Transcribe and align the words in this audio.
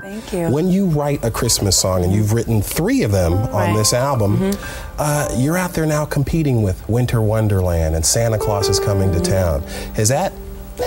Thank 0.00 0.32
you. 0.32 0.48
When 0.50 0.68
you 0.68 0.86
write 0.86 1.24
a 1.24 1.30
Christmas 1.30 1.78
song, 1.78 2.04
and 2.04 2.12
you've 2.12 2.32
written 2.32 2.62
three 2.62 3.02
of 3.02 3.12
them 3.12 3.32
on 3.32 3.74
this 3.74 3.92
album, 3.92 4.52
uh, 4.98 5.28
you're 5.36 5.56
out 5.56 5.72
there 5.72 5.86
now 5.86 6.04
competing 6.04 6.62
with 6.62 6.88
Winter 6.88 7.20
Wonderland 7.20 7.94
and 7.94 8.04
Santa 8.04 8.38
Claus 8.38 8.68
is 8.68 8.78
coming 8.80 9.12
to 9.12 9.20
town. 9.20 9.62
Is 9.96 10.08
that 10.08 10.32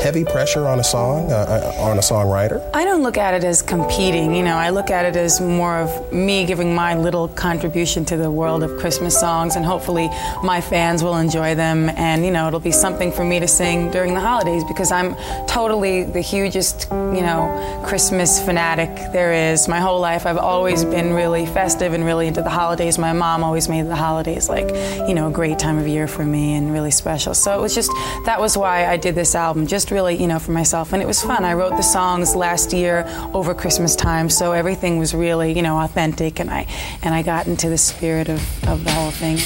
heavy 0.01 0.25
pressure 0.25 0.67
on 0.67 0.79
a 0.79 0.83
song, 0.83 1.31
uh, 1.31 1.73
uh, 1.77 1.81
on 1.81 1.97
a 1.97 2.01
songwriter? 2.01 2.61
I 2.73 2.85
don't 2.85 3.03
look 3.03 3.17
at 3.17 3.33
it 3.33 3.43
as 3.43 3.61
competing, 3.61 4.35
you 4.35 4.43
know, 4.43 4.55
I 4.55 4.69
look 4.69 4.89
at 4.89 5.05
it 5.05 5.15
as 5.15 5.39
more 5.39 5.77
of 5.77 6.13
me 6.13 6.45
giving 6.45 6.73
my 6.73 6.95
little 6.95 7.27
contribution 7.29 8.05
to 8.05 8.17
the 8.17 8.31
world 8.31 8.63
of 8.63 8.77
Christmas 8.79 9.19
songs 9.19 9.55
and 9.55 9.65
hopefully 9.65 10.09
my 10.43 10.61
fans 10.61 11.03
will 11.03 11.17
enjoy 11.17 11.55
them 11.55 11.89
and, 11.89 12.25
you 12.25 12.31
know, 12.31 12.47
it'll 12.47 12.59
be 12.59 12.71
something 12.71 13.11
for 13.11 13.23
me 13.23 13.39
to 13.39 13.47
sing 13.47 13.91
during 13.91 14.13
the 14.13 14.19
holidays 14.19 14.63
because 14.65 14.91
I'm 14.91 15.15
totally 15.47 16.03
the 16.03 16.21
hugest, 16.21 16.87
you 16.91 17.21
know, 17.21 17.83
Christmas 17.85 18.43
fanatic 18.43 18.89
there 19.11 19.51
is. 19.51 19.67
My 19.67 19.79
whole 19.79 19.99
life 19.99 20.25
I've 20.25 20.37
always 20.37 20.83
been 20.83 21.13
really 21.13 21.45
festive 21.45 21.93
and 21.93 22.05
really 22.05 22.27
into 22.27 22.41
the 22.41 22.49
holidays. 22.49 22.97
My 22.97 23.13
mom 23.13 23.43
always 23.43 23.69
made 23.69 23.87
the 23.87 23.95
holidays 23.95 24.49
like, 24.49 24.67
you 25.07 25.13
know, 25.13 25.27
a 25.27 25.31
great 25.31 25.59
time 25.59 25.77
of 25.77 25.87
year 25.87 26.07
for 26.07 26.25
me 26.25 26.53
and 26.55 26.71
really 26.71 26.91
special. 26.91 27.33
So 27.33 27.57
it 27.57 27.61
was 27.61 27.75
just, 27.75 27.91
that 28.25 28.39
was 28.39 28.57
why 28.57 28.87
I 28.87 28.97
did 28.97 29.15
this 29.15 29.35
album, 29.35 29.67
just 29.67 29.82
really, 29.91 30.15
you 30.19 30.27
know, 30.27 30.39
for 30.39 30.51
myself. 30.51 30.93
And 30.93 31.01
it 31.01 31.05
was 31.05 31.21
fun. 31.21 31.45
I 31.45 31.53
wrote 31.53 31.77
the 31.77 31.83
songs 31.83 32.35
last 32.35 32.73
year 32.73 33.05
over 33.33 33.53
Christmas 33.53 33.95
time, 33.95 34.29
so 34.29 34.51
everything 34.51 34.97
was 34.97 35.13
really, 35.13 35.53
you 35.53 35.61
know, 35.61 35.79
authentic 35.79 36.39
and 36.39 36.49
I 36.49 36.67
and 37.01 37.13
I 37.13 37.21
got 37.21 37.47
into 37.47 37.69
the 37.69 37.77
spirit 37.77 38.29
of, 38.29 38.39
of 38.67 38.83
the 38.83 38.91
whole 38.91 39.11
thing. 39.11 39.37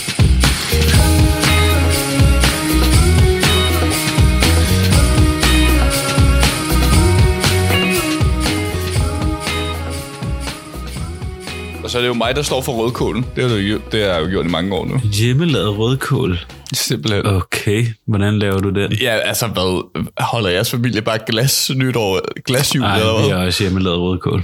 Og 11.87 11.91
så 11.91 11.97
er 11.97 12.01
det 12.01 12.07
jo 12.09 12.13
mig, 12.13 12.35
der 12.35 12.41
står 12.41 12.61
for 12.61 12.71
rødkålen. 12.71 13.25
Det 13.35 13.43
har, 13.43 13.49
du, 13.49 13.55
jo- 13.55 13.81
det 13.91 14.03
har 14.03 14.09
jeg 14.09 14.21
jo 14.23 14.29
gjort 14.29 14.45
i 14.45 14.49
mange 14.49 14.75
år 14.75 14.85
nu. 14.85 14.97
Hjemmelavet 14.99 15.77
rødkål. 15.77 16.39
Simpelthen. 16.73 17.25
Okay, 17.25 17.85
hvordan 18.07 18.39
laver 18.39 18.59
du 18.59 18.69
den? 18.69 18.91
Ja, 19.01 19.09
altså 19.17 19.47
hvad? 19.47 20.03
Holder 20.19 20.49
jeres 20.49 20.71
familie 20.71 21.01
bare 21.01 21.19
glas 21.27 21.71
nytår, 21.75 22.21
glasjul 22.45 22.81
Nej, 22.81 22.97
vi 22.99 23.29
har 23.29 23.45
også 23.45 23.63
hjemmelavet 23.63 23.99
rødkål. 23.99 24.43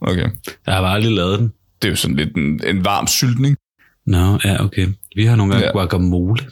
Okay. 0.00 0.26
Jeg 0.66 0.74
har 0.74 0.80
bare 0.80 0.94
aldrig 0.94 1.12
lavet 1.12 1.38
den. 1.38 1.52
Det 1.82 1.88
er 1.88 1.92
jo 1.92 1.96
sådan 1.96 2.16
lidt 2.16 2.36
en, 2.36 2.60
en 2.66 2.84
varm 2.84 3.06
syltning. 3.06 3.56
Nå, 4.06 4.38
ja, 4.44 4.64
okay. 4.64 4.86
Vi 5.16 5.24
har 5.26 5.36
nogle 5.36 5.52
gange 5.52 5.66
Ja. 5.66 5.72
guacamole. 5.72 6.42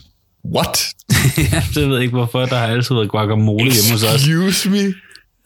What? 0.55 0.89
ja, 1.53 1.63
det 1.75 1.89
ved 1.89 1.95
jeg 1.95 2.03
ikke 2.03 2.15
hvorfor. 2.17 2.41
Der 2.47 2.57
har 2.57 2.67
altid 2.67 2.95
været 2.95 3.09
guacamole 3.11 3.65
hjemme 3.73 3.93
hos 3.93 4.03
os. 4.05 4.15
Excuse 4.15 4.70
me? 4.70 4.77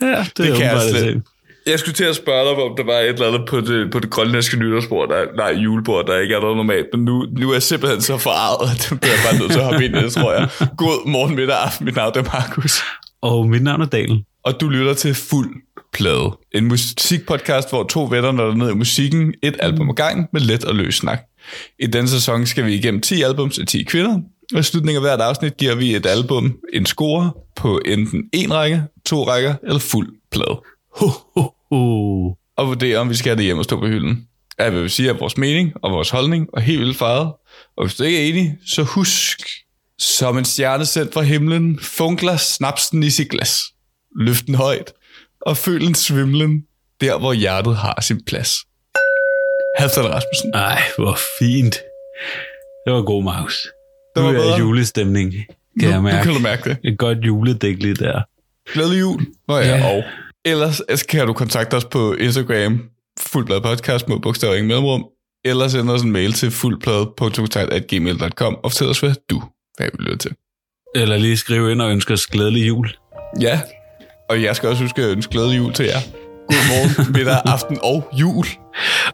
Ja, 0.03 0.19
det, 0.19 0.37
Det 0.37 0.49
er 0.51 0.57
kan 0.57 0.65
jeg 0.65 0.81
slet-. 0.91 1.23
Jeg 1.67 1.79
skulle 1.79 1.95
til 1.95 2.05
at 2.05 2.17
spørge 2.17 2.45
dig, 2.49 2.65
om 2.65 2.77
der 2.77 2.85
var 2.85 2.99
et 2.99 3.09
eller 3.09 3.27
andet 3.29 3.49
på 3.49 3.61
det, 3.61 3.91
på 3.93 3.99
det 3.99 4.11
grønlandske 4.11 4.57
nytårsbord, 4.57 5.09
der, 5.09 5.25
nej, 5.37 5.51
julebord, 5.63 6.07
der 6.07 6.19
ikke 6.19 6.35
er 6.35 6.41
noget 6.41 6.57
normalt, 6.57 6.87
men 6.93 7.05
nu, 7.05 7.27
nu 7.39 7.49
er 7.49 7.53
jeg 7.53 7.63
simpelthen 7.63 8.01
så 8.01 8.19
forarvet, 8.19 8.71
at 8.71 8.87
det 8.91 9.01
bliver 9.01 9.15
bare 9.31 9.39
nødt 9.39 9.53
til 9.53 9.59
at 9.59 9.65
hoppe 9.65 9.85
ind 9.85 9.97
i 9.97 10.03
det, 10.03 10.13
tror 10.13 10.33
jeg. 10.33 10.49
God 10.77 11.09
morgen, 11.09 11.37
middag, 11.37 11.57
aften, 11.57 11.85
mit 11.85 11.97
navn 11.97 12.13
er 12.19 12.23
Markus. 12.23 12.81
Og 13.23 13.49
mit 13.49 13.63
navn 13.63 13.81
er 13.81 13.87
Daniel. 13.87 14.25
Og 14.45 14.61
du 14.61 14.69
lytter 14.69 14.95
til 14.95 15.15
Fuld 15.15 15.51
Plade. 15.93 16.39
En 16.53 16.65
musikpodcast, 16.65 17.69
hvor 17.69 17.83
to 17.83 18.05
venner 18.05 18.33
når 18.33 18.55
ned 18.55 18.71
i 18.71 18.75
musikken, 18.75 19.35
et 19.43 19.57
album 19.59 19.91
ad 19.91 19.95
gangen 19.95 20.27
med 20.33 20.41
let 20.41 20.65
og 20.65 20.75
løs 20.75 20.95
snak. 20.95 21.21
I 21.79 21.87
denne 21.87 22.09
sæson 22.09 22.47
skal 22.47 22.67
vi 22.67 22.75
igennem 22.75 23.01
10 23.01 23.23
albums 23.23 23.59
af 23.59 23.67
10 23.67 23.83
kvinder, 23.83 24.21
og 24.55 24.61
i 24.61 24.63
slutningen 24.63 25.05
af 25.05 25.11
hvert 25.11 25.21
afsnit 25.21 25.57
giver 25.57 25.75
vi 25.75 25.95
et 25.95 26.07
album 26.07 26.57
en 26.73 26.87
score 26.87 27.31
på 27.57 27.81
enten 27.85 28.25
en 28.33 28.55
række, 28.55 28.83
to 29.07 29.29
rækker 29.29 29.55
eller 29.63 29.79
fuld 29.79 30.09
plade. 30.31 30.61
Ho, 30.97 31.09
ho, 31.37 31.56
ho. 31.71 32.27
Og 32.57 32.67
vurdere, 32.67 32.99
om 32.99 33.11
vi 33.11 33.15
skal 33.15 33.31
have 33.31 33.37
det 33.37 33.45
hjem 33.45 33.59
og 33.59 33.65
stå 33.65 33.81
på 33.81 33.87
hylden. 33.87 34.29
Jeg 34.59 34.73
vil 34.73 34.91
sige, 34.91 35.11
at 35.11 35.21
vores 35.21 35.37
mening 35.37 35.73
og 35.83 35.93
vores 35.93 36.11
holdning 36.11 36.49
er 36.57 36.61
helt 36.61 36.81
vildt 36.81 36.97
fejret. 36.97 37.33
Og 37.77 37.85
hvis 37.87 37.95
du 37.95 38.03
ikke 38.05 38.25
er 38.25 38.29
enig, 38.29 38.57
så 38.67 38.83
husk, 38.83 39.41
som 39.99 40.39
en 40.39 40.45
stjerne 40.45 40.87
sendt 40.87 41.15
fra 41.15 41.23
himlen, 41.23 41.79
funkler 41.83 42.37
snapsen 42.37 43.03
i 43.03 43.11
sit 43.11 43.29
glas. 43.31 43.61
Løft 44.21 44.47
den 44.47 44.55
højt, 44.55 44.93
og 45.41 45.57
føl 45.57 45.83
en 45.87 45.95
svimlen, 45.95 46.63
der 47.01 47.19
hvor 47.19 47.33
hjertet 47.33 47.77
har 47.77 48.01
sin 48.01 48.25
plads. 48.25 48.51
Halvdan 49.79 50.05
Rasmussen. 50.15 50.55
Ej, 50.55 50.83
hvor 50.99 51.19
fint. 51.39 51.75
Det 52.87 52.93
var 52.93 53.03
god, 53.03 53.25
Markus. 53.25 53.67
Det 54.17 54.23
Nu 54.23 54.23
var 54.23 54.29
er 54.29 54.33
jeg 54.35 54.43
i 54.43 54.47
bedre. 54.47 54.59
julestemning, 54.59 55.33
kan 55.33 55.45
Nu, 55.83 55.89
jeg 55.89 55.97
nu 55.97 56.03
mærke. 56.03 56.25
kan 56.25 56.35
du 56.35 56.39
mærke 56.41 56.69
det. 56.71 56.79
Et 56.85 56.99
godt 56.99 57.19
juledæk 57.19 57.83
lige 57.83 57.95
der. 57.95 58.23
Glædelig 58.73 59.01
jul. 59.01 59.27
Nå 59.49 59.57
ja, 59.57 59.77
Ja. 59.77 59.97
og 59.97 60.05
ellers 60.47 60.83
kan 61.09 61.27
du 61.27 61.33
kontakte 61.33 61.75
os 61.75 61.85
på 61.85 62.15
Instagram, 62.15 62.81
fuldblad 63.21 63.61
podcast 63.61 64.09
med 64.09 64.21
bogstaver 64.21 64.55
ingen 64.55 64.69
mellemrum, 64.69 65.05
eller 65.45 65.69
sende 65.69 65.95
os 65.95 66.03
en 66.03 66.13
mail 66.13 66.33
til 66.33 66.51
fuldplade.gmail.com 66.51 68.57
og 68.63 68.73
fortæl 68.73 68.89
os, 68.89 69.01
hvad 69.01 69.15
du 69.31 69.43
hvad 69.77 69.89
vi 69.93 70.03
lytter 70.03 70.17
til. 70.17 70.31
Eller 70.95 71.17
lige 71.17 71.37
skrive 71.37 71.73
ind 71.73 71.83
og 71.83 71.91
ønske 71.91 72.13
os 72.13 72.27
glædelig 72.27 72.69
jul. 72.69 72.89
Ja, 73.41 73.61
og 74.31 74.43
jeg 74.43 74.57
skal 74.57 74.69
også 74.69 74.83
huske 74.83 75.03
at 75.03 75.09
ønske 75.09 75.33
glædelig 75.33 75.59
jul 75.59 75.73
til 75.73 75.85
jer. 75.85 76.01
God 76.49 76.69
morgen, 76.69 77.07
middag, 77.17 77.41
aften 77.45 77.79
og 77.83 78.09
jul. 78.13 78.47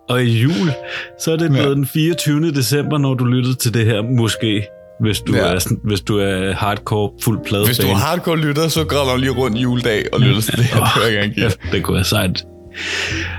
Og 0.08 0.24
i 0.24 0.42
jul, 0.42 0.72
så 1.20 1.32
er 1.32 1.36
det 1.36 1.50
blevet 1.50 1.76
den 1.76 1.86
24. 1.86 2.52
december, 2.52 2.98
når 2.98 3.14
du 3.14 3.24
lytter 3.24 3.54
til 3.54 3.74
det 3.74 3.86
her, 3.86 4.02
måske. 4.02 4.66
Hvis 5.02 5.20
du, 5.20 5.34
Ja. 5.34 5.40
er, 5.40 5.58
sådan- 5.58 5.80
hvis 5.84 6.00
du 6.00 6.18
er 6.18 6.52
hardcore 6.52 7.10
fuld 7.22 7.38
plade 7.46 7.66
Hvis 7.66 7.78
du 7.78 7.86
er 7.86 7.94
hardcore 7.94 8.38
lytter, 8.38 8.68
så 8.68 8.84
græder 8.84 9.12
du 9.14 9.20
lige 9.20 9.30
rundt 9.30 9.58
juledag 9.58 10.04
og 10.12 10.20
lytter 10.20 10.40
til 10.40 10.56
det 10.56 10.64
her. 10.64 10.80
Det 10.80 10.90
vil 11.04 11.12
jeg 11.12 11.20
gerne 11.22 11.34
give. 11.34 11.44
Ja, 11.46 11.50
det 11.76 11.82
kunne 11.82 11.94
være 11.94 12.04
sejt. 12.04 12.44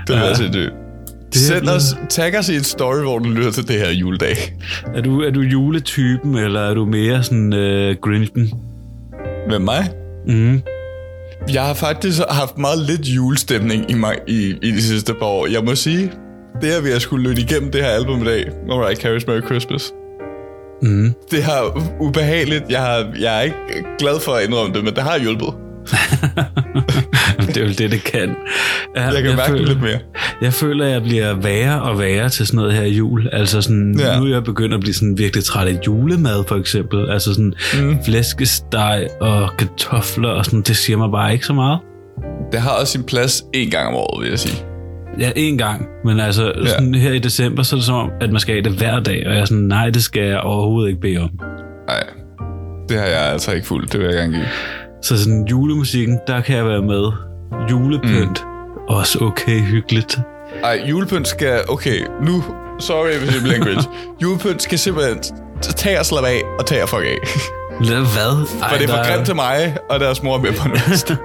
Det 0.06 0.16
vil 0.16 0.24
jeg 0.26 0.36
sige, 0.36 0.52
det. 0.52 0.70
Send 1.34 1.68
os, 1.68 1.82
tag 2.10 2.38
os 2.38 2.48
i 2.48 2.56
en 2.56 2.64
story, 2.64 3.00
hvor 3.02 3.18
du 3.18 3.28
lytter 3.30 3.50
til 3.50 3.68
det 3.68 3.76
her 3.76 3.90
juledag. 3.90 4.36
Er 4.94 5.00
du, 5.00 5.20
er 5.22 5.30
du 5.30 5.40
juletypen, 5.40 6.34
eller 6.38 6.60
er 6.60 6.74
du 6.74 6.84
mere 6.84 7.22
sådan 7.22 7.52
øh, 7.52 7.96
Grinchen? 8.02 8.52
Med 9.50 9.58
mig? 9.58 9.90
Mm. 10.28 10.60
Jeg 11.52 11.62
har 11.62 11.74
faktisk 11.74 12.20
haft 12.30 12.58
meget 12.58 12.78
lidt 12.78 13.00
julestemning 13.06 13.90
i, 13.90 13.94
mig, 13.94 14.14
i, 14.28 14.54
i 14.62 14.70
de 14.70 14.82
sidste 14.82 15.14
par 15.14 15.26
år. 15.26 15.46
Jeg 15.46 15.62
må 15.64 15.74
sige, 15.74 16.12
det 16.62 16.68
at 16.70 16.84
vi 16.84 16.90
har 16.90 16.98
skulle 16.98 17.28
lytte 17.28 17.42
igennem 17.42 17.70
det 17.70 17.80
her 17.82 17.88
album 17.90 18.22
i 18.22 18.24
dag, 18.24 18.44
Mariah 18.68 18.96
Carey's 18.96 19.24
Merry 19.26 19.42
Christmas, 19.46 19.92
Mm. 20.84 21.14
det 21.30 21.42
har 21.42 21.82
ubehageligt. 22.00 22.64
Jeg, 22.70 22.80
har, 22.80 23.06
jeg 23.20 23.36
er 23.38 23.40
ikke 23.40 23.56
glad 23.98 24.20
for 24.20 24.32
at 24.32 24.44
indrømme 24.44 24.74
det, 24.74 24.84
men 24.84 24.94
det 24.94 25.02
har 25.02 25.18
hjulpet. 25.18 25.48
det 27.46 27.56
er 27.56 27.60
jo 27.60 27.68
det, 27.68 27.90
det 27.90 28.04
kan. 28.04 28.36
Ja, 28.96 29.02
Jeg 29.02 29.22
kan 29.22 29.36
mærke 29.36 29.40
det 29.40 29.46
føler, 29.46 29.66
lidt 29.66 29.82
mere. 29.82 29.98
Jeg 30.42 30.52
føler, 30.52 30.86
at 30.86 30.92
jeg 30.92 31.02
bliver 31.02 31.34
værre 31.34 31.82
og 31.82 31.98
værre 31.98 32.28
til 32.28 32.46
sådan 32.46 32.56
noget 32.56 32.72
her 32.72 32.84
jul. 32.84 33.28
Altså 33.32 33.62
sådan, 33.62 33.96
ja. 33.98 34.18
nu 34.18 34.24
er 34.24 34.30
jeg 34.30 34.44
begyndt 34.44 34.74
at 34.74 34.80
blive 34.80 34.94
sådan 34.94 35.18
virkelig 35.18 35.44
træt 35.44 35.68
af 35.68 35.78
julemad, 35.86 36.44
for 36.48 36.56
eksempel. 36.56 37.10
Altså 37.10 37.34
sådan 37.34 37.54
mm. 37.74 37.98
flæskesteg 38.04 39.08
og 39.20 39.48
kartofler 39.58 40.28
og 40.28 40.44
sådan, 40.44 40.62
det 40.62 40.76
siger 40.76 40.96
mig 40.96 41.10
bare 41.10 41.32
ikke 41.32 41.46
så 41.46 41.52
meget. 41.52 41.78
Det 42.52 42.60
har 42.60 42.70
også 42.70 42.92
sin 42.92 43.04
plads 43.04 43.42
en 43.54 43.70
gang 43.70 43.88
om 43.88 43.94
året, 43.94 44.22
vil 44.22 44.30
jeg 44.30 44.38
sige. 44.38 44.73
Ja, 45.18 45.30
en 45.36 45.58
gang. 45.58 45.86
Men 46.04 46.20
altså, 46.20 46.52
Ja. 46.64 46.66
sådan 46.66 46.94
her 46.94 47.12
i 47.12 47.18
december, 47.18 47.62
så 47.62 47.76
er 47.76 47.78
det 47.78 47.86
som 47.86 47.94
om, 47.94 48.10
at 48.20 48.30
man 48.30 48.40
skal 48.40 48.54
have 48.54 48.62
det 48.64 48.72
hver 48.72 49.00
dag. 49.00 49.22
Og 49.26 49.32
jeg 49.32 49.40
er 49.40 49.44
sådan, 49.44 49.64
nej, 49.64 49.90
det 49.90 50.02
skal 50.02 50.22
jeg 50.22 50.38
overhovedet 50.40 50.88
ikke 50.88 51.00
bede 51.00 51.18
om. 51.18 51.30
Nej, 51.88 52.02
det 52.88 52.98
har 52.98 53.06
jeg 53.06 53.20
altså 53.32 53.52
ikke 53.52 53.66
fuldt. 53.66 53.92
Det 53.92 54.00
vil 54.00 54.06
jeg 54.06 54.14
gerne 54.14 54.32
give. 54.34 54.46
Så 55.02 55.18
sådan 55.24 55.46
julemusikken, 55.50 56.18
der 56.26 56.40
kan 56.40 56.56
jeg 56.56 56.66
være 56.66 56.82
med. 56.82 57.12
Julepynt, 57.70 58.44
mm. 58.44 58.78
også 58.88 59.18
okay 59.20 59.60
hyggeligt. 59.60 60.18
Ej, 60.64 60.82
julepynt 60.90 61.28
skal... 61.28 61.60
Okay, 61.68 61.98
nu... 62.22 62.42
Sorry, 62.78 63.08
hvis 63.18 63.52
jeg 63.52 63.60
grinch. 63.60 63.88
Julepynt 64.22 64.62
skal 64.62 64.78
simpelthen 64.78 65.18
tage 65.62 65.98
og 65.98 66.06
slappe 66.06 66.28
af 66.28 66.40
og 66.58 66.66
tage 66.66 66.82
og 66.82 66.88
fuck 66.88 67.02
af. 67.02 67.18
Hvad? 67.78 68.46
For 68.70 68.76
det 68.78 68.90
er 68.90 68.94
for 68.96 69.12
grimt 69.12 69.26
til 69.26 69.34
mig, 69.34 69.76
og 69.90 70.00
deres 70.00 70.22
mor 70.22 70.34
er 70.36 70.40
med 70.40 70.52
på 70.52 70.68
noget. 70.74 71.18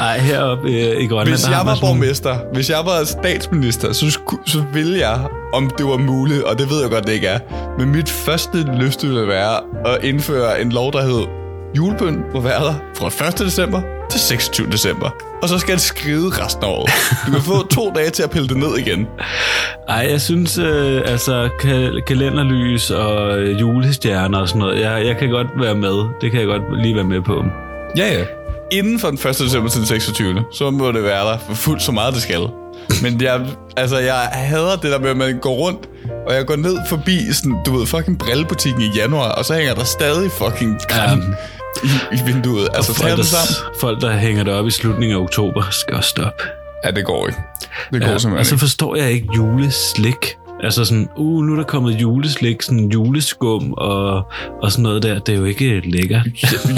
Ej, 0.00 0.18
heroppe 0.18 0.68
øh, 0.68 1.02
i 1.02 1.06
Grønland, 1.06 1.28
Hvis 1.28 1.48
jeg 1.48 1.60
var 1.64 1.74
sådan- 1.74 1.80
borgmester, 1.80 2.36
hvis 2.52 2.70
jeg 2.70 2.78
var 2.84 3.04
statsminister, 3.04 3.92
så, 3.92 4.18
så 4.46 4.64
ville 4.72 4.98
jeg, 4.98 5.18
om 5.52 5.70
det 5.78 5.86
var 5.86 5.96
muligt, 5.96 6.42
og 6.42 6.58
det 6.58 6.70
ved 6.70 6.80
jeg 6.82 6.90
godt, 6.90 7.06
det 7.06 7.12
ikke 7.12 7.26
er, 7.26 7.38
men 7.78 7.88
mit 7.92 8.10
første 8.10 8.58
lyst 8.58 9.02
ville 9.06 9.28
være 9.28 9.56
at 9.86 10.04
indføre 10.04 10.60
en 10.62 10.72
lov, 10.72 10.92
der 10.92 11.02
hed 11.02 11.26
julepynt 11.76 12.34
må 12.34 12.40
være 12.40 12.64
der 12.64 12.74
fra 12.96 13.26
1. 13.28 13.38
december 13.38 13.80
til 14.10 14.20
26. 14.20 14.66
december. 14.72 15.10
Og 15.42 15.48
så 15.48 15.58
skal 15.58 15.74
det 15.74 15.82
skride 15.82 16.44
resten 16.44 16.64
af 16.64 16.68
året. 16.68 16.90
Du 17.26 17.32
kan 17.32 17.42
få 17.42 17.66
to 17.66 17.92
dage 17.96 18.10
til 18.10 18.22
at 18.22 18.30
pille 18.30 18.48
det 18.48 18.56
ned 18.56 18.78
igen. 18.78 19.06
Ej, 19.88 20.06
jeg 20.10 20.20
synes, 20.20 20.58
øh, 20.58 21.02
altså 21.04 21.48
kal- 21.60 22.00
kalenderlys 22.06 22.90
og 22.90 23.38
øh, 23.38 23.60
julestjerner 23.60 24.38
og 24.38 24.48
sådan 24.48 24.58
noget, 24.60 24.80
jeg, 24.80 25.06
jeg 25.06 25.16
kan 25.16 25.28
godt 25.30 25.46
være 25.60 25.74
med. 25.74 26.04
Det 26.20 26.30
kan 26.30 26.40
jeg 26.40 26.46
godt 26.46 26.82
lige 26.82 26.94
være 26.94 27.04
med 27.04 27.20
på. 27.22 27.44
Ja, 27.96 28.12
ja. 28.18 28.24
Inden 28.72 28.98
for 29.00 29.08
den 29.08 29.18
1. 29.28 29.38
december 29.38 29.68
til 29.70 29.78
den 29.78 29.86
26. 29.86 30.44
Så 30.52 30.70
må 30.70 30.92
det 30.92 31.02
være 31.04 31.24
der 31.26 31.38
fuldt 31.54 31.82
så 31.82 31.92
meget, 31.92 32.14
det 32.14 32.22
skal. 32.22 32.40
Men 33.02 33.22
jeg, 33.22 33.40
altså, 33.76 33.98
jeg 33.98 34.14
hader 34.32 34.76
det 34.76 34.90
der 34.92 34.98
med, 34.98 35.10
at 35.10 35.16
man 35.16 35.38
går 35.42 35.50
rundt, 35.54 35.88
og 36.26 36.34
jeg 36.34 36.46
går 36.46 36.56
ned 36.56 36.76
forbi 36.88 37.18
sådan, 37.32 37.56
du 37.66 37.76
ved, 37.78 37.86
fucking 37.86 38.18
brillebutikken 38.18 38.82
i 38.82 38.90
januar, 38.96 39.28
og 39.32 39.44
så 39.44 39.54
hænger 39.54 39.74
der 39.74 39.84
stadig 39.84 40.30
fucking 40.30 40.78
kram 40.88 41.22
i, 41.84 41.88
i 42.12 42.18
vinduet. 42.32 42.68
Altså, 42.74 42.94
folk, 42.94 43.10
det 43.10 43.18
der, 43.18 43.24
sammen. 43.24 43.74
folk, 43.80 44.00
der 44.00 44.16
hænger 44.16 44.44
det 44.44 44.52
op 44.54 44.66
i 44.66 44.70
slutningen 44.70 45.16
af 45.16 45.20
oktober, 45.22 45.62
skal 45.70 45.94
også 45.96 46.10
stoppe. 46.10 46.42
Ja, 46.84 46.90
det 46.90 47.04
går 47.04 47.26
ikke. 47.26 47.38
Det 47.92 48.00
går 48.00 48.08
Ja, 48.08 48.14
og 48.14 48.20
simpelthen 48.20 48.44
så 48.44 48.54
ikke. 48.54 48.60
forstår 48.60 48.96
jeg 48.96 49.10
ikke 49.12 49.28
juleslik. 49.36 50.36
Altså 50.62 50.84
sådan, 50.84 51.08
uh, 51.16 51.44
nu 51.44 51.52
er 51.52 51.56
der 51.56 51.64
kommet 51.64 51.92
juleslik, 52.00 52.62
sådan 52.62 52.88
juleskum 52.88 53.72
og, 53.72 54.22
og 54.62 54.72
sådan 54.72 54.82
noget 54.82 55.02
der. 55.02 55.18
Det 55.18 55.34
er 55.34 55.38
jo 55.38 55.44
ikke 55.44 55.80
lækkert. 55.90 56.26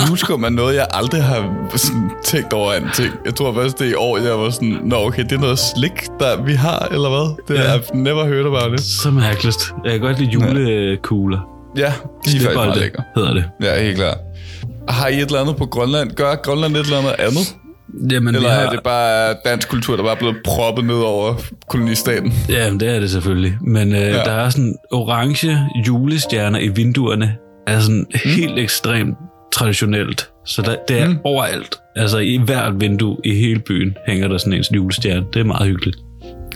Juleskum 0.09 0.45
er 0.45 0.49
noget, 0.49 0.75
jeg 0.75 0.87
aldrig 0.91 1.23
har 1.25 1.55
sådan, 1.77 2.11
tænkt 2.25 2.53
over 2.53 2.73
en 2.73 2.91
ting. 2.95 3.15
Jeg 3.25 3.35
tror 3.35 3.55
først, 3.55 3.79
det 3.79 3.91
i 3.91 3.95
år, 3.95 4.19
jeg 4.19 4.39
var 4.39 4.51
sådan, 4.51 4.79
nå 4.85 4.97
okay, 5.07 5.23
det 5.25 5.33
er 5.33 5.39
noget 5.39 5.59
slik, 5.59 5.93
der 6.21 6.43
vi 6.43 6.53
har, 6.53 6.79
eller 6.91 7.09
hvad? 7.09 7.37
Det 7.57 7.63
Ja. 7.65 7.73
ja. 7.73 7.79
I've 7.79 7.97
never 7.97 8.25
heard 8.25 8.47
about 8.47 8.81
it. 8.81 8.87
Så 8.87 9.11
mærkeligt. 9.11 9.73
Jeg 9.85 9.93
kan 9.93 10.01
godt 10.01 10.19
lide 10.19 10.31
julekugler. 10.31 11.39
Ja, 11.77 11.83
de 11.83 11.87
er 11.87 11.93
faktisk 12.41 12.55
meget 12.55 12.77
lækre. 12.77 13.03
hedder 13.17 13.35
det. 13.35 13.45
Ja, 13.63 13.83
helt 13.83 13.97
klart. 13.97 14.17
Har 14.88 15.09
I 15.09 15.15
et 15.15 15.21
eller 15.21 15.41
andet 15.41 15.56
på 15.56 15.67
Grønland? 15.67 16.11
Gør 16.11 16.35
Grønland 16.35 16.77
et 16.77 16.81
eller 16.81 16.99
andet 16.99 17.15
andet? 17.19 17.56
Jamen, 18.12 18.35
Eller 18.35 18.49
har, 18.49 18.61
er 18.61 18.71
det 18.71 18.81
bare 18.85 19.35
dansk 19.44 19.69
kultur, 19.69 19.97
der 19.97 20.03
bare 20.03 20.12
er 20.12 20.19
blevet 20.19 20.37
proppet 20.44 20.85
ned 20.85 20.94
over 20.94 21.35
kolonistaten? 21.69 22.32
Ja, 22.49 22.71
det 22.71 22.82
er 22.97 23.00
det 23.00 23.11
selvfølgelig. 23.11 23.56
Men 23.61 23.93
øh, 23.93 24.00
ja. 24.00 24.12
der 24.12 24.32
er 24.32 24.50
sådan 24.50 24.75
orange 24.93 25.59
julestjerner 25.87 26.59
i 26.59 26.69
vinduerne. 26.69 27.37
Er 27.67 27.81
sådan 27.81 28.06
mm. 28.11 28.21
helt 28.25 28.59
ekstremt 28.59 29.15
traditionelt. 29.53 30.31
Så 30.47 30.62
der, 30.62 30.77
det 30.88 31.00
er 31.00 31.09
mm. 31.09 31.19
overalt. 31.25 31.77
Altså 31.97 32.19
i 32.19 32.41
hvert 32.44 32.81
vindue 32.81 33.17
i 33.25 33.35
hele 33.35 33.61
byen 33.61 33.97
hænger 34.06 34.29
der 34.29 34.38
sådan 34.38 34.53
en 34.53 34.65
julestjerne. 34.75 35.27
Det 35.32 35.41
er 35.41 35.44
meget 35.44 35.69
hyggeligt. 35.69 35.97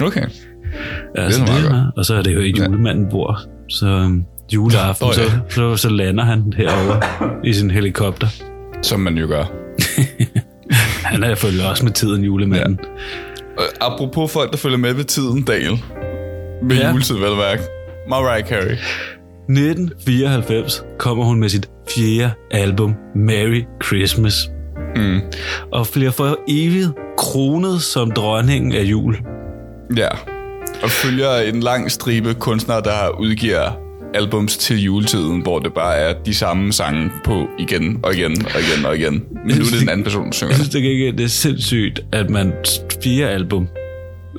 Okay. 0.01 0.27
Altså, 1.15 1.41
meget 1.41 1.63
det 1.63 1.71
godt. 1.71 1.81
er, 1.81 1.87
og 1.97 2.05
så 2.05 2.15
er 2.15 2.23
det 2.23 2.35
jo 2.35 2.41
i 2.41 2.55
julemanden 2.59 3.07
bor. 3.11 3.41
Så 3.69 3.87
øhm, 3.87 4.25
juleaften, 4.53 5.07
Nå, 5.07 5.13
ja. 5.13 5.29
så, 5.29 5.31
så, 5.51 5.77
så 5.77 5.89
lander 5.89 6.25
han 6.25 6.53
herover 6.57 7.01
i 7.45 7.53
sin 7.53 7.71
helikopter. 7.71 8.27
Som 8.83 9.01
man 9.01 9.19
jo 9.19 9.27
gør. 9.27 9.45
Han 11.05 11.23
er 11.23 11.29
selvfølgelig 11.29 11.69
også 11.71 11.85
med 11.85 11.93
tiden 11.93 12.25
julemanden. 12.25 12.79
Øh, 13.61 13.67
apropos 13.81 14.33
folk, 14.33 14.51
der 14.51 14.57
følger 14.57 14.79
med 14.79 14.93
ved 14.95 15.05
tiden, 15.05 15.43
Daniel. 15.43 15.85
Med 16.63 16.77
Ja. 16.77 16.83
ja. 16.83 16.91
juletid, 16.91 17.15
vel 17.15 17.37
mærke. 17.37 17.63
Mariah 18.09 18.49
Carey. 18.49 18.77
1994 19.49 20.85
kommer 20.99 21.25
hun 21.25 21.41
med 21.41 21.49
sit 21.49 21.69
fjerde 21.91 22.33
album, 22.51 22.95
Merry 23.15 23.63
Christmas. 23.85 24.51
Mm. 24.97 25.21
Og 25.73 25.87
bliver 25.93 26.11
for 26.11 26.39
evigt 26.49 26.91
kronet 27.19 27.83
som 27.83 28.11
dronningen 28.11 28.73
af 28.73 28.83
jul. 28.83 29.17
Ja. 29.97 30.09
Og 30.83 30.91
følger 30.91 31.37
en 31.37 31.61
lang 31.61 31.91
stribe 31.91 32.35
kunstnere, 32.35 32.81
der 32.81 33.21
udgiver 33.21 33.84
albums 34.15 34.57
til 34.57 34.83
juletiden, 34.83 35.41
hvor 35.43 35.59
det 35.59 35.73
bare 35.75 35.97
er 35.97 36.13
de 36.27 36.35
samme 36.35 36.73
sange 36.73 37.11
på 37.25 37.47
igen 37.59 38.01
og 38.03 38.15
igen 38.15 38.47
og 38.55 38.61
igen 38.61 38.87
og 38.87 38.97
igen. 38.97 39.13
Men 39.47 39.57
nu 39.57 39.65
er 39.65 39.71
det 39.73 39.83
en 39.83 39.89
anden 39.89 40.05
person, 40.05 40.27
der 40.27 40.33
synger 40.33 40.51
Jeg 40.55 40.59
det. 40.59 40.65
synes 40.67 40.83
det, 40.83 40.89
ikke, 40.91 41.13
det 41.13 41.25
er 41.25 41.29
sindssygt, 41.29 42.01
at 42.13 42.31
man 42.31 42.53
fire 43.05 43.29
album. 43.31 43.69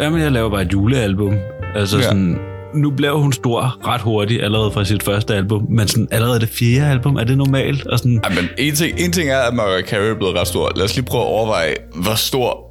Jamen, 0.02 0.22
jeg 0.22 0.32
laver 0.32 0.50
bare 0.50 0.62
et 0.62 0.74
julealbum. 0.74 1.34
Altså 1.76 1.98
Ja. 1.98 2.04
sådan, 2.04 2.38
nu 2.76 2.92
blev 2.92 3.20
hun 3.22 3.34
stor 3.34 3.88
ret 3.88 4.02
hurtigt 4.02 4.44
allerede 4.44 4.72
fra 4.72 4.86
sit 4.86 5.04
første 5.04 5.36
album, 5.36 5.66
men 5.70 5.88
sådan, 5.88 6.08
allerede 6.12 6.40
det 6.40 6.50
fjerde 6.50 6.92
album, 6.92 7.16
er 7.16 7.24
det 7.24 7.38
normalt? 7.38 7.88
Og 7.88 7.98
sådan, 8.00 8.22
Ej, 8.24 8.30
men 8.36 8.50
en 8.58 8.76
ting, 8.76 9.00
en 9.00 9.12
ting 9.12 9.30
er, 9.30 9.38
at 9.40 9.54
Mariah 9.54 9.84
Carey 9.84 10.10
er 10.10 10.16
blevet 10.16 10.36
ret 10.40 10.48
stor. 10.48 10.72
Lad 10.76 10.86
os 10.86 10.96
lige 10.96 11.06
prøve 11.06 11.24
at 11.24 11.28
overveje, 11.28 11.74
hvor 11.96 12.16
stor 12.16 12.62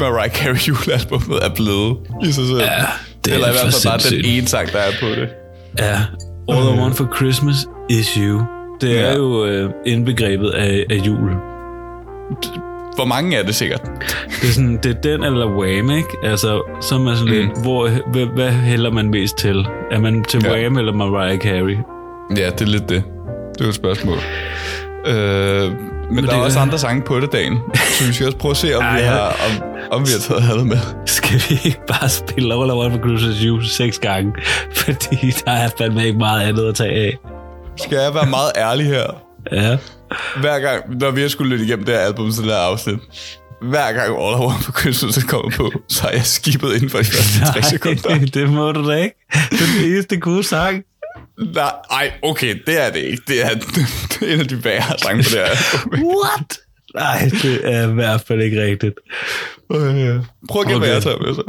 Mariah 0.00 0.30
Carey 0.30 0.56
julealbummet 0.68 1.38
er 1.44 1.54
blevet 1.54 1.96
i 2.24 2.32
sig 2.32 2.46
selv. 2.46 2.58
Ja, 2.60 2.66
det 3.24 3.30
er 3.30 3.34
Eller 3.34 3.48
i 3.48 3.52
hvert 3.52 3.72
fald 3.72 3.88
bare 3.88 4.16
den 4.16 4.24
ene 4.24 4.46
sang, 4.46 4.72
der 4.72 4.78
er 4.78 4.90
på 5.00 5.06
det. 5.06 5.28
Ja, 5.78 5.96
All 6.48 6.76
I 6.76 6.80
Want 6.80 6.96
for 6.96 7.16
Christmas 7.16 7.66
is 7.90 8.14
You. 8.14 8.42
Det 8.80 8.98
er 9.00 9.06
Ja. 9.10 9.16
jo 9.16 9.44
øh, 9.46 9.70
indbegrebet 9.86 10.50
af, 10.50 10.84
af 10.90 10.96
jul. 10.96 11.30
Hvor 12.96 13.04
mange 13.04 13.36
er 13.36 13.42
det 13.42 13.54
sikkert? 13.54 13.82
Det 13.82 14.48
er, 14.48 14.52
sådan, 14.52 14.76
det 14.82 14.96
er 14.96 15.00
den 15.00 15.24
eller 15.24 15.46
Wham, 15.46 15.90
ikke? 15.90 16.08
Altså, 16.22 16.62
så 16.80 16.94
er 16.94 17.14
sådan 17.14 17.34
lidt, 17.34 17.62
hvor, 17.62 17.88
hvad, 18.12 18.26
hvad 18.26 18.50
hælder 18.50 18.90
man 18.90 19.08
mest 19.10 19.36
til? 19.38 19.66
Er 19.90 20.00
man 20.00 20.24
til 20.24 20.40
Ja. 20.44 20.52
Wham 20.52 20.78
eller 20.78 20.92
Mariah 20.92 21.38
Carey? 21.38 21.76
Ja, 22.36 22.50
det 22.50 22.60
er 22.60 22.66
lidt 22.66 22.88
det. 22.88 23.02
Det 23.54 23.60
er 23.60 23.64
jo 23.64 23.68
et 23.68 23.74
spørgsmål. 23.74 24.16
Øh, 25.06 25.72
men, 26.06 26.14
men 26.14 26.24
der 26.24 26.30
det 26.30 26.38
er 26.38 26.42
også 26.42 26.58
andre 26.58 26.78
sange 26.78 27.02
på 27.02 27.20
det, 27.20 27.32
dagen. 27.32 27.58
Så 27.74 28.06
vi 28.06 28.12
skal 28.12 28.26
også 28.26 28.38
prøve 28.38 28.50
at 28.50 28.56
se, 28.56 28.76
om, 28.76 28.82
Ej, 28.82 29.00
vi, 29.00 29.06
har, 29.06 29.28
om, 29.28 29.62
om 29.90 30.06
vi 30.06 30.10
har 30.12 30.18
taget 30.18 30.50
andet 30.50 30.66
med. 30.66 30.78
Skal 31.06 31.42
vi 31.48 31.60
ikke 31.64 31.80
bare 31.88 32.08
spille 32.08 32.54
All 32.54 32.70
I 32.70 32.72
Want 32.72 32.92
for 32.92 33.00
Christmas 33.08 33.36
is 33.36 33.42
You 33.42 33.60
seks 33.60 33.98
gange? 33.98 34.32
Fordi 34.72 35.30
der 35.44 35.52
er 35.52 35.68
fandme 35.78 36.06
ikke 36.06 36.18
meget 36.18 36.48
andet 36.48 36.68
at 36.68 36.74
tage 36.74 36.92
af. 36.92 37.18
Skal 37.76 37.98
jeg 37.98 38.14
være 38.14 38.26
meget 38.26 38.52
ærlig 38.56 38.86
her? 38.86 39.06
Ja. 39.52 39.76
Hver 40.40 40.58
gang, 40.60 40.98
når 41.00 41.10
vi 41.10 41.20
har 41.20 41.28
skulle 41.28 41.50
lytte 41.50 41.64
igennem 41.64 41.84
det 41.84 41.94
her 41.94 42.00
album, 42.00 42.30
så 42.30 42.42
det 42.42 42.50
her 42.50 42.56
afsnit, 42.56 42.98
hver 43.62 43.92
gang 43.92 44.08
All 44.22 44.42
I 44.42 44.46
Want 44.46 44.64
for 44.64 44.72
Christmas 44.80 45.16
er 45.16 45.26
kommet 45.26 45.54
på, 45.54 45.72
så 45.88 46.02
har 46.02 46.10
jeg 46.10 46.24
skibet 46.24 46.74
inden 46.74 46.90
for 46.90 46.98
de 46.98 47.04
første 47.04 47.52
3 47.52 47.62
sekunder. 47.62 48.18
Det 48.40 48.50
må 48.50 48.72
du 48.72 48.90
da 48.90 48.94
ikke. 48.96 49.16
Det 49.50 49.60
er 49.60 49.80
den 49.82 49.92
eneste 49.92 50.16
gode 50.16 50.42
sang. 50.44 50.82
Nej, 51.38 51.72
ej, 51.90 52.12
okay, 52.22 52.58
det 52.66 52.86
er 52.86 52.90
det 52.90 52.98
ikke. 53.00 53.22
Det 53.28 53.44
er, 53.44 53.48
det 54.12 54.28
er 54.30 54.34
en 54.34 54.40
af 54.40 54.48
de 54.48 54.64
værre 54.64 54.98
sange 54.98 55.22
på 55.22 55.28
det 55.30 55.38
her. 55.38 56.04
What? 56.04 56.58
Nej, 56.94 57.28
det 57.42 57.60
er 57.74 57.88
i 57.90 57.92
hvert 57.94 58.20
fald 58.20 58.42
ikke 58.42 58.62
rigtigt. 58.62 58.94
Øh, 59.72 59.78
Prøv 60.48 60.62
at 60.62 60.66
gætte, 60.68 60.78
hvad 60.78 60.88
Okay. 60.88 60.94
jeg 60.94 61.02
tager 61.02 61.18
med 61.18 61.34
så. 61.34 61.42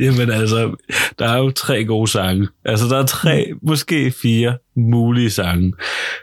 Jamen 0.00 0.30
altså, 0.30 0.74
der 1.18 1.28
er 1.28 1.36
jo 1.38 1.50
tre 1.50 1.84
gode 1.84 2.10
sange. 2.10 2.48
Altså, 2.64 2.86
der 2.86 2.98
er 2.98 3.06
tre, 3.06 3.46
måske 3.62 4.12
fire 4.22 4.56
mulige 4.76 5.30
sange. 5.30 5.72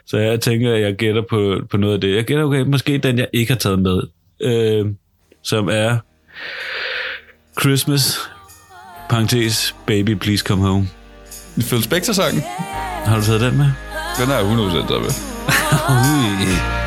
Så 0.06 0.18
jeg 0.18 0.40
tænker, 0.40 0.74
at 0.74 0.80
jeg 0.80 0.94
gætter 0.94 1.22
på, 1.30 1.56
på 1.70 1.76
noget 1.76 1.94
af 1.94 2.00
det. 2.00 2.14
Jeg 2.16 2.24
gætter, 2.24 2.44
okay, 2.44 2.60
måske 2.60 2.98
den, 2.98 3.18
jeg 3.18 3.28
ikke 3.32 3.52
har 3.52 3.58
taget 3.58 3.78
med, 3.78 4.00
øh, 4.40 4.86
som 5.42 5.68
er 5.68 5.98
Christmas, 7.60 8.18
parentes, 9.10 9.74
Baby 9.86 10.14
Please 10.14 10.44
Come 10.46 10.62
Home. 10.62 10.88
Phil 11.62 11.82
Spector-sangen, 11.82 12.42
Har 13.06 13.16
du 13.16 13.22
taget 13.24 13.40
den 13.40 13.56
med? 13.56 13.66
den 14.18 14.30
er 14.30 14.34
jeg 14.34 14.44
100% 14.44 14.92
der 14.92 15.00
med. 15.00 16.83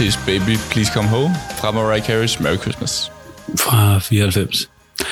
Parentes 0.00 0.16
Baby 0.26 0.56
Please 0.70 0.92
Come 0.92 1.08
Home, 1.08 1.34
fra 1.58 1.70
Mariah 1.70 2.02
Carey's 2.02 2.42
Merry 2.42 2.56
Christmas. 2.56 3.12
Fra 3.58 3.98
94. 3.98 4.68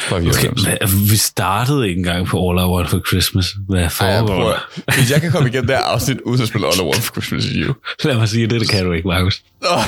Fra 0.09 0.16
Okay, 0.16 0.25
94. 0.33 0.62
hvad- 0.62 1.11
vi 1.11 1.16
startede 1.16 1.88
ikke 1.88 1.99
engang 1.99 2.26
på 2.26 2.50
All 2.50 2.59
I 2.59 2.62
Want 2.62 2.90
for 2.90 3.00
Christmas. 3.09 3.47
Hvad 3.68 3.90
foregår 3.90 4.49
der? 4.49 4.59
hvis 4.99 5.11
jeg 5.11 5.21
kan 5.21 5.30
komme 5.33 5.49
igennem 5.49 5.66
det 5.66 5.76
her 5.76 5.83
afsnit, 5.85 6.21
uden 6.21 6.42
at 6.42 6.49
spille 6.49 6.66
All 6.66 6.76
I 6.78 6.83
Want 6.83 6.97
for 7.02 7.12
Christmas 7.12 7.45
is 7.45 7.52
You. 7.66 7.75
Lad 8.04 8.14
mig 8.16 8.28
sige 8.28 8.47
det, 8.47 8.61
det 8.61 8.68
kan 8.68 8.85
du 8.85 8.92
ikke, 8.92 9.09
Markus. 9.09 9.42
Åh, 9.71 9.78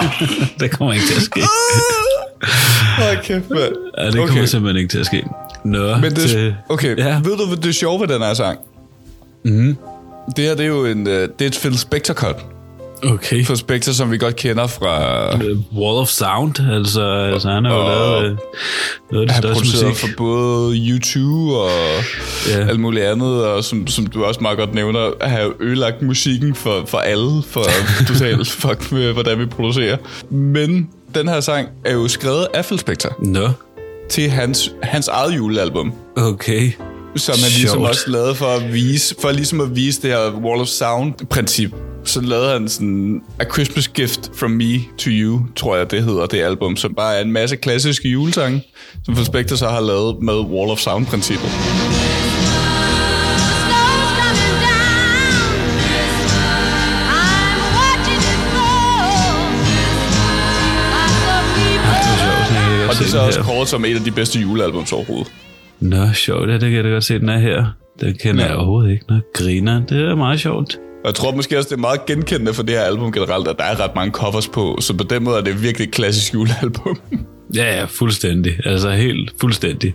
Det 0.60 0.70
kommer 0.70 0.92
ikke 0.94 1.06
til 1.06 1.16
at 1.16 1.22
ske. 1.22 1.40
Hold 2.98 3.22
kæft, 3.24 3.50
mand. 3.50 3.74
Ja, 3.98 4.10
det 4.10 4.28
kommer 4.28 4.46
simpelthen 4.46 4.76
ikke 4.82 4.90
til 4.92 4.98
at 4.98 5.06
ske. 5.06 5.24
Nå, 5.64 5.96
Men 5.96 6.14
det, 6.14 6.30
til, 6.30 6.54
okay, 6.68 6.96
Ja. 6.98 7.14
ved 7.24 7.36
du, 7.36 7.46
hvad 7.46 7.56
det 7.56 7.68
er 7.68 7.72
sjove 7.72 8.00
ved 8.00 8.08
den 8.08 8.22
her 8.22 8.34
sang? 8.34 8.58
Mm. 9.44 9.76
Det 10.36 10.44
her, 10.44 10.54
det 10.54 10.62
er 10.64 10.68
jo 10.68 10.84
en, 10.86 11.06
øh, 11.06 11.28
det 11.38 11.44
er 11.44 11.46
et 11.46 11.58
Phil 11.62 11.78
Spector 11.78 12.14
cut. 12.14 12.36
Okay. 13.04 13.44
Phil 13.44 13.56
Spector, 13.56 13.92
som 13.92 14.10
vi 14.10 14.18
godt 14.18 14.36
kender 14.36 14.66
fra... 14.66 15.28
Wall 15.76 15.98
of 15.98 16.08
Sound, 16.08 16.60
altså, 16.72 17.02
altså 17.32 17.48
han 17.50 17.64
har 17.64 17.74
jo 17.74 17.80
Og- 17.80 17.88
lavet 18.22 18.30
øh, 18.32 18.36
noget 19.12 19.22
af 19.22 19.28
det 19.28 19.36
største 19.36 19.54
produceret 19.62 19.88
musik. 19.88 20.08
for 20.10 20.16
både 20.16 20.76
U2 20.76 21.18
og 21.54 21.70
Ja. 22.48 22.68
alt 22.68 22.80
muligt 22.80 23.04
andet, 23.04 23.44
og 23.44 23.64
som, 23.64 23.86
som 23.86 24.06
du 24.06 24.24
også 24.24 24.40
meget 24.40 24.58
godt 24.58 24.74
nævner, 24.74 25.10
har 25.28 25.52
ødelagt 25.60 26.02
musikken 26.02 26.54
for, 26.54 26.84
for 26.86 26.98
alle, 26.98 27.42
for 27.48 27.64
totalt 28.08 28.48
fuck 28.48 28.92
med, 28.92 29.12
hvordan 29.12 29.38
vi 29.38 29.46
producerer. 29.46 29.96
Men 30.30 30.88
den 31.14 31.28
her 31.28 31.40
sang 31.40 31.68
er 31.84 31.92
jo 31.92 32.08
skrevet 32.08 32.46
af 32.54 32.64
Phil 32.64 32.78
Spector 32.78 33.16
Nå, 33.22 33.48
til 34.10 34.30
hans, 34.30 34.72
hans 34.82 35.08
eget 35.08 35.36
julealbum, 35.36 35.92
okay. 36.16 36.70
som 37.16 37.34
han 37.42 37.50
ligesom 37.50 37.78
Sjovt. 37.78 37.88
også 37.88 38.10
lavede 38.10 38.34
for 38.34 38.46
at 38.46 38.72
vise, 38.72 39.14
for 39.22 39.30
ligesom 39.30 39.60
at 39.60 39.76
vise 39.76 40.02
det 40.02 40.10
her 40.10 40.30
Wall 40.44 40.60
of 40.60 40.66
Sound-princip. 40.66 41.74
Så 42.04 42.20
lavede 42.20 42.52
han 42.52 42.68
sådan 42.68 43.22
A 43.38 43.44
Christmas 43.52 43.88
Gift 43.88 44.30
From 44.38 44.50
Me 44.50 44.74
To 44.98 45.10
You, 45.10 45.40
tror 45.56 45.76
jeg 45.76 45.90
det 45.90 46.04
hedder, 46.04 46.26
det 46.26 46.42
album, 46.42 46.76
som 46.76 46.94
bare 46.94 47.16
er 47.16 47.20
en 47.22 47.32
masse 47.32 47.56
klassiske 47.56 48.08
julesange, 48.08 48.62
som 49.04 49.14
Phil 49.14 49.26
Spector 49.26 49.56
så 49.56 49.68
har 49.68 49.80
lavet 49.80 50.22
med 50.22 50.34
Wall 50.34 50.70
of 50.70 50.78
Sound-princippet. 50.78 51.48
Er 62.82 62.88
Og 62.88 62.94
det 62.98 63.04
er 63.06 63.10
så 63.10 63.18
også 63.18 63.42
kåret 63.42 63.68
som 63.68 63.84
et 63.84 63.94
af 63.96 64.00
de 64.04 64.10
bedste 64.10 64.40
julealbums 64.40 64.92
overhovedet. 64.92 65.32
Nå, 65.80 66.12
sjovt, 66.12 66.48
ja, 66.48 66.52
det 66.52 66.60
kan 66.60 66.72
jeg 66.72 66.84
da 66.84 66.88
godt 66.88 67.04
se, 67.04 67.18
den 67.18 67.28
er 67.28 67.38
her. 67.38 67.64
Den 68.00 68.14
kender 68.14 68.42
Ja. 68.44 68.48
jeg 68.48 68.56
overhovedet 68.56 68.90
ikke. 68.92 69.04
Nå, 69.08 69.14
griner, 69.34 69.86
det 69.86 70.00
er 70.10 70.14
meget 70.14 70.40
sjovt. 70.40 70.78
Og 71.04 71.08
jeg 71.08 71.14
tror 71.14 71.32
måske 71.32 71.58
også, 71.58 71.68
det 71.68 71.76
er 71.76 71.80
meget 71.80 72.06
genkendende 72.06 72.54
for 72.54 72.62
det 72.62 72.74
her 72.74 72.82
album 72.82 73.12
generelt, 73.12 73.48
at 73.48 73.56
der 73.58 73.64
er 73.64 73.80
ret 73.80 73.94
mange 73.94 74.12
covers 74.12 74.48
på, 74.48 74.76
så 74.80 74.96
på 74.96 75.04
den 75.04 75.24
måde 75.24 75.36
er 75.36 75.40
det 75.40 75.62
virkelig 75.62 75.88
et 75.88 75.94
klassisk 75.94 76.34
julealbum. 76.34 76.98
Ja, 77.56 77.78
ja, 77.78 77.84
fuldstændig. 77.84 78.58
Altså 78.64 78.90
helt 78.90 79.34
fuldstændig. 79.40 79.94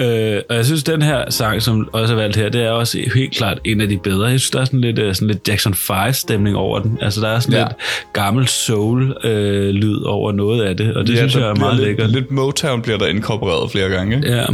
Øh, 0.00 0.40
og 0.48 0.56
jeg 0.56 0.64
synes, 0.64 0.82
den 0.82 1.02
her 1.02 1.30
sang, 1.30 1.62
som 1.62 1.88
også 1.92 2.14
er 2.14 2.18
valgt 2.18 2.36
her, 2.36 2.48
det 2.48 2.62
er 2.62 2.70
også 2.70 2.98
helt 3.14 3.34
klart 3.34 3.58
en 3.64 3.80
af 3.80 3.88
de 3.88 3.98
bedre. 3.98 4.26
Jeg 4.26 4.40
synes, 4.40 4.50
der 4.50 4.60
er 4.60 4.64
sådan 4.64 4.80
lidt, 4.80 4.98
øh, 4.98 5.14
sådan 5.14 5.28
lidt 5.28 5.48
Jackson 5.48 5.72
5-stemning 5.72 6.56
over 6.56 6.78
den. 6.78 6.98
Altså, 7.00 7.20
der 7.20 7.28
er 7.28 7.40
sådan 7.40 7.58
ja. 7.58 7.64
Lidt 7.64 7.76
gammel 8.12 8.48
soul-lyd 8.48 10.02
over 10.04 10.32
noget 10.32 10.62
af 10.62 10.76
det, 10.76 10.94
og 10.94 11.06
det 11.06 11.12
ja, 11.12 11.18
synes 11.18 11.34
jeg 11.36 11.42
er 11.42 11.54
meget 11.54 11.76
lidt, 11.76 11.86
lækkert. 11.86 12.10
Lidt 12.10 12.30
Motown 12.30 12.82
bliver 12.82 12.98
der 12.98 13.06
inkorporeret 13.06 13.70
flere 13.70 13.88
gange. 13.88 14.16
Ikke? 14.16 14.32
Ja, 14.32 14.46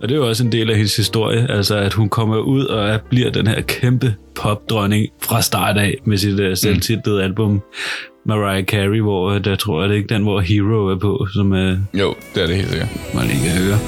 og 0.00 0.08
det 0.08 0.10
er 0.10 0.16
jo 0.16 0.28
også 0.28 0.44
en 0.44 0.52
del 0.52 0.70
af 0.70 0.76
hendes 0.76 0.96
historie, 0.96 1.50
altså 1.50 1.76
at 1.76 1.92
hun 1.92 2.08
kommer 2.08 2.36
ud 2.36 2.64
og 2.64 2.88
er, 2.88 2.98
bliver 3.10 3.30
den 3.30 3.46
her 3.46 3.60
kæmpe 3.60 4.14
popdronning 4.34 5.06
fra 5.22 5.42
start 5.42 5.76
af 5.76 5.94
med 6.04 6.16
sit 6.16 6.40
uh, 6.40 6.54
selvtitlede 6.54 7.22
album 7.22 7.62
Mariah 8.28 8.64
Carey, 8.64 9.00
hvor 9.00 9.34
uh, 9.34 9.44
der 9.44 9.56
tror 9.56 9.80
jeg 9.80 9.88
det 9.88 9.94
er 9.94 9.98
ikke 10.02 10.14
den, 10.14 10.22
hvor 10.22 10.40
Hero 10.40 10.86
er 10.86 10.96
på, 10.96 11.26
som 11.34 11.52
uh, 11.52 11.58
Jo, 12.00 12.14
det 12.34 12.42
er 12.42 12.46
det 12.46 12.56
helt 12.56 12.68
sikkert. 12.68 12.88
man 13.14 13.24
lige 13.26 13.40
kan 13.48 13.62
høre. 13.64 13.78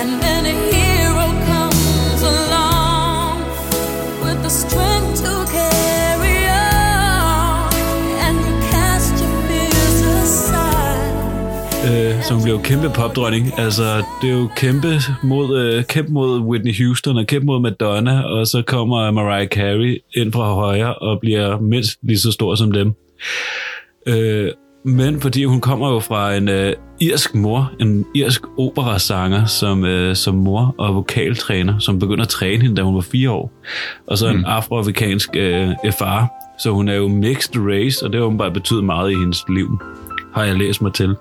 And 0.00 0.10
then 0.24 0.42
a 0.52 0.56
hero 0.72 1.26
comes 1.50 2.20
along 2.34 3.36
with 4.24 4.38
the 4.46 4.52
strength 4.62 5.14
to 5.24 5.34
carry 5.56 6.38
on. 6.62 7.70
And 8.26 8.36
you 8.46 8.54
cast 8.72 9.12
your 9.22 9.34
fears 9.48 10.00
aside. 10.22 11.08
Øh, 11.88 12.22
så 12.22 12.34
hun 12.34 12.42
blev 12.42 12.54
jo 12.54 12.60
kæmpe 12.64 12.88
popdronning. 12.94 13.44
Altså, 13.58 13.82
det 14.22 14.30
er 14.30 14.34
jo 14.34 14.48
kæmpe 14.56 14.88
mod, 15.22 15.58
øh, 15.60 15.84
kæmpe 15.84 16.12
mod 16.12 16.40
Whitney 16.40 16.74
Houston 16.84 17.16
og 17.16 17.26
kæmpe 17.26 17.46
mod 17.46 17.60
Madonna, 17.60 18.22
og 18.22 18.46
så 18.46 18.62
kommer 18.66 19.10
Mariah 19.10 19.48
Carey 19.48 20.02
ind 20.16 20.32
fra 20.32 20.54
højre 20.54 20.94
og 20.94 21.20
bliver 21.20 21.60
mindst 21.60 21.98
lige 22.02 22.18
så 22.18 22.32
stor 22.32 22.54
som 22.54 22.72
dem. 22.72 22.94
Øh, 24.06 24.50
men 24.84 25.20
fordi 25.20 25.44
hun 25.44 25.60
kommer 25.60 25.92
jo 25.92 26.00
fra 26.00 26.34
en 26.34 26.48
øh, 26.48 26.72
irsk 27.00 27.34
mor, 27.34 27.72
en 27.80 28.04
irsk 28.14 28.42
operasanger 28.58 29.44
som, 29.44 29.84
øh, 29.84 30.16
som 30.16 30.34
mor 30.34 30.74
og 30.78 30.94
vokaltræner, 30.94 31.78
som 31.78 31.98
begynder 31.98 32.22
at 32.22 32.28
træne 32.28 32.62
hende, 32.62 32.76
da 32.76 32.82
hun 32.82 32.94
var 32.94 33.00
fire 33.00 33.30
år. 33.30 33.52
Og 34.06 34.18
så 34.18 34.28
en 34.28 34.44
afroamerikansk 34.44 35.30
øh, 35.36 35.70
far. 35.98 36.28
Så 36.58 36.70
hun 36.70 36.88
er 36.88 36.94
jo 36.94 37.08
mixed 37.08 37.56
race, 37.56 38.04
og 38.04 38.12
det 38.12 38.20
har 38.20 38.26
åbenbart 38.26 38.52
betydet 38.52 38.84
meget 38.84 39.10
i 39.12 39.14
hendes 39.14 39.44
liv 39.48 39.80
har 40.38 40.44
jeg 40.44 40.54
læst 40.54 40.82
mig 40.82 40.94
til. 40.94 41.16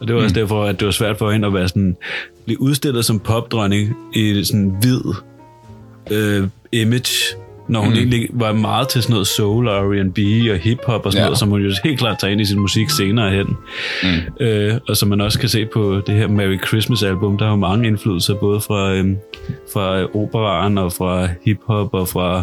Og 0.00 0.08
det 0.08 0.16
var 0.16 0.22
også 0.22 0.34
derfor, 0.34 0.64
at 0.64 0.80
det 0.80 0.86
var 0.86 0.92
svært 0.92 1.18
for 1.18 1.30
hende 1.30 1.46
at 1.46 1.54
være 1.54 1.68
sådan, 1.68 1.96
blive 2.44 2.60
udstillet 2.60 3.04
som 3.04 3.20
popdronning 3.20 3.96
i 4.14 4.44
sådan 4.44 4.60
en 4.60 4.76
hvid 4.80 5.00
øh, 6.10 6.48
image, 6.72 7.36
når 7.68 7.80
hun 7.80 7.88
mm. 7.88 7.98
egentlig 7.98 8.28
var 8.32 8.52
meget 8.52 8.88
til 8.88 9.02
sådan 9.02 9.12
noget 9.12 9.26
soul 9.26 9.68
og 9.68 9.92
R&B 9.92 10.18
og 10.52 10.58
hip-hop 10.58 11.06
og 11.06 11.12
sådan 11.12 11.22
ja. 11.22 11.26
Noget, 11.26 11.38
som 11.38 11.48
hun 11.48 11.60
jo 11.60 11.72
helt 11.84 11.98
klart 11.98 12.18
tager 12.18 12.32
ind 12.32 12.40
i 12.40 12.44
sin 12.44 12.58
musik 12.58 12.90
senere 12.90 13.30
hen. 13.30 13.46
Mm. 14.02 14.44
Øh, 14.46 14.74
og 14.88 14.96
som 14.96 15.08
man 15.08 15.20
også 15.20 15.38
kan 15.38 15.48
se 15.48 15.66
på 15.66 16.00
det 16.06 16.14
her 16.14 16.28
Merry 16.28 16.58
Christmas 16.66 17.02
album, 17.02 17.38
der 17.38 17.46
er 17.46 17.50
jo 17.50 17.56
mange 17.56 17.86
indflydelser, 17.86 18.34
både 18.34 18.60
fra, 18.60 18.92
øh, 18.94 19.06
fra 19.72 20.04
operaen 20.14 20.78
og 20.78 20.92
fra 20.92 21.28
hip-hop 21.44 21.94
og 21.94 22.08
fra 22.08 22.42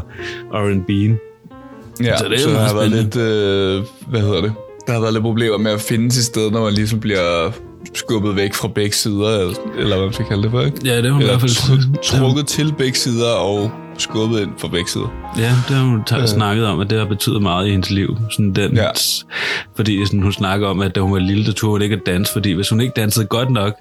R&B'en. 0.52 1.32
Ja, 2.04 2.18
Så 2.18 2.26
det 2.26 2.34
er 2.34 2.40
så 2.40 2.50
der 2.50 2.60
har 2.60 2.74
været 2.74 2.92
lidt, 2.92 3.16
øh, 3.16 3.84
hvad 4.08 4.22
hedder 4.22 4.42
det? 4.42 4.54
Der 4.88 4.94
har 4.94 5.00
været 5.02 5.14
lidt 5.14 5.24
problemer 5.24 5.58
med 5.58 5.72
at 5.72 5.82
finde 5.82 6.10
til 6.10 6.24
sted, 6.24 6.52
når 6.52 6.64
man 6.64 6.74
ligesom 6.74 7.00
bliver 7.00 7.52
skubbet 7.94 8.36
væk 8.36 8.54
fra 8.54 8.68
begge 8.68 8.96
sider, 8.96 9.40
eller, 9.40 9.54
eller 9.78 9.96
hvad 9.96 10.06
man 10.06 10.14
skal 10.14 10.26
kalde 10.26 10.44
det 10.44 10.52
for, 10.52 10.62
ikke? 10.62 10.78
Ja, 10.86 10.98
det 10.98 11.06
har 11.06 11.12
hun 11.12 11.22
i 11.22 11.26
hvert 11.26 11.42
fald... 11.42 11.52
tr- 11.52 12.18
trukket 12.18 12.48
til 12.48 12.74
begge 12.78 12.98
sider 12.98 13.32
og 13.32 13.72
skubbet 13.98 14.42
ind 14.42 14.88
sider. 14.88 15.14
Ja, 15.38 15.50
det 15.68 15.76
har 15.78 15.84
hun 15.86 16.04
t- 16.10 16.26
snakket 16.28 16.66
om, 16.66 16.80
at 16.80 16.90
det 16.90 16.98
har 17.00 17.06
betydet 17.06 17.42
meget 17.42 17.68
i 17.68 17.72
hendes 17.72 17.90
liv. 17.90 18.18
Sådan 18.32 18.54
den, 18.54 18.76
ja. 18.76 18.88
Fordi 19.76 20.06
sådan, 20.06 20.22
hun 20.22 20.34
snakker 20.34 20.68
om, 20.68 20.82
at 20.82 20.96
da 20.96 21.00
hun 21.00 21.12
var 21.14 21.20
lille, 21.20 21.46
der 21.46 21.52
turde 21.52 21.72
hun 21.72 21.82
ikke 21.82 21.96
at 21.96 22.02
danse, 22.06 22.34
fordi 22.34 22.52
hvis 22.52 22.70
hun 22.70 22.82
ikke 22.82 22.94
dansede 22.96 23.26
godt 23.26 23.50
nok, 23.50 23.74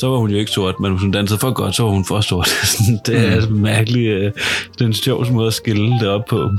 så 0.00 0.08
var 0.08 0.16
hun 0.16 0.30
jo 0.30 0.36
ikke 0.36 0.50
sort, 0.50 0.80
men 0.80 0.90
hvis 0.92 1.02
hun 1.02 1.10
dansede 1.10 1.38
for 1.38 1.50
godt, 1.52 1.74
så 1.74 1.82
var 1.82 1.90
hun 1.90 2.04
for 2.04 2.20
sort. 2.20 2.48
Det 3.06 3.18
er 3.28 3.30
altså 3.30 3.50
mærkeligt. 3.50 4.10
øh, 4.10 4.32
Det 4.72 4.80
er 4.80 4.84
en 4.84 4.92
sjov 4.94 5.26
måde 5.32 5.46
at 5.46 5.54
skille 5.54 5.98
det 6.00 6.08
op 6.08 6.24
på. 6.24 6.50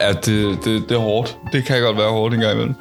Ja, 0.00 0.12
det, 0.12 0.58
det, 0.64 0.82
det 0.88 0.94
er 0.94 0.98
hårdt. 1.00 1.36
Det 1.52 1.64
kan 1.64 1.82
godt 1.82 1.96
være 1.96 2.10
hårdt 2.10 2.34
en 2.34 2.40
gang 2.40 2.52
imellem. 2.52 2.74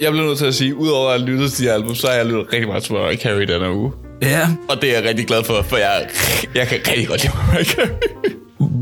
Jeg 0.00 0.12
bliver 0.12 0.26
nødt 0.26 0.38
til 0.38 0.46
at 0.46 0.54
sige, 0.54 0.74
udover 0.76 1.10
at 1.10 1.20
lytte 1.20 1.48
til 1.48 1.64
de 1.66 1.70
album, 1.72 1.94
så 1.94 2.06
har 2.06 2.14
jeg 2.14 2.26
lyttet 2.26 2.46
rigtig 2.52 2.68
meget 2.68 2.82
til 2.82 2.94
Mariah 2.94 3.18
Carey 3.18 3.40
den 3.40 3.60
her 3.60 3.70
uge. 3.74 3.92
Ja. 4.22 4.48
Og 4.68 4.82
det 4.82 4.90
er 4.90 4.94
jeg 4.98 5.08
rigtig 5.08 5.26
glad 5.26 5.44
for, 5.44 5.62
for 5.62 5.76
jeg, 5.76 6.08
jeg 6.54 6.68
kan 6.68 6.78
rigtig 6.88 7.08
godt 7.08 7.22
lide 7.22 7.34
Mariah 7.46 7.66
Carey. 7.66 7.88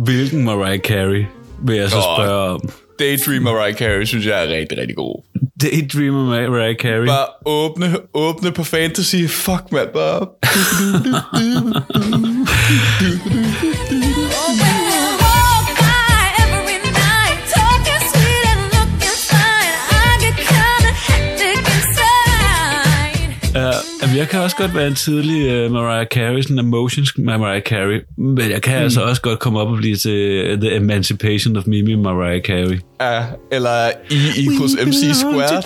Hvilken 0.04 0.44
Mariah 0.44 0.78
Carey 0.78 1.24
vil 1.62 1.76
jeg 1.76 1.90
så 1.90 1.96
Åh. 1.96 2.02
spørge 2.02 2.50
om? 2.50 2.60
Daydream 2.98 3.42
Mariah 3.42 3.74
Carey 3.74 4.04
synes 4.04 4.26
jeg 4.26 4.44
er 4.44 4.48
rigtig, 4.48 4.78
rigtig 4.78 4.96
god. 4.96 5.22
Daydreamer 5.62 6.24
Mariah 6.24 6.76
Carey. 6.76 7.06
Bare 7.06 7.26
åbne, 7.46 7.96
åbne 8.14 8.52
på 8.52 8.64
fantasy. 8.64 9.26
Fuck, 9.28 9.72
mand. 9.72 9.88
Bare... 9.94 10.26
jeg 24.16 24.28
kan 24.28 24.40
også 24.40 24.56
godt 24.56 24.74
være 24.74 24.86
en 24.86 24.94
tidlig 24.94 25.66
uh, 25.66 25.72
Mariah 25.72 26.06
Carey, 26.06 26.42
sådan 26.42 26.58
emotions 26.58 27.18
med 27.18 27.38
Mariah 27.38 27.62
Carey, 27.62 28.00
men 28.18 28.50
jeg 28.50 28.62
kan 28.62 28.76
mm. 28.76 28.82
altså 28.82 29.02
også 29.02 29.22
godt 29.22 29.38
komme 29.38 29.60
op 29.60 29.68
og 29.68 29.76
blive 29.76 29.96
til 29.96 30.52
uh, 30.52 30.60
The 30.60 30.76
Emancipation 30.76 31.56
of 31.56 31.62
Mimi 31.66 31.94
Mariah 31.94 32.42
Carey. 32.42 32.80
Ja, 33.00 33.24
eller 33.52 33.86
E 34.10 34.16
equals 34.38 34.76
MC 34.86 35.16
squared. 35.16 35.62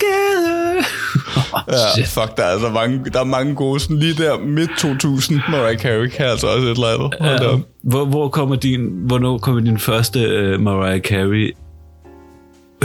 Ja, 1.68 2.04
fuck, 2.04 2.36
der 2.36 2.42
er 2.42 2.50
altså 2.50 2.68
mange, 2.68 3.04
der 3.12 3.20
er 3.20 3.24
mange 3.24 3.54
gode, 3.54 3.80
sådan 3.80 3.96
lige 3.96 4.14
der 4.14 4.38
midt 4.38 4.70
2000, 4.78 5.40
Mariah 5.48 5.78
Carey 5.78 6.06
kan 6.06 6.26
altså 6.26 6.46
også 6.46 6.66
et 6.66 6.70
eller 6.70 6.86
andet. 6.86 7.42
Ja. 7.42 7.58
Hvor, 7.82 8.04
hvor 8.04 8.28
kommer 8.28 8.56
din, 8.56 8.80
hvornår 9.06 9.38
kommer 9.38 9.60
din 9.60 9.78
første 9.78 10.18
uh, 10.54 10.60
Mariah 10.60 11.00
Carey 11.00 11.56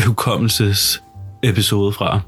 hukommelses 0.06 1.02
episode 1.44 1.94
fra? 1.94 2.20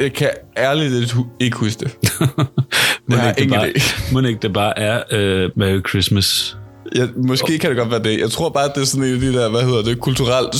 Jeg 0.00 0.12
kan 0.12 0.28
ærligt 0.56 0.94
ikke 0.94 1.14
hu- 1.14 1.26
ikke 1.40 1.56
huske 1.56 1.80
det. 1.84 1.96
Må 3.08 3.16
har 3.16 3.28
ikke 3.28 3.36
det 3.38 3.42
ingen 3.44 3.60
bare, 3.60 3.68
idé. 3.68 4.12
må 4.12 4.20
ikke 4.20 4.38
det 4.42 4.52
bare 4.52 4.78
er 4.78 4.96
uh, 5.44 5.50
Merry 5.58 5.80
Christmas? 5.88 6.56
Jeg, 6.94 7.08
måske 7.16 7.58
kan 7.58 7.70
det 7.70 7.78
godt 7.78 7.90
være 7.90 8.02
det. 8.02 8.20
Jeg 8.20 8.30
tror 8.30 8.48
bare, 8.48 8.64
at 8.64 8.74
det 8.74 8.80
er 8.80 8.86
sådan 8.86 9.08
en 9.08 9.14
af 9.14 9.20
de 9.20 9.32
der, 9.32 9.48
hvad 9.50 9.62
hedder 9.62 9.82
det, 9.82 10.00
kulturelt 10.00 10.54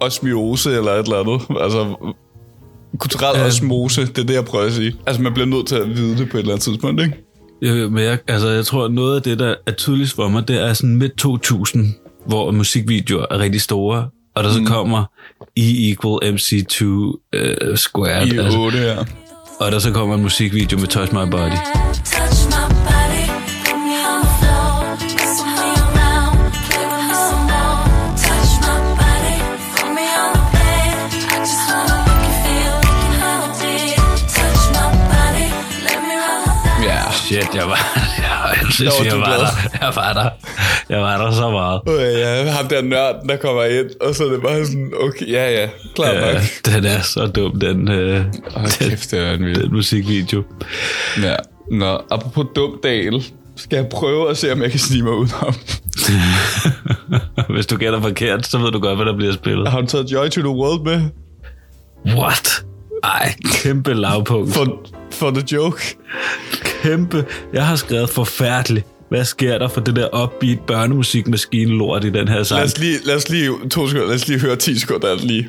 osmiose 0.00 0.70
eller 0.70 0.90
et 0.92 1.04
eller 1.04 1.16
andet. 1.20 1.40
Altså, 1.62 2.12
kulturel 2.98 3.36
Øhm. 3.36 3.46
osmose, 3.46 4.00
det 4.06 4.18
er 4.18 4.24
det, 4.24 4.34
jeg 4.34 4.44
prøver 4.44 4.64
at 4.66 4.72
sige. 4.72 4.96
Altså, 5.06 5.22
man 5.22 5.32
bliver 5.34 5.46
nødt 5.46 5.66
til 5.66 5.76
at 5.76 5.96
vide 5.96 6.18
det 6.18 6.30
på 6.30 6.36
et 6.36 6.40
eller 6.40 6.52
andet 6.52 6.64
tidspunkt, 6.64 7.02
ikke? 7.02 7.16
Jo, 7.62 7.88
men 7.88 8.04
jeg, 8.04 8.18
altså, 8.28 8.48
jeg 8.48 8.66
tror, 8.66 8.84
at 8.84 8.92
noget 8.92 9.16
af 9.16 9.22
det, 9.22 9.38
der 9.38 9.54
er 9.66 9.72
tydeligst 9.72 10.14
for 10.14 10.28
mig, 10.28 10.48
det 10.48 10.60
er 10.62 10.72
sådan 10.72 10.96
midt 10.96 11.16
2000, 11.18 11.86
hvor 12.26 12.50
musikvideoer 12.50 13.26
er 13.30 13.38
rigtig 13.38 13.60
store, 13.60 14.08
og 14.38 14.44
der 14.44 14.52
så 14.52 14.62
kommer 14.66 15.04
E 15.56 15.90
equal 15.90 16.18
MC2 16.34 16.84
uh, 16.84 17.76
squared, 17.76 18.26
I 18.26 18.38
altså, 18.38 18.58
8 18.58 18.78
her. 18.78 19.04
og 19.60 19.72
der 19.72 19.78
så 19.78 19.92
kommer 19.92 20.14
en 20.14 20.22
musikvideo 20.22 20.78
med 20.78 20.86
Touch 20.88 21.12
My 21.12 21.30
Body. 21.30 21.50
Touch 22.04 22.46
my 22.46 22.64
body, 22.86 23.28
Ja. 36.82 37.10
Shit, 37.12 37.54
jeg 37.54 37.66
var, 37.68 37.97
synes, 38.72 38.94
Der 38.94 38.98
var 38.98 39.04
jeg 39.04 39.12
du 39.14 39.18
var 39.18 39.26
glad. 39.26 39.38
der. 39.38 39.86
Jeg 39.86 39.92
var 39.96 40.12
der. 40.12 40.30
Jeg 40.88 41.00
var 41.02 41.24
der 41.24 41.32
så 41.32 41.50
meget. 41.50 41.80
Øh, 41.88 42.18
ja, 42.20 42.50
ham 42.50 42.68
der 42.68 42.82
nørden, 42.82 43.28
der 43.28 43.36
kommer 43.36 43.64
ind, 43.64 43.86
og 44.00 44.14
så 44.14 44.24
er 44.24 44.28
det 44.30 44.42
bare 44.42 44.66
sådan, 44.66 44.92
okay, 45.00 45.28
ja, 45.32 45.60
ja, 45.60 45.68
klar 45.94 46.08
Ja, 46.10 46.32
nok. 46.32 46.42
den 46.66 46.84
er 46.84 47.00
så 47.00 47.26
dum, 47.26 47.60
den, 47.60 47.88
øh, 47.90 48.24
Hold 48.54 48.78
den, 48.78 48.88
kæft, 48.90 49.10
det 49.10 49.18
er 49.20 49.30
vanvittigt. 49.30 49.64
den 49.64 49.72
musikvideo. 49.74 50.42
Ja. 51.22 51.34
Nå, 51.70 52.00
apropos 52.10 52.46
dumdal, 52.56 53.24
skal 53.56 53.76
jeg 53.76 53.86
prøve 53.86 54.30
at 54.30 54.36
se, 54.38 54.52
om 54.52 54.62
jeg 54.62 54.70
kan 54.70 54.80
snige 54.80 55.02
mig 55.02 55.12
udenom. 55.12 55.54
Hvis 57.54 57.66
du 57.66 57.76
gætter 57.76 58.00
forkert, 58.00 58.46
så 58.46 58.58
ved 58.58 58.70
du 58.72 58.78
godt, 58.80 58.96
hvad 58.96 59.06
der 59.06 59.16
bliver 59.16 59.32
spillet. 59.32 59.68
Har 59.68 59.78
hun 59.78 59.86
taget 59.86 60.12
Joy 60.12 60.28
to 60.28 60.40
the 60.40 60.48
World 60.50 60.84
med? 60.84 61.02
What? 62.16 62.64
Ej, 63.04 63.34
kæmpe 63.62 63.94
lavpunkt. 63.94 64.54
For, 64.54 64.66
for 65.18 65.30
the 65.30 65.42
joke? 65.52 65.96
Kæmpe. 66.82 67.24
Jeg 67.52 67.66
har 67.66 67.76
skrevet 67.76 68.10
forfærdeligt. 68.10 68.86
Hvad 69.08 69.24
sker 69.24 69.58
der 69.58 69.68
for 69.68 69.80
det 69.80 69.96
der 69.96 70.22
upbeat 70.24 70.58
børnemusikmaskine 70.66 71.78
lort 71.78 72.04
i 72.04 72.10
den 72.10 72.28
her 72.28 72.36
Lad 72.36 72.44
sang? 72.44 72.62
os 72.64 72.78
lige, 72.78 72.98
lad 73.04 73.16
os 73.16 73.28
lige, 73.28 73.50
to 73.70 73.88
sekunder, 73.88 74.06
lad 74.06 74.14
os 74.14 74.28
lige 74.28 74.40
høre 74.40 74.56
10 74.56 74.78
sekunder 74.78 75.14
lige. 75.14 75.48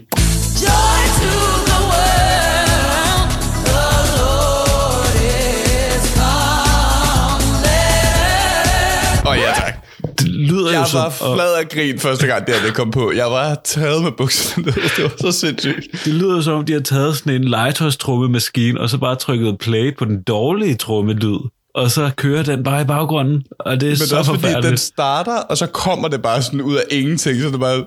Lyder 10.50 10.74
jo 10.74 10.79
Jeg 10.79 10.88
som... 10.88 11.00
var 11.00 11.36
flad 11.36 11.53
af 11.56 11.70
grin 11.70 12.00
første 12.00 12.27
gang, 12.27 12.48
det 12.48 12.56
her 12.56 12.65
det 12.65 12.74
kom 12.74 12.91
på. 12.91 13.12
Jeg 13.15 13.25
var 13.25 13.62
taget 13.63 14.03
med 14.03 14.12
bukserne 14.12 14.65
ned. 14.65 14.74
Det 14.74 15.03
var 15.03 15.32
så 15.32 15.39
sindssygt. 15.39 15.88
Det 16.06 16.13
lyder 16.13 16.41
som 16.41 16.53
om, 16.53 16.65
de 16.65 16.74
har 16.74 16.79
taget 16.79 17.18
sådan 17.18 17.34
en 17.34 17.44
legetøjstrummemaskine, 17.44 18.82
og 18.82 18.89
så 18.89 18.98
bare 18.98 19.15
trykket 19.15 19.58
play 19.60 19.98
på 19.98 20.06
den 20.06 20.22
dårlige 20.22 20.75
trummelyd. 20.75 21.39
Og 21.75 21.91
så 21.91 22.12
kører 22.18 22.44
den 22.44 22.63
bare 22.63 22.82
i 22.82 22.86
baggrunden, 22.86 23.44
og 23.60 23.82
det 23.82 23.88
er 23.88 23.91
Men 23.91 23.98
så 23.98 24.06
det 24.06 24.12
er 24.13 24.18
også 24.18 24.34
fordi, 24.39 24.68
den 24.68 24.77
starter, 24.77 25.38
og 25.38 25.58
så 25.58 25.65
kommer 25.68 26.08
det 26.08 26.22
bare 26.22 26.41
sådan 26.41 26.62
ud 26.62 26.75
af 26.75 26.81
ingenting. 26.92 27.42
Så 27.42 27.48
det 27.48 27.53
er 27.53 27.57
bare... 27.57 27.85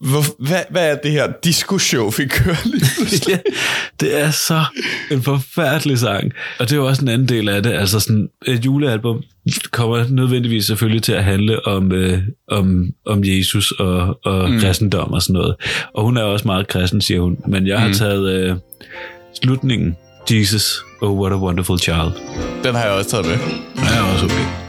Hvor, 0.00 0.46
hvad, 0.46 0.60
hvad 0.70 0.90
er 0.90 0.94
det 0.94 1.10
her 1.10 1.32
disco-show, 1.44 2.10
vi 2.10 2.26
kører 2.26 2.56
lige 2.64 3.20
ja, 3.32 3.38
det 4.00 4.20
er 4.20 4.30
så 4.30 4.64
en 5.10 5.22
forfærdelig 5.22 5.98
sang. 5.98 6.32
Og 6.58 6.66
det 6.68 6.72
er 6.72 6.76
jo 6.76 6.86
også 6.86 7.02
en 7.02 7.08
anden 7.08 7.28
del 7.28 7.48
af 7.48 7.62
det. 7.62 7.72
Altså 7.72 8.00
sådan 8.00 8.28
et 8.46 8.64
julealbum 8.64 9.22
kommer 9.70 10.04
nødvendigvis 10.10 10.64
selvfølgelig 10.66 11.02
til 11.02 11.12
at 11.12 11.24
handle 11.24 11.66
om, 11.66 11.92
øh, 11.92 12.18
om, 12.48 12.86
om 13.06 13.24
Jesus 13.24 13.70
og, 13.70 14.18
og 14.24 14.50
mm. 14.50 14.58
kristendom 14.60 15.12
og 15.12 15.22
sådan 15.22 15.32
noget. 15.34 15.54
Og 15.94 16.04
hun 16.04 16.16
er 16.16 16.22
også 16.22 16.48
meget 16.48 16.68
kristen, 16.68 17.00
siger 17.00 17.20
hun. 17.20 17.36
Men 17.48 17.66
jeg 17.66 17.80
har 17.80 17.88
Mm. 17.88 17.94
taget 17.94 18.32
øh, 18.32 18.56
slutningen. 19.42 19.96
Jesus, 20.30 20.84
oh 21.02 21.18
what 21.20 21.32
a 21.32 21.36
wonderful 21.36 21.78
child. 21.78 22.10
Den 22.64 22.74
har 22.74 22.82
jeg 22.84 22.92
også 22.92 23.10
taget 23.10 23.26
med. 23.26 23.34
Den 23.74 23.84
er 23.98 24.12
også 24.12 24.24
okay. 24.24 24.63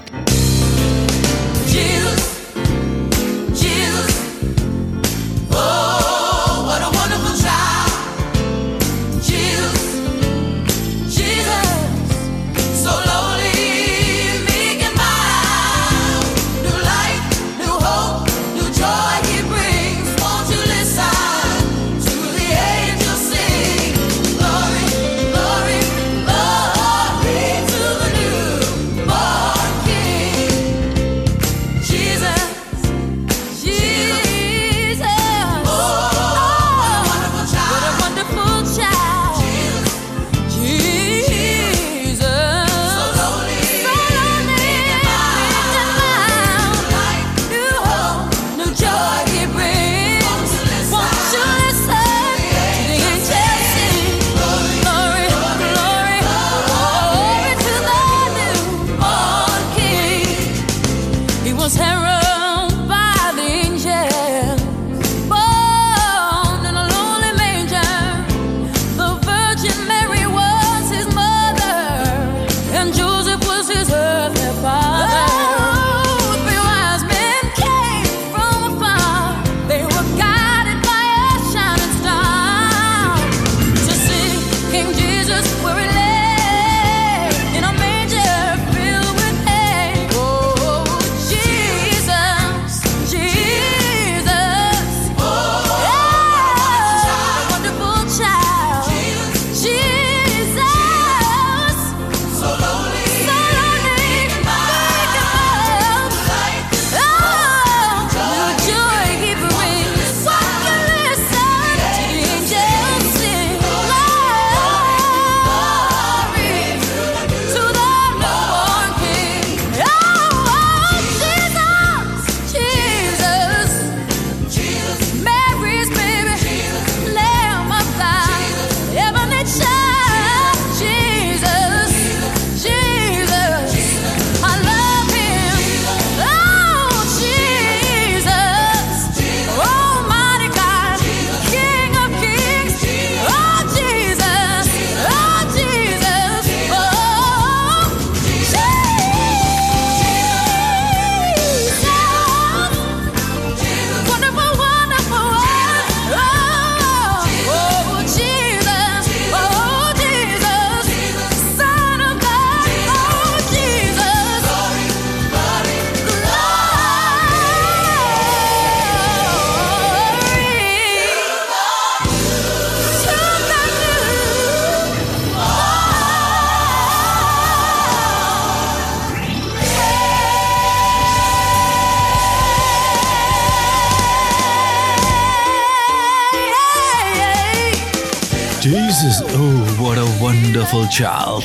Child. 190.95 191.43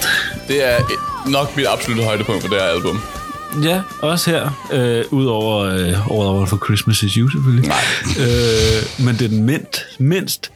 Det 0.48 0.68
er 0.72 0.76
nok 1.30 1.56
mit 1.56 1.66
absolutte 1.68 2.02
højdepunkt 2.04 2.42
på 2.44 2.48
det 2.54 2.56
her 2.62 2.68
album. 2.68 3.00
Ja, 3.64 3.82
også 4.02 4.30
her. 4.30 4.66
Øh, 4.72 5.04
Udover 5.10 5.58
øh, 5.64 5.78
All 5.82 6.26
I 6.26 6.38
Want 6.38 6.48
for 6.48 6.60
Christmas 6.66 7.02
is 7.02 7.12
You, 7.14 7.28
selvfølgelig. 7.30 7.68
Nej. 7.68 7.78
Øh, 8.20 9.04
men 9.06 9.14
det 9.18 9.24
er 9.24 9.28
den 9.28 9.42
mindst, 9.42 9.80
mindst 9.98 10.52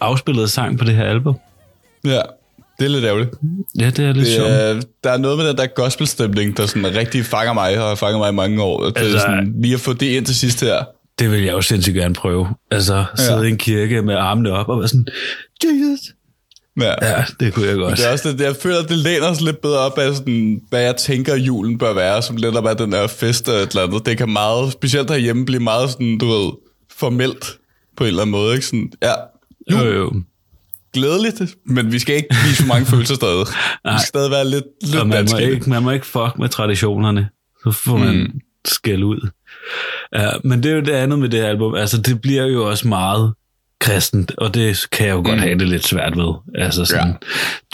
afspillede 0.00 0.48
sang 0.48 0.78
på 0.78 0.84
det 0.84 0.94
her 0.94 1.04
album. 1.04 1.34
Ja, 2.04 2.20
det 2.78 2.84
er 2.84 2.88
lidt 2.88 3.04
ærgerligt. 3.04 3.30
Ja, 3.80 3.86
det 3.90 3.98
er 3.98 4.12
lidt 4.12 4.26
Det 4.26 4.34
sjovt. 4.34 4.50
er, 4.50 4.80
der 5.04 5.10
er 5.10 5.16
noget 5.18 5.38
med 5.38 5.48
den 5.48 5.56
der 5.56 5.66
gospelstemning, 5.66 6.56
der 6.56 6.66
sådan 6.66 6.94
rigtig 6.96 7.26
fanger 7.26 7.52
mig, 7.52 7.78
og 7.82 7.88
har 7.88 7.94
fanget 7.94 8.18
mig 8.18 8.28
i 8.28 8.34
mange 8.34 8.62
år. 8.62 8.84
Det 8.84 8.98
Altså- 8.98 9.16
er 9.16 9.20
sådan, 9.20 9.54
lige 9.62 9.74
at 9.74 9.80
få 9.80 9.92
det 9.92 10.06
ind 10.06 10.26
til 10.26 10.34
sidst 10.36 10.60
her. 10.60 10.84
Det 11.18 11.30
vil 11.30 11.42
jeg 11.42 11.52
jo 11.52 11.60
sindssygt 11.60 11.94
gerne 11.96 12.14
prøve. 12.14 12.48
Altså, 12.70 13.04
sidde 13.16 13.38
Ja. 13.38 13.42
i 13.42 13.48
en 13.48 13.58
kirke 13.58 14.02
med 14.02 14.14
armene 14.14 14.52
op 14.52 14.68
og 14.68 14.78
være 14.80 14.88
sådan, 14.88 15.06
Jesus. 15.64 16.14
Ja. 16.80 16.94
Ja, 17.02 17.24
det 17.40 17.54
kunne 17.54 17.66
jeg 17.66 17.76
godt. 17.76 17.98
Det 17.98 18.06
er 18.06 18.12
også 18.12 18.32
det, 18.32 18.40
jeg 18.40 18.56
føler, 18.56 18.78
at 18.78 18.88
det 18.88 18.98
læner 18.98 19.34
sig 19.34 19.44
lidt 19.44 19.60
bedre 19.60 19.78
op 19.78 19.98
af, 19.98 20.14
sådan, 20.14 20.60
hvad 20.68 20.80
jeg 20.80 20.96
tænker, 20.96 21.36
julen 21.36 21.78
bør 21.78 21.92
være, 21.92 22.22
som 22.22 22.36
lidt 22.36 22.56
op 22.56 22.66
af 22.66 22.76
den 22.76 22.92
der 22.92 23.06
fest 23.06 23.48
og 23.48 23.54
et 23.54 23.68
eller 23.68 23.82
andet. 23.82 24.06
Det 24.06 24.18
kan 24.18 24.28
meget, 24.28 24.72
specielt 24.72 25.10
herhjemme, 25.10 25.46
blive 25.46 25.60
meget 25.62 25.90
sådan, 25.90 26.18
du 26.18 26.26
ved, 26.26 26.52
formelt 26.96 27.58
på 27.96 28.04
en 28.04 28.08
eller 28.08 28.22
anden 28.22 28.32
måde. 28.32 28.54
Ikke? 28.54 28.66
Sådan, 28.66 28.92
ja, 29.02 29.12
Jo, 29.70 29.78
jo. 29.78 30.22
glædeligt, 30.92 31.56
men 31.66 31.92
vi 31.92 31.98
skal 31.98 32.16
ikke 32.16 32.36
vise 32.48 32.62
for 32.62 32.68
mange 32.68 32.86
følelser 32.92 33.14
stadig. 33.14 33.46
Vi 33.84 33.90
skal 33.98 34.06
stadig 34.08 34.30
være 34.30 34.44
lidt, 34.50 34.64
lidt 34.82 34.96
Og 35.00 35.06
man 35.08 35.28
må, 35.32 35.38
ikke, 35.38 35.70
man 35.70 35.82
må 35.82 35.90
ikke 35.90 36.06
fuck 36.06 36.38
med 36.38 36.48
traditionerne. 36.48 37.28
Så 37.62 37.70
får 37.70 37.96
man 37.96 38.16
mm. 38.16 38.40
skæld 38.64 39.04
ud. 39.04 39.28
Ja, 40.14 40.30
men 40.44 40.62
det 40.62 40.70
er 40.70 40.74
jo 40.74 40.80
det 40.80 40.92
andet 40.92 41.18
med 41.18 41.28
det 41.28 41.40
album. 41.40 41.74
Altså, 41.74 42.00
det 42.00 42.20
bliver 42.20 42.46
jo 42.46 42.70
også 42.70 42.88
meget 42.88 43.34
kristent, 43.80 44.32
og 44.38 44.54
det 44.54 44.86
kan 44.92 45.06
jeg 45.06 45.12
jo 45.14 45.22
godt 45.24 45.40
have 45.40 45.58
det 45.58 45.68
lidt 45.68 45.86
svært 45.86 46.16
ved. 46.16 46.34
Altså 46.58 46.84
sådan, 46.84 47.06
ja. 47.08 47.12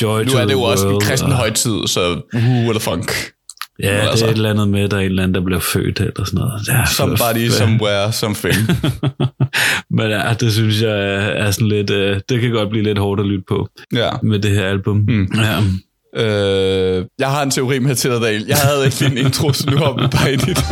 Joy 0.02 0.22
Nu 0.24 0.30
to 0.30 0.38
er 0.38 0.44
det 0.44 0.52
jo 0.52 0.58
the 0.58 0.66
også 0.66 0.86
en 0.86 0.92
world, 0.92 1.02
kristen 1.02 1.28
og- 1.32 1.36
højtid, 1.36 1.86
så 1.86 2.20
who 2.34 2.52
would 2.62 2.74
the 2.74 2.80
funk? 2.80 3.12
Ja, 3.82 3.94
det 4.02 4.08
altså. 4.08 4.26
er 4.26 4.30
et 4.30 4.34
eller 4.36 4.50
andet 4.50 4.68
med, 4.68 4.88
der 4.88 4.96
er 4.96 5.00
en 5.00 5.06
eller 5.06 5.22
anden, 5.22 5.34
der 5.34 5.40
blev 5.44 5.60
født 5.60 6.00
eller 6.00 6.24
sådan 6.24 6.38
noget. 6.38 6.68
Ja, 6.68 6.84
Somebody, 6.86 7.48
for- 7.50 7.56
somewhere, 7.58 8.12
something. 8.12 8.54
Men 9.96 10.10
ja, 10.10 10.34
det 10.40 10.52
synes 10.52 10.82
jeg 10.82 11.14
er 11.38 11.50
sådan 11.50 11.68
lidt, 11.68 11.90
øh, 11.90 12.20
det 12.28 12.40
kan 12.40 12.50
godt 12.50 12.70
blive 12.70 12.84
lidt 12.84 12.98
hårdt 12.98 13.20
at 13.20 13.26
lytte 13.26 13.44
på 13.48 13.68
Ja. 13.94 14.10
med 14.22 14.38
det 14.38 14.50
her 14.50 14.66
album. 14.66 14.96
Mm. 15.08 15.28
Ja. 15.36 15.58
Øh, 16.24 17.04
jeg 17.18 17.28
har 17.30 17.42
en 17.42 17.50
teori 17.50 17.78
med 17.78 17.94
til 17.94 18.10
dig, 18.10 18.20
Daniel. 18.20 18.44
Jeg 18.48 18.56
havde 18.56 18.84
ikke 18.84 18.96
din 19.04 19.16
intro, 19.26 19.52
så 19.52 19.70
nu 19.70 19.76
hopper 19.76 20.02
vi 20.02 20.08
bare 20.08 20.32
ind 20.32 20.42
i 20.42 20.50
det. 20.50 20.66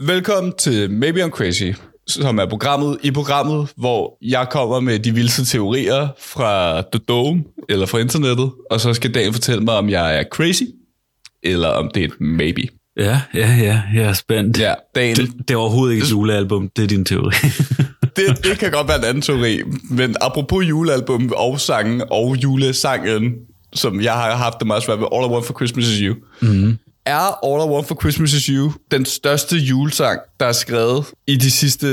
Velkommen 0.00 0.52
til 0.58 0.90
Maybe 0.90 1.24
I'm 1.24 1.30
Crazy, 1.30 1.72
som 2.06 2.38
er 2.38 2.46
programmet 2.46 2.98
i 3.02 3.10
programmet, 3.10 3.68
hvor 3.76 4.18
jeg 4.22 4.46
kommer 4.50 4.80
med 4.80 4.98
de 4.98 5.14
vildeste 5.14 5.44
teorier 5.44 6.08
fra 6.18 6.80
The 6.80 6.98
Dome, 7.08 7.44
eller 7.68 7.86
fra 7.86 7.98
internettet, 7.98 8.50
og 8.70 8.80
så 8.80 8.94
skal 8.94 9.14
dagen 9.14 9.32
fortælle 9.32 9.64
mig, 9.64 9.74
om 9.74 9.88
jeg 9.88 10.18
er 10.18 10.24
crazy, 10.32 10.62
eller 11.42 11.68
om 11.68 11.90
det 11.94 12.00
er 12.00 12.04
et 12.04 12.20
maybe. 12.20 12.62
ja, 12.96 13.20
ja, 13.34 13.56
ja, 13.60 13.82
jeg 13.94 14.04
er 14.04 14.12
spændt. 14.12 14.58
Ja, 14.58 14.74
dagen, 14.94 15.16
Det, 15.16 15.32
det 15.48 15.54
er 15.54 15.58
overhovedet 15.58 15.94
ikke 15.94 16.04
et 16.04 16.10
julealbum, 16.10 16.70
det 16.76 16.82
er 16.82 16.88
din 16.88 17.04
teori. 17.04 17.34
det, 18.16 18.44
det 18.44 18.58
kan 18.58 18.70
godt 18.70 18.88
være 18.88 18.98
en 18.98 19.04
anden 19.04 19.22
teori, 19.22 19.60
men 19.90 20.16
apropos 20.20 20.68
julealbum 20.68 21.32
og 21.36 21.60
sangen 21.60 22.02
og 22.10 22.36
julesangen, 22.36 23.34
som 23.74 24.00
jeg 24.00 24.12
har 24.12 24.36
haft 24.36 24.58
det 24.58 24.66
meget 24.66 24.82
svært 24.82 24.98
ved, 24.98 25.06
All 25.14 25.24
I 25.24 25.28
Want 25.28 25.46
for 25.46 25.54
Christmas 25.54 25.88
is 25.88 25.98
You, 25.98 26.14
mm. 26.40 26.78
Er 27.08 27.44
All 27.46 27.68
I 27.68 27.74
Want 27.74 27.88
for 27.88 27.94
Christmas 28.00 28.32
is 28.32 28.44
You 28.44 28.72
den 28.90 29.04
største 29.04 29.56
julesang, 29.56 30.20
der 30.40 30.46
er 30.46 30.52
skrevet 30.52 31.04
i 31.26 31.36
de 31.36 31.50
sidste 31.50 31.86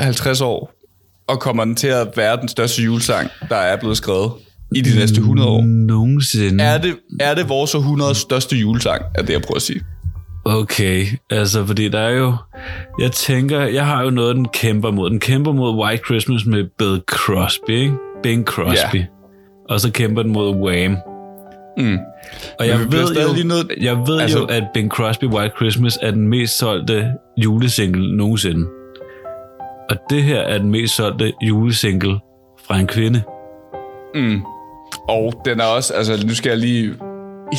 50 0.00 0.40
år, 0.40 0.72
og 1.28 1.40
kommer 1.40 1.64
den 1.64 1.76
til 1.76 1.86
at 1.86 2.08
være 2.16 2.36
den 2.36 2.48
største 2.48 2.82
julesang, 2.82 3.30
der 3.48 3.56
er 3.56 3.76
blevet 3.76 3.96
skrevet 3.96 4.32
i 4.74 4.80
de 4.80 4.98
næste 4.98 5.16
100 5.16 5.48
år. 5.48 5.62
Nogensinde. 5.62 6.64
Er 6.64 6.78
det, 6.78 6.96
er 7.20 7.34
det 7.34 7.48
vores 7.48 7.74
århundredes 7.74 8.18
største 8.18 8.56
julesang, 8.56 9.02
er 9.14 9.22
det 9.22 9.32
jeg 9.32 9.42
prøver 9.42 9.56
at 9.56 9.62
sige. 9.62 9.82
Okay, 10.44 11.06
altså 11.30 11.66
fordi 11.66 11.88
der 11.88 12.00
er 12.00 12.10
jo... 12.10 12.34
Jeg 12.98 13.12
tænker, 13.12 13.60
jeg 13.60 13.86
har 13.86 14.02
jo 14.02 14.10
noget, 14.10 14.36
den 14.36 14.48
kæmper 14.48 14.90
mod. 14.90 15.10
Den 15.10 15.20
kæmper 15.20 15.52
mod 15.52 15.84
White 15.84 16.02
Christmas 16.04 16.46
med 16.46 16.64
Bill 16.78 17.02
Crosby, 17.10 17.70
ikke? 17.70 17.94
Bing 18.22 18.44
Crosby. 18.46 18.96
Ja. 18.96 19.04
Og 19.68 19.80
så 19.80 19.90
kæmper 19.90 20.22
den 20.22 20.32
mod 20.32 20.56
Wham. 20.56 20.96
Mm. 21.78 21.98
Og 22.58 22.68
jeg 22.68 22.78
ved, 22.78 23.14
jo, 23.26 23.32
lige 23.34 23.48
nødt- 23.48 23.72
jeg 23.80 23.96
ved 24.06 24.20
altså- 24.20 24.38
jo, 24.38 24.44
at 24.44 24.62
Bing 24.74 24.90
Crosby 24.90 25.24
White 25.24 25.54
Christmas 25.56 25.98
er 26.02 26.10
den 26.10 26.28
mest 26.28 26.58
solgte 26.58 27.12
julesingle 27.36 28.16
nogensinde. 28.16 28.66
Og 29.90 29.96
det 30.10 30.22
her 30.22 30.38
er 30.40 30.58
den 30.58 30.70
mest 30.70 30.96
solgte 30.96 31.32
julesingle 31.42 32.18
fra 32.66 32.78
en 32.78 32.86
kvinde. 32.86 33.22
Mm. 34.14 34.42
Og 35.08 35.34
den 35.44 35.60
er 35.60 35.64
også, 35.64 35.94
altså 35.94 36.26
nu 36.26 36.34
skal 36.34 36.50
jeg 36.50 36.58
lige 36.58 36.94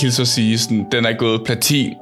hilse 0.02 0.22
at 0.22 0.28
sige, 0.28 0.58
sådan, 0.58 0.86
den 0.92 1.06
er 1.06 1.14
gået 1.14 1.42
platin 1.46 1.94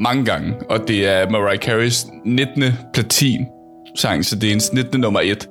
mange 0.00 0.24
gange, 0.24 0.54
og 0.70 0.88
det 0.88 1.06
er 1.08 1.30
Mariah 1.30 1.58
Careys 1.58 2.06
19. 2.24 2.64
platin 2.94 3.46
sang, 3.96 4.24
så 4.24 4.36
det 4.36 4.44
er 4.44 4.48
hendes 4.48 4.72
19. 4.72 5.00
nummer 5.00 5.20
1. 5.20 5.48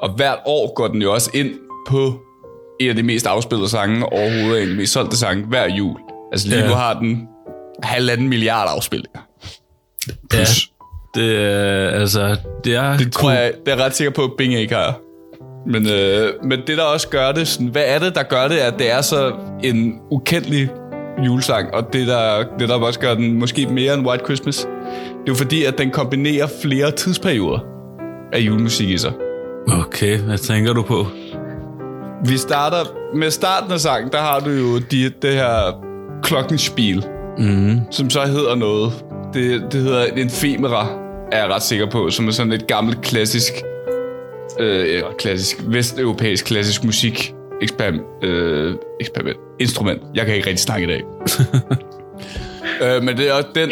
Og 0.00 0.10
hvert 0.16 0.38
år 0.46 0.74
går 0.74 0.88
den 0.88 1.02
jo 1.02 1.12
også 1.14 1.30
ind 1.34 1.50
på 1.88 2.20
en 2.84 2.90
af 2.90 2.96
de 2.96 3.02
mest 3.02 3.26
afspillede 3.26 3.68
sange 3.68 4.06
overhovedet, 4.06 4.62
en 4.62 4.62
af 4.62 4.66
de 4.66 4.76
mest 4.76 4.92
solgte 4.92 5.16
sange 5.16 5.44
hver 5.44 5.68
jul. 5.74 5.96
Altså 6.32 6.48
lige 6.48 6.58
Ja. 6.58 6.64
ja. 6.64 6.70
nu 6.70 6.76
har 6.76 6.98
den 6.98 7.28
halvanden 7.82 8.28
milliard 8.28 8.68
afspillinger. 8.70 9.20
Plus. 10.30 10.70
Det 11.14 11.42
er, 11.42 11.88
altså, 11.88 12.36
det 12.64 12.74
er... 12.74 12.96
Det 12.96 13.12
tror 13.12 13.30
jeg, 13.30 13.52
det 13.66 13.72
er 13.72 13.84
ret 13.84 13.96
sikker 13.96 14.12
på, 14.12 14.22
at 14.24 14.30
Bing 14.38 14.54
ikke 14.54 14.74
har. 14.74 14.98
Men, 15.66 15.88
øh, 15.88 16.32
men 16.44 16.60
det, 16.66 16.78
der 16.78 16.82
også 16.82 17.08
gør 17.08 17.32
det, 17.32 17.48
sådan, 17.48 17.66
hvad 17.66 17.82
er 17.86 17.98
det, 17.98 18.14
der 18.14 18.22
gør 18.22 18.48
det, 18.48 18.56
at 18.56 18.74
det 18.78 18.92
er 18.92 19.00
så 19.00 19.32
en 19.62 19.94
ukendelig 20.10 20.68
julesang, 21.26 21.74
og 21.74 21.92
det 21.92 22.06
der, 22.06 22.44
det, 22.58 22.68
der 22.68 22.74
også 22.74 23.00
gør 23.00 23.14
den 23.14 23.32
måske 23.38 23.66
mere 23.66 23.94
end 23.94 24.06
White 24.06 24.24
Christmas, 24.24 24.56
det 24.56 24.66
er 24.66 25.28
jo 25.28 25.34
fordi, 25.34 25.64
at 25.64 25.78
den 25.78 25.90
kombinerer 25.90 26.46
flere 26.62 26.90
tidsperioder 26.90 27.58
af 28.32 28.38
julemusik 28.38 28.88
i 28.90 28.98
sig. 28.98 29.12
Okay, 29.68 30.18
hvad 30.18 30.38
tænker 30.38 30.72
du 30.72 30.82
på? 30.82 31.06
Vi 32.28 32.36
starter 32.36 32.76
med 33.14 33.30
starten 33.30 33.72
af 33.72 33.80
sangen, 33.80 34.12
der 34.12 34.18
har 34.18 34.40
du 34.40 34.50
jo 34.50 34.78
de, 34.78 35.08
det 35.22 35.32
her 35.32 35.82
klokkenspil, 36.22 37.04
Mm. 37.38 37.80
som 37.90 38.10
så 38.10 38.26
hedder 38.26 38.54
noget. 38.54 38.92
Det, 39.34 39.62
det 39.72 39.80
hedder 39.82 40.04
en 40.04 40.30
femera, 40.30 40.88
er 41.32 41.38
jeg 41.38 41.48
ret 41.54 41.62
sikker 41.62 41.90
på, 41.90 42.10
som 42.10 42.28
er 42.28 42.32
sådan 42.32 42.52
et 42.52 42.66
gammelt 42.66 43.00
klassisk, 43.02 43.52
øh, 44.60 45.02
klassisk, 45.18 45.56
vesteuropæisk 45.66 46.44
klassisk 46.44 46.84
musik 46.84 47.34
eksperiment, 47.62 48.02
øh, 48.22 48.74
eksperiment, 49.00 49.36
instrument. 49.60 50.02
Jeg 50.14 50.26
kan 50.26 50.34
ikke 50.34 50.46
rigtig 50.46 50.62
snakke 50.62 50.86
i 50.86 50.90
dag. 50.90 51.02
øh, 52.96 53.02
men 53.02 53.16
det 53.16 53.28
er 53.28 53.32
også 53.32 53.48
den, 53.54 53.70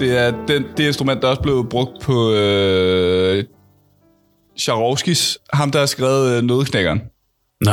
det 0.00 0.18
er 0.18 0.32
den, 0.48 0.64
det 0.76 0.86
instrument, 0.86 1.22
der 1.22 1.28
også 1.28 1.42
blev 1.42 1.66
brugt 1.70 2.02
på 2.02 2.32
øh, 2.32 3.44
Charovskis, 4.58 5.38
ham 5.52 5.70
der 5.70 5.78
har 5.78 5.86
skrevet 5.86 6.36
øh, 6.36 6.42
Nødknækkeren 6.42 7.02
Nå, 7.60 7.72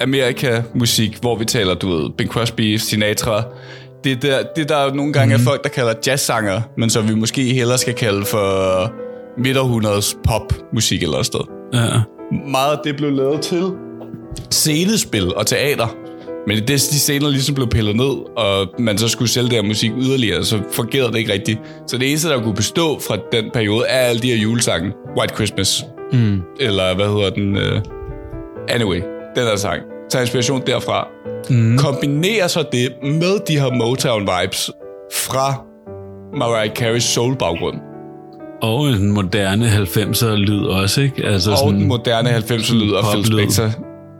Amerika-musik, 0.00 1.18
hvor 1.20 1.36
vi 1.36 1.44
taler, 1.44 1.74
du 1.74 1.88
ved, 1.96 2.10
Bing 2.18 2.30
Crosby, 2.30 2.76
Sinatra. 2.76 3.42
Det 4.04 4.22
der, 4.22 4.42
det 4.56 4.68
der 4.68 4.94
nogle 4.94 5.12
gange 5.12 5.36
mm. 5.36 5.40
er 5.40 5.44
folk, 5.44 5.62
der 5.62 5.68
kalder 5.68 5.94
jazzsanger, 6.06 6.60
men 6.76 6.90
som 6.90 7.08
vi 7.08 7.14
måske 7.14 7.54
hellere 7.54 7.78
skal 7.78 7.94
kalde 7.94 8.24
for 8.24 8.92
midterhundredes 9.38 10.16
popmusik 10.24 11.02
eller 11.02 11.22
sted. 11.22 11.40
ja. 11.74 12.00
Meget 12.50 12.72
af 12.72 12.78
det 12.84 12.96
blev 12.96 13.12
lavet 13.12 13.40
til 13.40 13.72
scenespil 14.50 15.34
og 15.34 15.46
teater. 15.46 15.96
Men 16.46 16.56
det, 16.58 16.68
de 16.68 16.78
scener 16.78 17.28
ligesom 17.28 17.54
blev 17.54 17.68
pillet 17.68 17.96
ned, 17.96 18.36
og 18.36 18.68
man 18.78 18.98
så 18.98 19.08
skulle 19.08 19.28
sælge 19.28 19.50
der 19.50 19.62
musik 19.62 19.90
yderligere, 19.98 20.44
så 20.44 20.58
fungerede 20.72 21.12
det 21.12 21.18
ikke 21.18 21.32
rigtigt. 21.32 21.60
Så 21.86 21.98
det 21.98 22.08
eneste, 22.08 22.28
der 22.28 22.42
kunne 22.42 22.54
bestå 22.54 23.00
fra 23.00 23.16
den 23.32 23.50
periode, 23.54 23.84
er 23.88 23.98
alle 23.98 24.22
de 24.22 24.28
her 24.30 24.36
julesange. 24.36 24.92
White 25.18 25.34
Christmas. 25.34 25.84
Mm. 26.12 26.42
Eller 26.60 26.94
hvad 26.94 27.06
hedder 27.06 27.30
den? 27.30 27.56
Uh, 27.56 27.82
anyway, 28.68 29.00
den 29.36 29.44
her 29.44 29.56
sang. 29.56 29.82
Tag 30.10 30.20
inspiration 30.20 30.62
derfra. 30.66 31.08
Mm. 31.50 31.78
Kombinerer 31.78 32.46
så 32.46 32.64
det 32.72 32.88
med 33.02 33.46
de 33.48 33.60
her 33.60 33.70
Motown-vibes, 33.70 34.70
fra 35.12 35.62
Mariah 36.38 36.70
Carey's 36.78 36.98
soul-baggrund. 36.98 37.76
Og 38.62 38.88
en 38.88 39.10
moderne 39.10 39.66
90'er 39.66 40.34
lyd 40.34 40.64
også, 40.64 41.00
ikke? 41.00 41.24
Altså 41.26 41.50
Og 41.64 41.72
den 41.72 41.88
moderne 41.88 42.30
90'er 42.30 42.74
lyd 42.74 42.92
af 42.94 43.04
Phil. 43.12 43.26
Spector. 43.26 43.70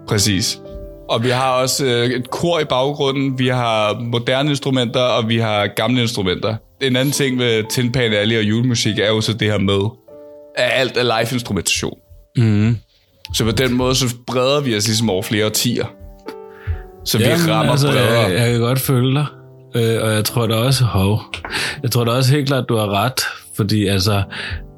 Præcis. 0.09 0.61
Og 1.09 1.25
vi 1.25 1.29
har 1.29 1.53
også 1.53 1.85
øh, 1.85 2.11
et 2.11 2.31
kor 2.31 2.61
i 2.61 2.65
baggrunden, 2.65 3.39
vi 3.39 3.49
har 3.49 4.01
moderne 4.01 4.51
instrumenter, 4.51 5.01
og 5.01 5.29
vi 5.29 5.39
har 5.39 5.67
gamle 5.67 6.03
instrumenter. 6.03 6.57
En 6.83 6.97
anden 6.97 7.13
ting 7.13 7.39
ved 7.39 7.65
Tin 7.71 7.93
Pan 7.93 8.13
Alley 8.13 8.37
og 8.37 8.43
julemusik 8.43 8.99
er 8.99 9.09
jo 9.09 9.21
så 9.21 9.33
det 9.33 9.51
her 9.51 9.59
med, 9.59 9.81
at 10.57 10.71
alt 10.75 10.97
er 10.97 11.03
live-instrumentation. 11.03 11.99
Mm. 12.37 12.77
Så 13.35 13.45
på 13.45 13.51
den 13.51 13.75
måde, 13.75 13.95
så 13.95 14.15
breder 14.27 14.61
vi 14.61 14.77
os 14.77 14.87
ligesom 14.87 15.11
over 15.11 15.23
flere 15.23 15.47
årtier. 15.47 15.87
Så 17.05 17.19
vi 17.19 17.25
Jamen, 17.25 17.51
rammer 17.51 17.73
altså, 17.73 17.87
bredere. 17.87 18.21
jeg, 18.21 18.33
jeg 18.33 18.51
kan 18.51 18.61
godt 18.61 18.79
følge 18.79 19.15
dig. 19.15 19.27
Øh, 19.77 20.03
og 20.03 20.13
jeg 20.13 20.25
tror 20.25 20.47
da 20.47 20.55
også, 20.55 20.85
hov, 20.85 21.21
jeg 21.83 21.91
tror 21.91 22.05
da 22.05 22.11
også 22.11 22.33
helt 22.33 22.47
klart, 22.47 22.65
du 22.69 22.77
har 22.77 23.05
ret, 23.05 23.21
fordi 23.57 23.87
altså, 23.87 24.23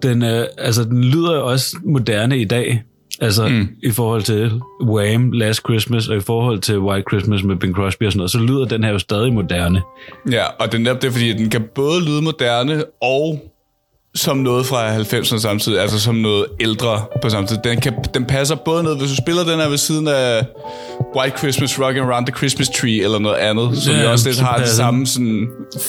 den, 0.02 0.22
øh, 0.22 0.46
altså, 0.58 0.84
den 0.84 1.04
lyder 1.04 1.34
jo 1.34 1.46
også 1.46 1.76
moderne 1.84 2.38
i 2.38 2.44
dag. 2.44 2.82
Altså 3.20 3.48
mm. 3.48 3.68
i 3.82 3.90
forhold 3.90 4.22
til 4.22 4.60
Wham! 4.82 5.32
Last 5.32 5.60
Christmas, 5.60 6.08
og 6.08 6.16
i 6.16 6.20
forhold 6.20 6.60
til 6.60 6.78
White 6.78 7.04
Christmas 7.10 7.42
med 7.42 7.56
Bing 7.56 7.74
Crosby 7.74 8.02
og 8.02 8.12
sådan 8.12 8.18
noget, 8.18 8.30
så 8.30 8.38
lyder 8.38 8.64
den 8.64 8.84
her 8.84 8.90
jo 8.90 8.98
stadig 8.98 9.32
moderne. 9.32 9.82
Ja, 10.30 10.44
og 10.58 10.72
det 10.72 10.88
er 10.88 10.94
det, 10.94 11.12
fordi 11.12 11.32
den 11.32 11.50
kan 11.50 11.62
både 11.74 12.04
lyde 12.04 12.22
moderne 12.22 12.84
og 13.02 13.51
som 14.14 14.36
noget 14.36 14.66
fra 14.66 14.96
90'erne 14.96 15.38
samtidig, 15.38 15.80
altså 15.80 16.00
som 16.00 16.14
noget 16.14 16.44
ældre 16.60 17.04
på 17.22 17.28
samme 17.28 17.48
tid. 17.48 17.56
Den, 17.64 17.80
kan, 17.80 17.92
den 18.14 18.24
passer 18.24 18.54
både 18.54 18.82
ned, 18.82 18.96
hvis 18.96 19.10
du 19.10 19.16
spiller 19.16 19.44
den 19.44 19.60
her 19.60 19.68
ved 19.68 19.76
siden 19.76 20.08
af 20.08 20.46
White 21.16 21.38
Christmas 21.38 21.78
Rockin' 21.78 22.00
Around 22.00 22.26
the 22.26 22.36
Christmas 22.36 22.68
Tree, 22.68 23.02
eller 23.02 23.18
noget 23.18 23.36
andet, 23.36 23.78
som 23.78 23.94
Ja, 23.94 24.02
jo 24.02 24.10
også 24.10 24.28
lidt 24.28 24.40
har 24.40 24.56
det 24.56 24.68
samme 24.68 25.06
sådan 25.06 25.48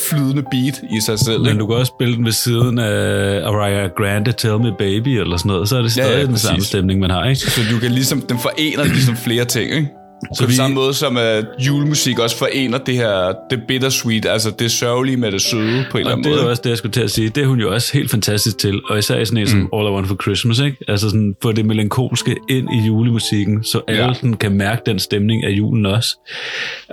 flydende 0.09 0.43
beat 0.51 0.81
i 0.97 1.01
sig 1.05 1.19
selv. 1.19 1.39
Men 1.39 1.47
ikke? 1.49 1.59
du 1.59 1.67
kan 1.67 1.75
også 1.75 1.93
spille 1.97 2.15
den 2.15 2.25
ved 2.25 2.31
siden 2.31 2.79
af 2.79 3.47
Ariana 3.47 3.87
Grande, 3.97 4.31
Tell 4.31 4.59
Me 4.59 4.71
Baby, 4.79 5.07
eller 5.07 5.37
sådan 5.37 5.49
noget, 5.49 5.69
så 5.69 5.77
er 5.77 5.81
det 5.81 5.91
stadig 5.91 6.11
ja, 6.11 6.19
ja, 6.19 6.25
den 6.25 6.37
samme 6.37 6.63
stemning, 6.63 6.99
man 6.99 7.09
har, 7.09 7.25
ikke? 7.25 7.41
Så 7.41 7.61
du 7.71 7.79
kan 7.79 7.91
ligesom, 7.91 8.21
den 8.21 8.39
forener 8.39 8.83
ligesom 8.83 9.17
flere 9.17 9.45
ting, 9.45 9.71
ikke? 9.71 9.89
Så 10.35 10.43
på 10.43 10.45
vi- 10.47 10.51
vi... 10.51 10.55
samme 10.55 10.73
måde 10.75 10.93
som 10.93 11.17
at 11.17 11.45
julemusik 11.67 12.19
også 12.19 12.37
forener 12.37 12.77
det 12.77 12.95
her, 12.95 13.33
det 13.49 13.61
bittersweet, 13.67 14.25
altså 14.25 14.51
det 14.59 14.71
sørgelige 14.71 15.17
med 15.17 15.31
det 15.31 15.41
søde 15.41 15.85
på 15.91 15.97
en 15.97 16.01
eller 16.01 16.11
anden 16.11 16.23
det 16.23 16.31
er 16.31 16.35
måde. 16.35 16.49
også 16.49 16.61
det, 16.61 16.69
jeg 16.69 16.77
skulle 16.77 16.91
til 16.91 17.01
at 17.01 17.11
sige. 17.11 17.29
Det 17.29 17.43
er 17.43 17.47
hun 17.47 17.59
jo 17.59 17.73
også 17.73 17.93
helt 17.93 18.11
fantastisk 18.11 18.57
til. 18.57 18.81
Og 18.89 18.99
især 18.99 19.19
i 19.19 19.25
sådan 19.25 19.37
en 19.37 19.47
som 19.47 19.59
Mm. 19.59 19.69
All 19.73 19.87
I 19.87 19.91
Want 19.91 20.07
For 20.07 20.17
Christmas, 20.21 20.59
ikke? 20.59 20.77
Altså 20.87 21.09
sådan, 21.09 21.35
få 21.41 21.51
det 21.51 21.65
melankolske 21.65 22.35
ind 22.49 22.69
i 22.73 22.87
julemusikken, 22.87 23.63
så 23.63 23.81
alle 23.87 24.03
Ja. 24.05 24.13
sådan 24.13 24.33
kan 24.33 24.51
mærke 24.51 24.81
den 24.85 24.99
stemning 24.99 25.43
af 25.43 25.49
julen 25.49 25.85
også. 25.85 26.17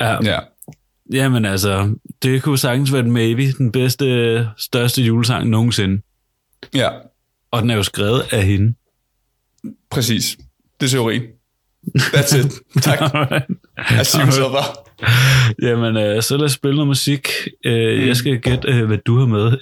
Ja. 0.01 0.17
Ja. 0.25 0.39
Jamen 1.13 1.45
altså, 1.45 1.95
det 2.23 2.43
kunne 2.43 2.59
sagtens 2.59 2.93
være 2.93 3.03
den 3.03 3.11
maybe, 3.13 3.53
den 3.59 3.73
bedste, 3.73 4.49
største 4.59 5.03
julesang 5.03 5.49
nogensinde. 5.49 6.03
ja, 6.75 6.89
Og 7.53 7.63
den 7.63 7.71
er 7.71 7.75
jo 7.77 7.83
skrevet 7.83 8.23
af 8.33 8.43
hende. 8.45 8.75
præcis. 9.91 10.37
Det 10.81 10.87
er 10.87 10.91
teorien. 10.91 11.23
That's 11.99 12.37
it. 12.39 12.53
Tak. 12.83 13.01
Jeg 13.97 14.07
synes 14.07 14.35
så 14.35 14.49
bare. 14.49 14.65
Jamen, 15.63 15.97
øh, 15.97 16.23
så 16.23 16.37
lad 16.37 16.45
os 16.45 16.53
spille 16.53 16.75
noget 16.75 16.87
musik. 16.89 17.29
Øh, 17.67 18.09
Jeg 18.09 18.17
skal 18.17 18.39
gætte, 18.39 18.69
øh, 18.69 18.87
hvad 18.87 18.99
du 19.07 19.19
har 19.19 19.27
med. 19.27 19.45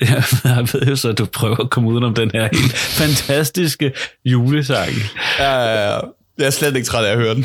Jeg 0.44 0.68
ved 0.72 0.86
jo 0.88 0.96
så, 0.96 1.08
at 1.08 1.18
du 1.18 1.24
prøver 1.26 1.56
at 1.60 1.70
komme 1.70 1.88
udenom 1.90 2.14
den 2.14 2.30
her 2.34 2.48
helt 2.52 2.72
fantastiske 2.72 3.92
julesang. 4.24 4.90
Ja, 5.38 5.52
ja, 5.52 5.92
ja. 5.94 6.00
Jeg 6.38 6.46
er 6.46 6.50
slet 6.50 6.76
ikke 6.76 6.86
træt 6.86 7.04
af 7.04 7.10
at 7.12 7.18
høre 7.18 7.34
den. 7.34 7.44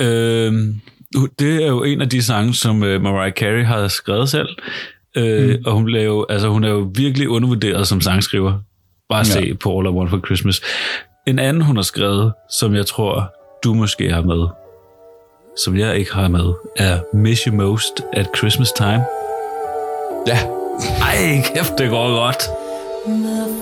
Øh, 0.00 0.52
det 1.38 1.62
er 1.62 1.66
jo 1.66 1.84
en 1.84 2.00
af 2.00 2.08
de 2.08 2.22
sange, 2.22 2.54
som 2.54 2.82
øh, 2.82 3.02
Mariah 3.02 3.32
Carey 3.32 3.64
har 3.64 3.88
skrevet 3.88 4.28
selv. 4.28 4.48
Øh, 5.16 5.48
mm. 5.56 5.62
Og 5.66 5.72
hun, 5.72 5.94
er 5.94 6.02
jo, 6.02 6.26
altså, 6.28 6.48
hun 6.48 6.64
er 6.64 6.70
jo 6.70 6.90
virkelig 6.94 7.28
undervurderet 7.28 7.86
som 7.88 8.00
sangskriver. 8.00 8.58
Bare 9.08 9.24
se 9.24 9.40
Ja. 9.40 9.54
på 9.54 9.78
All 9.78 9.86
I 9.88 9.90
Want 9.90 10.10
For 10.10 10.20
Christmas. 10.26 10.60
En 11.26 11.38
anden, 11.38 11.62
hun 11.62 11.76
har 11.76 11.82
skrevet, 11.82 12.32
som 12.60 12.74
jeg 12.74 12.86
tror, 12.86 13.32
du 13.64 13.74
måske 13.74 14.12
har 14.12 14.22
med, 14.22 14.48
som 15.56 15.76
jeg 15.76 15.96
ikke 15.96 16.14
har 16.14 16.28
med, 16.28 16.54
er 16.76 16.98
Miss 17.14 17.42
You 17.42 17.54
Most 17.54 18.02
at 18.12 18.26
Christmas 18.36 18.72
Time. 18.72 19.04
Ja. 20.26 20.38
Ej, 21.00 21.42
kæft, 21.54 21.78
det 21.78 21.90
går 21.90 22.20
godt. 22.20 22.42
The 23.06 23.57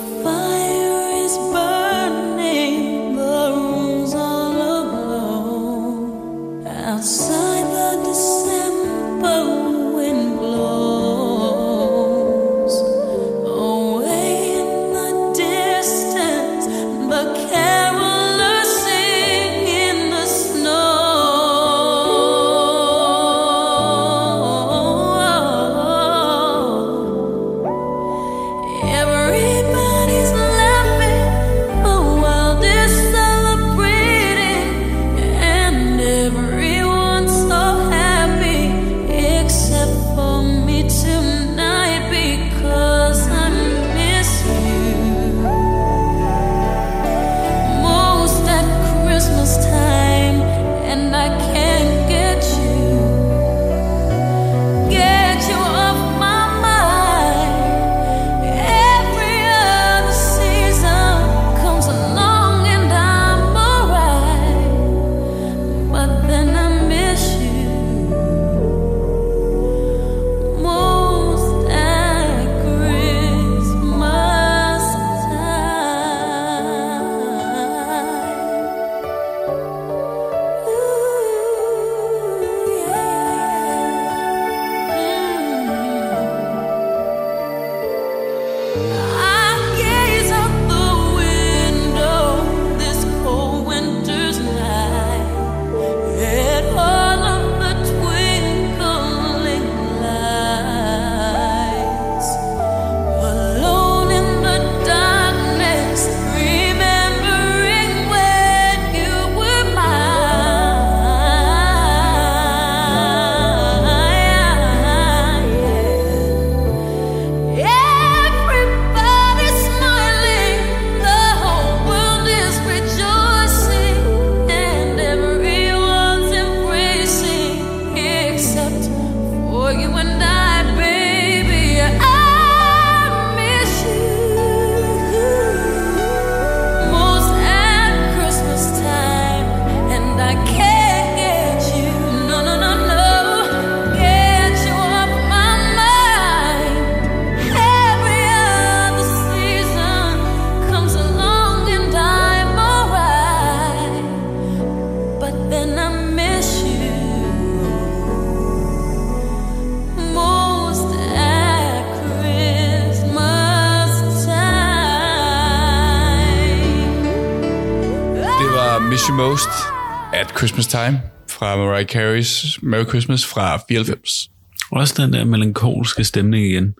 Carey's 171.92 172.58
Merry 172.62 172.84
Christmas 172.88 173.26
fra 173.26 173.60
94. 173.68 174.28
Også 174.70 174.94
den 175.02 175.12
der 175.12 175.24
melankolske 175.24 176.04
stemning 176.04 176.46
igen. 176.46 176.74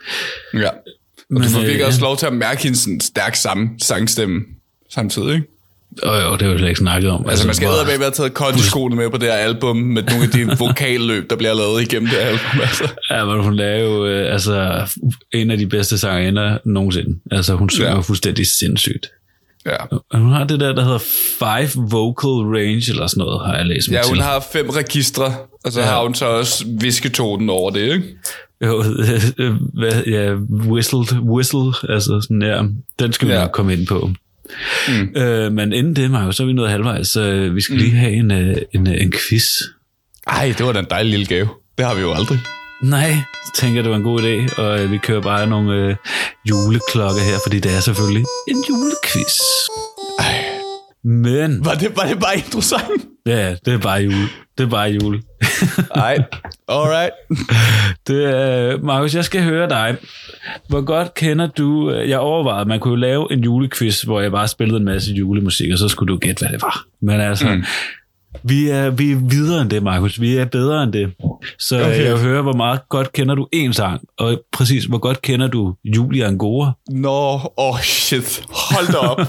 Ja. 0.54 0.68
Og 0.68 0.74
Men, 1.30 1.42
du 1.42 1.48
får 1.48 1.58
øh, 1.58 1.62
virkelig 1.64 1.80
ja. 1.80 1.86
også 1.86 2.00
lov 2.00 2.16
til 2.16 2.26
at 2.26 2.32
mærke 2.32 2.62
hendes 2.62 2.78
sådan 2.80 3.00
stærk 3.00 3.34
samme 3.34 3.68
sangstemme 3.82 4.40
samtidig, 4.94 5.34
ikke? 5.34 5.46
Og 6.02 6.22
jo, 6.22 6.32
det 6.32 6.42
har 6.42 6.52
vi 6.52 6.58
slet 6.58 6.68
ikke 6.68 6.78
snakket 6.78 7.10
om. 7.10 7.28
Altså, 7.28 7.46
man 7.46 7.54
skal 7.54 7.68
hvor- 7.68 7.74
eddermame 7.76 8.02
have 8.02 8.10
taget 8.12 8.34
kondiskoene 8.34 8.96
med 8.96 9.10
på 9.10 9.16
det 9.16 9.28
her 9.28 9.34
album, 9.36 9.76
med 9.76 10.02
nogle 10.02 10.24
af 10.24 10.30
de 10.30 10.44
vokalløb, 10.66 11.30
der 11.30 11.36
bliver 11.36 11.54
lavet 11.54 11.82
igennem 11.82 12.08
det 12.08 12.18
her 12.18 12.26
album. 12.26 12.60
Altså. 12.60 12.88
Ja, 13.10 13.24
men 13.24 13.40
hun 13.44 13.58
er 13.58 13.76
jo 13.76 14.06
øh, 14.06 14.32
altså, 14.32 14.86
en 15.32 15.50
af 15.50 15.58
de 15.58 15.66
bedste 15.66 15.98
sangerinder 15.98 16.58
nogensinde. 16.64 17.18
Altså, 17.30 17.54
hun 17.54 17.70
synger 17.70 17.88
Ja. 17.90 17.94
ja. 17.94 18.00
fuldstændig 18.00 18.46
sindssygt. 18.60 19.06
Ja. 19.66 19.76
Og 20.10 20.18
Hun 20.18 20.32
har 20.32 20.44
det 20.44 20.60
der, 20.60 20.72
der 20.72 20.84
hedder 20.84 20.98
Five 21.38 21.82
Vocal 21.90 22.30
Range, 22.56 22.84
eller 22.90 23.06
sådan 23.06 23.18
noget, 23.24 23.46
har 23.46 23.56
jeg 23.56 23.66
læst 23.66 23.90
mig 23.90 23.96
ja, 23.96 24.02
hun 24.08 24.14
til. 24.16 24.22
har 24.22 24.46
fem 24.52 24.68
registre, 24.70 25.34
og 25.64 25.72
så 25.72 25.80
Ja. 25.80 25.86
har 25.86 26.02
hun 26.02 26.14
så 26.14 26.26
også 26.26 26.64
visketonen 26.80 27.50
over 27.50 27.70
det, 27.70 27.80
ikke? 27.80 28.04
Jo, 28.64 28.84
øh, 29.38 29.54
hvad, 29.80 30.02
ja, 30.06 30.34
whistled, 30.72 31.20
whistle, 31.22 31.72
altså 31.88 32.20
sådan 32.20 32.40
der. 32.40 32.68
Den 32.98 33.12
skal 33.12 33.28
vi 33.28 33.32
Ja. 33.32 33.38
ja. 33.38 33.44
nok 33.44 33.52
komme 33.52 33.72
ind 33.72 33.86
på. 33.86 34.10
Mm. 34.88 35.16
Øh, 35.22 35.52
men 35.52 35.72
inden 35.72 35.96
det, 35.96 36.10
Marco, 36.10 36.32
så 36.32 36.42
er 36.42 36.46
vi 36.46 36.52
nået 36.52 36.70
halvvejs, 36.70 37.08
så 37.08 37.20
øh, 37.22 37.54
vi 37.56 37.60
skal 37.60 37.74
mm. 37.74 37.80
lige 37.82 37.96
have 37.96 38.12
en, 38.12 38.30
øh, 38.30 38.56
en, 38.74 38.86
øh, 38.86 38.94
en 39.00 39.12
quiz. 39.28 39.44
Ej, 40.26 40.54
det 40.58 40.66
var 40.66 40.72
da 40.72 40.78
en 40.78 40.86
dejlig 40.90 41.10
lille 41.10 41.26
gave. 41.26 41.48
Det 41.78 41.86
har 41.86 41.94
vi 41.94 42.00
jo 42.00 42.12
aldrig. 42.12 42.38
Nej, 42.82 43.12
tænker, 43.54 43.82
det 43.82 43.90
var 43.90 43.96
en 43.96 44.02
god 44.02 44.20
idé, 44.20 44.62
og 44.62 44.80
øh, 44.84 44.92
vi 44.92 44.98
kører 44.98 45.20
bare 45.20 45.46
nogle 45.46 45.74
øh, 45.74 45.96
juleklokker 46.50 47.22
her, 47.22 47.36
fordi 47.46 47.58
det 47.60 47.76
er 47.76 47.80
selvfølgelig 47.80 48.24
en 48.48 48.56
julequiz. 48.68 49.34
Ej. 50.18 50.44
Men, 51.04 51.64
Var 51.64 51.74
det, 51.74 51.96
var 51.96 52.02
det 52.06 52.20
bare 52.20 52.36
introsangen? 52.36 53.00
ja, 53.26 53.54
det 53.64 53.74
er 53.74 53.78
bare 53.78 54.00
jul. 54.00 54.28
Det 54.58 54.64
er 54.64 54.68
bare 54.70 54.88
jul. 54.90 55.22
Ej, 55.94 56.16
alright. 56.68 57.10
Det 58.06 58.24
er, 58.24 58.78
Markus, 58.82 59.14
jeg 59.14 59.24
skal 59.24 59.42
høre 59.42 59.68
dig. 59.68 59.96
Hvor 60.68 60.80
godt 60.80 61.14
kender 61.14 61.46
du... 61.46 61.90
øh, 61.90 62.08
Jeg 62.10 62.18
overvejede, 62.18 62.60
at 62.60 62.66
man 62.66 62.80
kunne 62.80 63.00
lave 63.00 63.32
en 63.32 63.40
julequiz, 63.44 64.02
hvor 64.02 64.20
jeg 64.20 64.30
bare 64.32 64.48
spillede 64.48 64.78
en 64.78 64.84
masse 64.84 65.12
julemusik, 65.12 65.72
og 65.72 65.78
så 65.78 65.88
skulle 65.88 66.12
du 66.12 66.18
gætte, 66.18 66.40
hvad 66.40 66.52
det 66.52 66.62
var. 66.62 66.84
Men 67.02 67.20
altså, 67.20 67.48
mm. 67.54 67.64
Vi, 68.42 68.68
er, 68.68 68.90
vi 68.90 69.12
er 69.12 69.16
videre 69.16 69.62
end 69.62 69.70
det, 69.70 69.82
Markus. 69.82 70.20
Vi 70.20 70.36
er 70.36 70.44
bedre 70.44 70.82
end 70.82 70.92
det. 70.92 71.12
Så 71.58 71.76
Okay. 71.76 71.86
okay. 71.86 72.04
jeg 72.04 72.12
vil 72.12 72.20
høre, 72.22 72.42
hvor 72.42 72.52
meget 72.52 72.80
godt 72.88 73.12
kender 73.12 73.34
du 73.34 73.46
en 73.52 73.72
sang, 73.72 74.00
og 74.18 74.40
præcis, 74.52 74.84
hvor 74.84 74.98
godt 74.98 75.22
kender 75.22 75.46
du 75.46 75.74
Julie 75.84 76.26
Angora? 76.26 76.72
Nå, 76.90 77.10
åh 77.10 77.44
oh 77.56 77.80
shit. 77.80 78.42
Hold 78.50 78.86
da 78.92 78.96
op. 78.98 79.18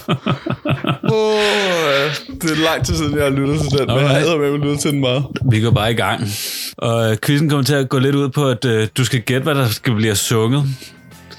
oh, 1.14 2.12
det 2.42 2.52
er 2.52 2.64
lang 2.64 2.86
tid 2.86 2.96
siden, 2.96 3.16
jeg 3.16 3.24
har 3.24 3.30
lyttet 3.30 3.60
til 3.60 3.80
den, 3.80 3.88
men 3.88 3.98
jeg 3.98 4.10
har 4.10 4.38
med 4.38 4.60
lyttet 4.60 4.80
til 4.80 4.92
den 4.92 5.00
meget. 5.00 5.24
Vi 5.52 5.60
går 5.62 5.72
bare 5.72 5.92
i 5.92 5.96
gang. 5.96 6.22
Og 6.78 7.18
quizzen 7.26 7.50
kommer 7.50 7.64
til 7.64 7.76
at 7.76 7.90
gå 7.90 8.00
lidt 8.00 8.16
ud 8.16 8.30
på, 8.30 8.48
at 8.48 8.66
øh, 8.66 8.88
du 8.98 9.06
skal 9.06 9.22
gætte, 9.22 9.44
hvad 9.44 9.56
der 9.56 9.68
skal 9.68 9.96
blive 9.96 10.16
sunget. 10.16 10.64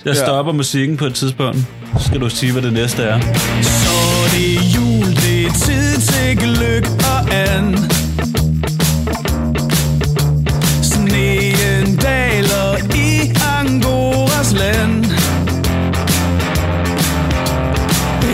Jeg 0.05 0.15
Ja. 0.15 0.25
stopper 0.25 0.53
musikken 0.53 0.97
på 0.97 1.05
et 1.07 1.15
tidspunkt. 1.15 1.59
Så 1.99 2.05
skal 2.07 2.21
du 2.21 2.29
sige, 2.29 2.53
hvad 2.53 2.63
det 2.63 2.73
næste 2.73 3.03
er. 3.03 3.21
Så 3.63 3.91
det 4.37 4.57
er 4.57 4.61
jul, 4.77 5.07
det 5.07 5.47
er 5.47 5.53
tid 5.53 6.01
til 6.01 6.37
gløk 6.39 6.85
and. 7.33 7.77
Sneen 10.83 11.97
daler 11.97 12.77
i 12.95 13.33
Angoras 13.59 14.53
land. 14.53 15.05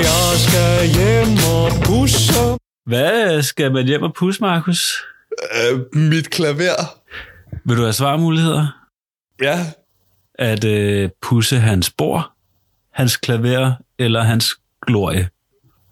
Jeg 0.08 0.34
skal 0.46 0.88
hjem 0.96 1.38
og 1.54 1.70
busse. 1.86 2.58
Hvad 2.86 3.42
skal 3.42 3.72
man 3.72 3.86
hjem 3.86 4.02
og 4.02 4.14
pusse, 4.14 4.40
Markus? 4.40 5.02
Uh, 5.72 5.80
mit 5.96 6.30
klaver. 6.30 6.98
Vil 7.64 7.76
du 7.76 7.82
have 7.82 7.92
svarmuligheder? 7.92 8.66
Ja. 9.42 9.66
At 10.38 10.64
øh, 10.64 11.10
pusse 11.22 11.56
hans 11.58 11.90
bord, 11.90 12.32
hans 12.92 13.16
klaver 13.16 13.72
eller 13.98 14.22
hans 14.22 14.56
glorie? 14.86 15.28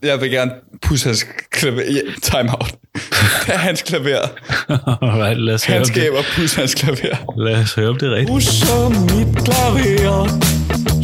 Jeg 0.03 0.21
vil 0.21 0.31
gerne 0.31 0.53
pusse 0.83 1.07
hans 1.09 1.27
klaver. 1.51 1.83
Ja, 1.83 2.01
time 2.23 2.51
out. 2.51 2.75
Det 2.95 3.49
er 3.55 3.59
hans 3.59 3.83
klaver. 3.83 4.21
Alright, 5.03 5.41
lad 5.41 5.55
os 5.55 5.65
Han 5.65 5.81
og 6.19 6.25
pusse 6.37 6.57
hans 6.61 6.75
klaver. 6.75 7.17
Lad 7.37 7.55
os 7.63 7.75
høre, 7.75 7.89
om 7.89 7.97
det 7.99 8.09
er 8.09 8.13
rigtigt. 8.13 8.29
Busser 8.31 8.89
mit 8.89 9.45
klaver. 9.45 10.29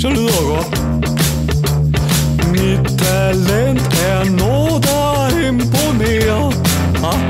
Så 0.01 0.09
lyder 0.09 0.39
det 0.39 0.47
godt. 0.55 0.69
Mit 2.53 2.99
talent 2.99 3.95
er 4.13 4.25
noget, 4.25 4.83
der 4.83 5.29
imponerer. 5.49 6.45
Ah. 7.11 7.21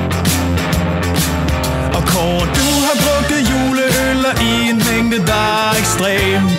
Og 1.96 2.02
Kåre, 2.10 2.46
du 2.58 2.68
har 2.86 2.96
drukket 3.04 3.40
juleøller 3.50 4.34
i 4.40 4.70
en 4.70 4.82
mængde, 4.88 5.26
der 5.26 5.70
er 5.72 5.78
ekstrem. 5.78 6.57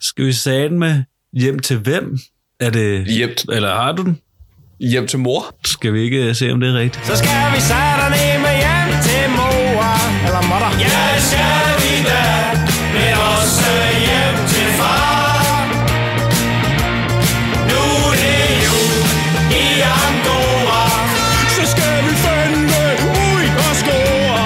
Skal 0.00 0.24
vi 0.26 0.32
sige 0.32 0.68
med 0.68 1.02
hjem 1.32 1.58
til 1.58 1.78
hvem? 1.78 2.18
Er 2.60 2.70
det... 2.70 3.06
Hjem, 3.06 3.30
Eller 3.52 3.74
har 3.74 3.92
du 3.92 4.02
den? 4.02 4.18
hjem 4.80 5.06
til 5.06 5.18
mor. 5.18 5.56
Skal 5.64 5.92
vi 5.92 6.00
ikke 6.00 6.34
se, 6.34 6.50
om 6.52 6.60
det 6.60 6.68
er 6.70 6.74
rigtigt? 6.74 7.06
Så 7.06 7.16
skal 7.16 7.52
vi 7.54 7.60
sætte 7.60 8.04
ned 8.14 8.34
med 8.44 8.54
hjem 8.64 8.90
til 9.06 9.24
mor 9.38 9.82
Eller 10.26 10.42
mutter 10.50 10.70
Ja, 10.84 11.20
skal 11.30 11.66
vi 11.82 11.94
da 12.10 12.24
Men 12.94 13.12
også 13.32 13.70
hjem 14.06 14.36
til 14.52 14.68
far 14.78 15.38
Nu 17.70 17.82
er 18.10 18.14
det 18.24 18.46
jul 18.66 18.96
i 19.62 19.66
Angora 20.06 20.84
Så 21.56 21.62
skal 21.74 21.96
vi 22.06 22.12
fandme 22.24 22.82
ud 23.26 23.44
og 23.66 23.72
score 23.80 24.42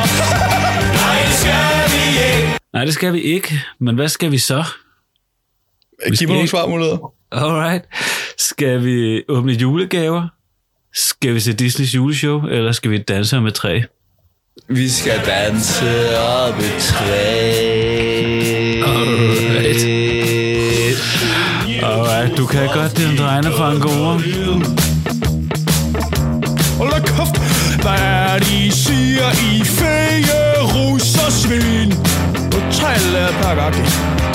Nej, 1.01 1.21
det 1.29 1.35
skal 1.43 1.75
vi 1.93 2.03
ikke 2.27 2.59
Nej, 2.75 2.85
det 2.85 2.95
skal 2.95 3.13
vi 3.13 3.21
ikke. 3.21 3.61
Men 3.81 3.95
hvad 3.95 4.09
skal 4.09 4.31
vi 4.31 4.39
så? 4.39 4.65
Giv 6.07 6.17
skal 6.17 6.29
mig 6.29 6.35
nogle 6.35 6.49
svarmuligheder. 6.49 7.13
Alright. 7.33 7.85
Skal 8.39 8.85
vi 8.85 9.23
åbne 9.29 9.53
julegaver? 9.53 10.29
Skal 10.95 11.35
vi 11.35 11.41
se 11.41 11.53
Disneys 11.53 11.95
juleshow? 11.95 12.43
Eller 12.47 12.73
skal 12.73 12.91
vi 12.91 12.99
danse 12.99 13.41
med 13.41 13.53
træ? 13.53 13.81
Vi 14.69 14.89
skal 14.89 15.21
danse 15.27 16.19
op 16.19 16.59
i 16.59 16.81
træ. 16.81 17.63
Alright. 18.83 19.85
Alright, 21.83 22.39
du 22.39 22.47
kan 22.47 22.69
godt 22.75 22.97
den 22.97 23.19
drejende 23.19 23.51
fra 23.57 23.71
Angora. 23.71 24.13
Hold 26.79 26.93
kæft, 26.93 27.37
hvad 27.83 28.01
er 28.01 28.39
de 28.39 28.73
siger 28.73 29.31
i 29.31 29.65
feje 29.65 30.63
rus 30.63 31.17
og 31.27 31.33
svin? 31.33 31.91
Totale 32.51 33.29
pagaki. 33.43 33.79
Simon 33.79 34.32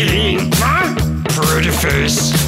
en. 0.00 0.52
Pretty 1.24 1.70
face. 1.70 2.38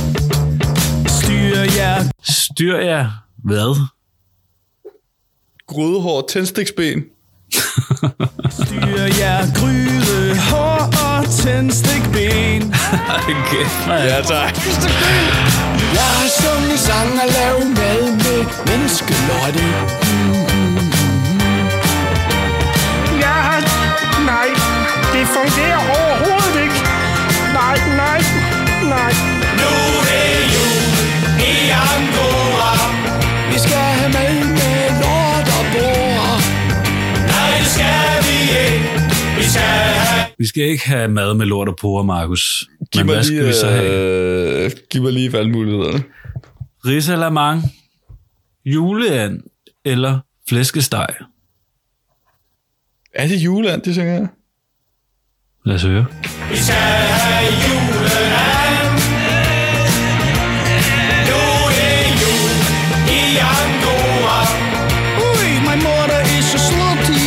Styr 1.08 1.58
jer. 1.76 2.04
Styr 2.22 2.76
jer. 2.78 3.06
Hvad? 3.44 3.86
Grydehår, 5.68 6.24
tændstiksben. 6.32 7.04
Styr 8.50 9.02
jer 9.20 9.40
gryde, 9.54 10.38
hår 10.50 10.90
og 11.06 11.30
tændstikben. 11.30 12.74
Okay. 13.28 13.66
Ja, 13.88 14.22
tak. 14.22 14.54
Jeg 15.98 16.08
har 16.18 16.28
sunget 16.42 16.78
sang 16.78 17.10
og 17.22 17.28
lavet 17.36 17.66
mad 17.78 18.02
med 18.24 18.40
menneskelotte. 18.66 19.64
Ja, 23.24 23.38
nej, 24.30 24.48
det 25.12 25.26
fungerer 25.36 25.78
overhovedet. 25.96 26.43
Nej, 27.74 27.88
nej, 28.02 28.20
nej. 28.94 29.12
Nu 29.60 29.70
er 29.98 30.04
det 30.10 30.44
jul 30.54 30.82
i 31.50 31.54
Angora. 31.92 32.72
Vi 33.52 33.58
skal 33.64 33.76
have 34.00 34.12
mad 34.12 34.34
med 34.58 34.82
lort 35.02 35.48
og 35.58 35.64
bord. 35.74 36.40
Nej, 37.32 37.50
det 37.58 37.66
skal 37.74 38.12
vi 38.28 38.36
ikke. 38.64 38.88
Vi 39.38 39.44
skal 39.52 39.62
have 39.62 40.26
Vi 40.38 40.46
skal 40.46 40.62
ikke 40.64 40.86
have 40.88 41.08
mad 41.08 41.34
med 41.34 41.46
lort 41.46 41.68
og 41.68 41.76
porer, 41.80 42.02
Markus. 42.02 42.64
Giv 42.92 43.04
mig, 43.06 43.24
lige, 43.24 43.44
vi 43.44 43.52
så 43.52 43.66
have? 43.70 44.64
øh, 44.64 44.70
giv 44.90 45.02
mig 45.02 45.12
lige 45.12 45.32
valgmulighederne. 45.32 46.02
Risalamang, 46.86 47.62
juleand 48.64 49.40
eller 49.84 50.18
flæskesteg? 50.48 51.06
Er 53.14 53.28
det 53.28 53.36
juleland, 53.36 53.82
det 53.82 53.94
synger 53.94 54.12
jeg? 54.12 54.28
Lad 55.66 55.74
os 55.74 55.82
høre. 55.82 56.06
Vi 56.50 56.56
skal 56.56 56.74
have 56.74 57.52
julen 57.64 58.32
an. 58.52 58.92
Nu 61.30 61.42
er 61.86 62.02
jul 62.22 62.52
i 63.18 63.22
Angora. 63.54 64.38
Ui, 65.26 65.50
min 65.66 65.82
mor 65.84 66.04
er 66.12 66.42
så 66.42 66.58
slut 66.68 67.16
i. 67.16 67.24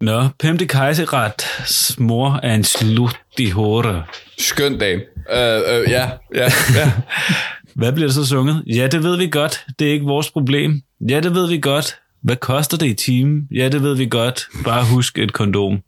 Nå, 0.00 0.28
Pemte 0.38 0.66
Kejserets 0.66 1.98
mor 1.98 2.40
er 2.42 2.54
en 2.54 2.64
slut 2.64 3.16
i 3.38 3.50
håret. 3.50 4.02
Skøn 4.38 4.78
dag. 4.78 4.94
Uh, 4.94 5.38
øh, 5.38 5.56
uh, 5.56 5.80
øh, 5.80 5.90
ja, 5.90 6.08
ja, 6.34 6.48
ja. 6.74 6.92
Hvad 7.74 7.92
bliver 7.92 8.08
der 8.08 8.14
så 8.14 8.26
sunget? 8.26 8.62
Ja, 8.66 8.86
det 8.86 9.02
ved 9.02 9.16
vi 9.16 9.28
godt. 9.28 9.64
Det 9.78 9.88
er 9.88 9.92
ikke 9.92 10.06
vores 10.06 10.30
problem. 10.30 10.80
Ja, 11.08 11.20
det 11.20 11.34
ved 11.34 11.48
vi 11.48 11.58
godt. 11.58 11.96
Hvad 12.22 12.36
koster 12.36 12.76
det 12.76 12.86
i 12.86 12.94
timen? 12.94 13.48
Ja, 13.54 13.68
det 13.68 13.82
ved 13.82 13.96
vi 13.96 14.06
godt. 14.06 14.46
Bare 14.64 14.84
husk 14.84 15.18
et 15.18 15.32
kondom. 15.32 15.82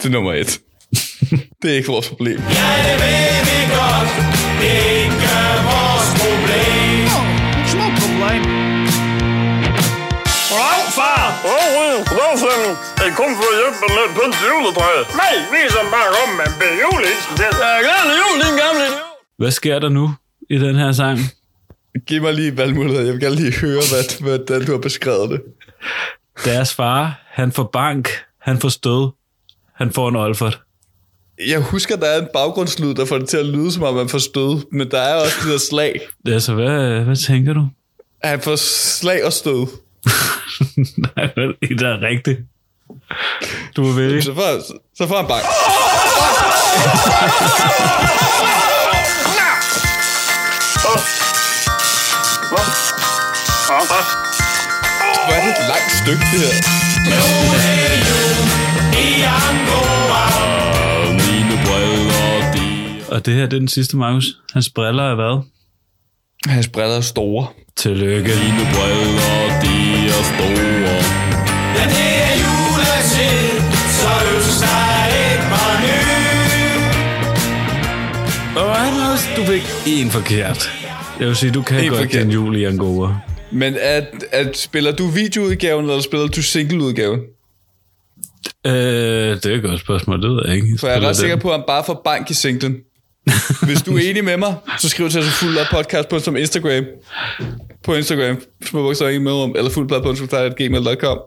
Til 0.00 0.10
nummer 0.10 0.32
et. 0.32 0.50
det 1.62 1.70
er 1.70 1.76
ikke 1.76 1.88
vores 1.96 2.08
problem. 2.08 2.38
Små 7.72 7.86
problem. 8.02 8.42
Goddag, 10.50 10.84
far. 10.98 11.24
Åh, 11.52 11.80
oh, 11.80 11.96
goddag, 12.10 12.36
Flemming. 12.42 12.74
Jeg 13.02 13.10
kom 13.20 13.30
for 13.38 13.48
at 13.52 13.56
hjælpe 13.60 13.76
med 13.82 13.90
lidt 13.98 14.12
pynt 14.16 14.34
til 14.38 14.46
juletræet. 14.52 15.04
Nej, 15.22 15.34
vi 15.52 15.58
er 15.66 15.70
så 15.76 15.82
bare 15.94 16.08
kommet 16.16 16.34
med 16.40 16.46
en 16.50 16.54
bedre 16.60 16.76
julehilsen 16.84 17.32
til. 17.40 17.50
Ja, 17.64 17.70
glædelig 17.86 18.16
jul, 18.22 18.36
din 18.44 18.54
gamle 18.62 18.82
idiot. 18.88 19.06
Hvad 19.40 19.52
sker 19.60 19.76
der 19.84 19.90
nu 19.98 20.04
i 20.54 20.56
den 20.66 20.76
her 20.82 20.92
sang? 21.00 21.18
Giv 22.08 22.22
mig 22.22 22.34
lige 22.34 22.56
valgmuligheder. 22.56 23.04
Jeg 23.04 23.12
vil 23.14 23.20
gerne 23.26 23.36
lige 23.42 23.54
høre, 23.64 23.82
hvad, 23.92 24.04
hvordan 24.24 24.66
du 24.66 24.72
har 24.72 24.82
beskrevet 24.88 25.30
det. 25.30 25.40
Deres 26.44 26.74
far, 26.74 27.20
han 27.38 27.52
får 27.52 27.70
bank, 27.72 28.04
han 28.40 28.58
får 28.58 28.68
stød, 28.68 29.10
han 29.76 29.92
får 29.92 30.08
en 30.08 30.16
olfert. 30.16 30.60
Jeg 31.46 31.60
husker, 31.60 31.96
der 31.96 32.06
er 32.06 32.20
en 32.20 32.28
baggrundslyd, 32.32 32.94
der 32.94 33.04
får 33.04 33.18
det 33.18 33.28
til 33.28 33.36
at 33.36 33.46
lyde, 33.46 33.72
som 33.72 33.82
om 33.82 33.94
man 33.94 34.08
får 34.08 34.18
stød. 34.18 34.66
Men 34.72 34.90
der 34.90 35.00
er 35.00 35.14
også 35.14 35.36
det 35.42 35.52
der 35.52 35.58
slag. 35.58 36.00
Altså, 36.26 36.54
hvad, 36.54 37.00
hvad 37.00 37.16
tænker 37.16 37.52
du? 37.52 37.68
Han 38.24 38.40
får 38.40 38.56
slag 38.56 39.24
og 39.24 39.32
stød. 39.32 39.66
Nej, 41.16 41.26
det 41.62 41.82
er 41.82 42.02
rigtigt. 42.02 42.38
Du 43.76 43.82
må 43.82 43.92
vælge. 43.92 44.22
Så 44.22 44.34
får, 44.34 44.60
så 44.96 45.06
får 45.06 45.16
han 45.16 45.26
bank. 45.26 45.44
Hvor 55.26 55.34
er 55.34 55.40
det 55.44 55.50
et 55.50 55.68
langt 55.68 55.92
stykke, 56.02 56.24
det 56.32 56.40
her. 56.40 58.05
Og 63.08 63.26
det 63.26 63.34
her, 63.34 63.46
det 63.46 63.56
er 63.56 63.58
den 63.58 63.68
sidste, 63.68 63.96
Markus. 63.96 64.24
Hans 64.52 64.68
briller 64.70 65.02
er 65.02 65.14
hvad? 65.14 65.42
Hans 66.52 66.68
briller 66.68 66.96
er 66.96 67.00
store. 67.00 67.46
Tillykke. 67.76 68.30
Dine 68.30 68.66
briller, 68.74 69.60
de 69.62 70.06
er 70.08 70.22
store. 70.22 70.96
Alright, 78.56 79.36
du 79.36 79.44
fik 79.44 79.62
en 79.86 80.10
forkert. 80.10 80.70
Jeg 81.20 81.28
vil 81.28 81.36
sige, 81.36 81.52
du 81.52 81.62
kan 81.62 81.84
En 81.84 81.88
godt 81.90 82.00
forkert. 82.00 82.22
den 82.22 82.30
jul 82.30 82.56
i 82.56 82.64
Angora. 82.64 83.18
Men 83.50 83.74
at, 83.80 84.08
at, 84.32 84.56
spiller 84.56 84.92
du 84.92 85.06
videoudgaven, 85.06 85.84
eller 85.84 86.02
spiller 86.02 86.26
du 86.26 86.42
singleudgaven? 86.42 87.20
Øh, 88.66 88.72
det 88.72 89.46
er 89.46 89.54
et 89.54 89.62
godt 89.62 89.80
spørgsmål, 89.80 90.22
det 90.22 90.30
ved 90.30 90.42
jeg 90.46 90.54
ikke. 90.56 90.78
For 90.80 90.86
jeg 90.86 90.96
er 90.96 91.08
ret 91.08 91.16
sikker 91.16 91.36
på, 91.36 91.48
at 91.48 91.54
han 91.54 91.64
bare 91.66 91.84
får 91.86 92.02
bank 92.04 92.30
i 92.30 92.34
singlen. 92.34 92.76
Hvis 93.66 93.82
du 93.82 93.96
er 93.96 94.10
enig 94.10 94.24
med 94.24 94.36
mig, 94.36 94.54
så 94.78 94.88
skriv 94.88 95.08
til 95.08 95.20
os 95.20 95.26
fuld 95.26 95.58
podcast 95.70 96.08
på 96.08 96.18
som 96.18 96.36
Instagram. 96.36 96.84
På 97.84 97.94
Instagram, 97.94 98.42
små 98.64 98.82
bogstaver 98.82 99.10
ikke 99.10 99.20
mellemrum, 99.20 99.54
eller 99.56 99.70
fuldblad.gmail.com. 99.70 101.18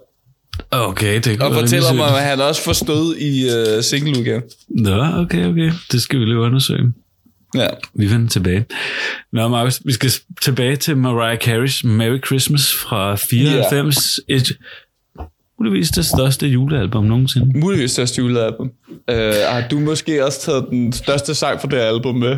Okay, 0.71 1.19
det 1.19 1.41
Og 1.41 1.53
fortæl 1.53 1.83
om, 1.83 1.99
at 1.99 2.23
han 2.23 2.41
også 2.41 2.63
forstod 2.63 3.15
i 3.15 3.45
uh, 3.45 3.83
singleudgaven. 3.83 4.43
Nå, 4.69 5.03
okay, 5.21 5.45
okay. 5.45 5.71
Det 5.91 6.01
skal 6.01 6.19
vi 6.19 6.25
lige 6.25 6.37
undersøge. 6.37 6.93
Ja. 7.55 7.67
Vi 7.93 8.11
vender 8.11 8.29
tilbage. 8.29 8.65
Nå, 9.33 9.47
Markus, 9.47 9.81
vi 9.85 9.91
skal 9.91 10.11
tilbage 10.41 10.75
til 10.75 10.97
Mariah 10.97 11.37
Carey's 11.43 11.87
Merry 11.87 12.19
Christmas 12.25 12.73
fra 12.73 13.15
94. 13.15 14.19
Yeah. 14.29 14.41
Et 14.41 14.51
muligvis 15.59 15.89
det 15.89 16.05
største 16.05 16.47
julealbum 16.47 17.03
nogensinde. 17.03 17.59
Muligvis 17.59 17.91
største 17.91 18.21
julealbum. 18.21 18.71
Uh, 19.11 19.15
har 19.49 19.63
du 19.71 19.79
måske 19.79 20.25
også 20.25 20.41
taget 20.41 20.65
den 20.69 20.93
største 20.93 21.35
sang 21.35 21.61
fra 21.61 21.67
det 21.67 21.77
album 21.77 22.15
med? 22.15 22.37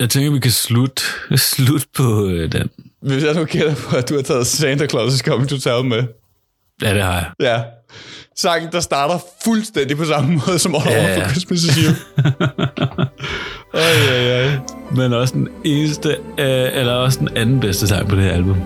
Jeg 0.00 0.10
tænker, 0.10 0.30
vi 0.32 0.38
kan 0.38 0.50
slutte 0.50 1.02
slut 1.36 1.86
på 1.96 2.26
øh, 2.26 2.52
den. 2.52 2.70
Hvis 3.02 3.24
jeg 3.24 3.34
nu 3.34 3.44
gætter 3.44 3.74
på, 3.74 3.96
at 3.96 4.08
du 4.08 4.14
har 4.14 4.22
taget 4.22 4.46
Santa 4.46 4.86
Claus 4.86 5.18
Coming 5.18 5.48
to 5.48 5.58
Town 5.58 5.88
med. 5.88 6.02
Ja, 6.82 6.94
det 6.94 7.02
har 7.02 7.12
jeg. 7.12 7.30
Ja. 7.40 7.62
Sangen, 8.36 8.72
der 8.72 8.80
starter 8.80 9.18
fuldstændig 9.44 9.96
på 9.96 10.04
samme 10.04 10.40
måde 10.46 10.58
som 10.58 10.74
All 10.74 10.84
Ja, 10.90 11.06
ja. 11.06 11.24
for 11.26 11.30
Christmas 11.30 11.64
is 11.64 11.74
You. 11.76 11.92
Ej, 13.74 13.80
ej, 14.08 14.44
ej. 14.44 14.58
Men 14.96 15.12
også 15.12 15.34
den 15.34 15.48
eneste, 15.64 16.08
øh, 16.38 16.68
eller 16.72 16.92
også 16.92 17.18
den 17.18 17.28
anden 17.36 17.60
bedste 17.60 17.88
sang 17.88 18.08
på 18.08 18.16
det 18.16 18.24
her 18.24 18.32
album. 18.32 18.56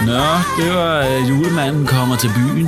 Nå, 0.00 0.22
det 0.58 0.74
var 0.74 1.06
øh, 1.06 1.28
Julemanden 1.28 1.86
kommer 1.86 2.16
til 2.16 2.30
byen 2.36 2.66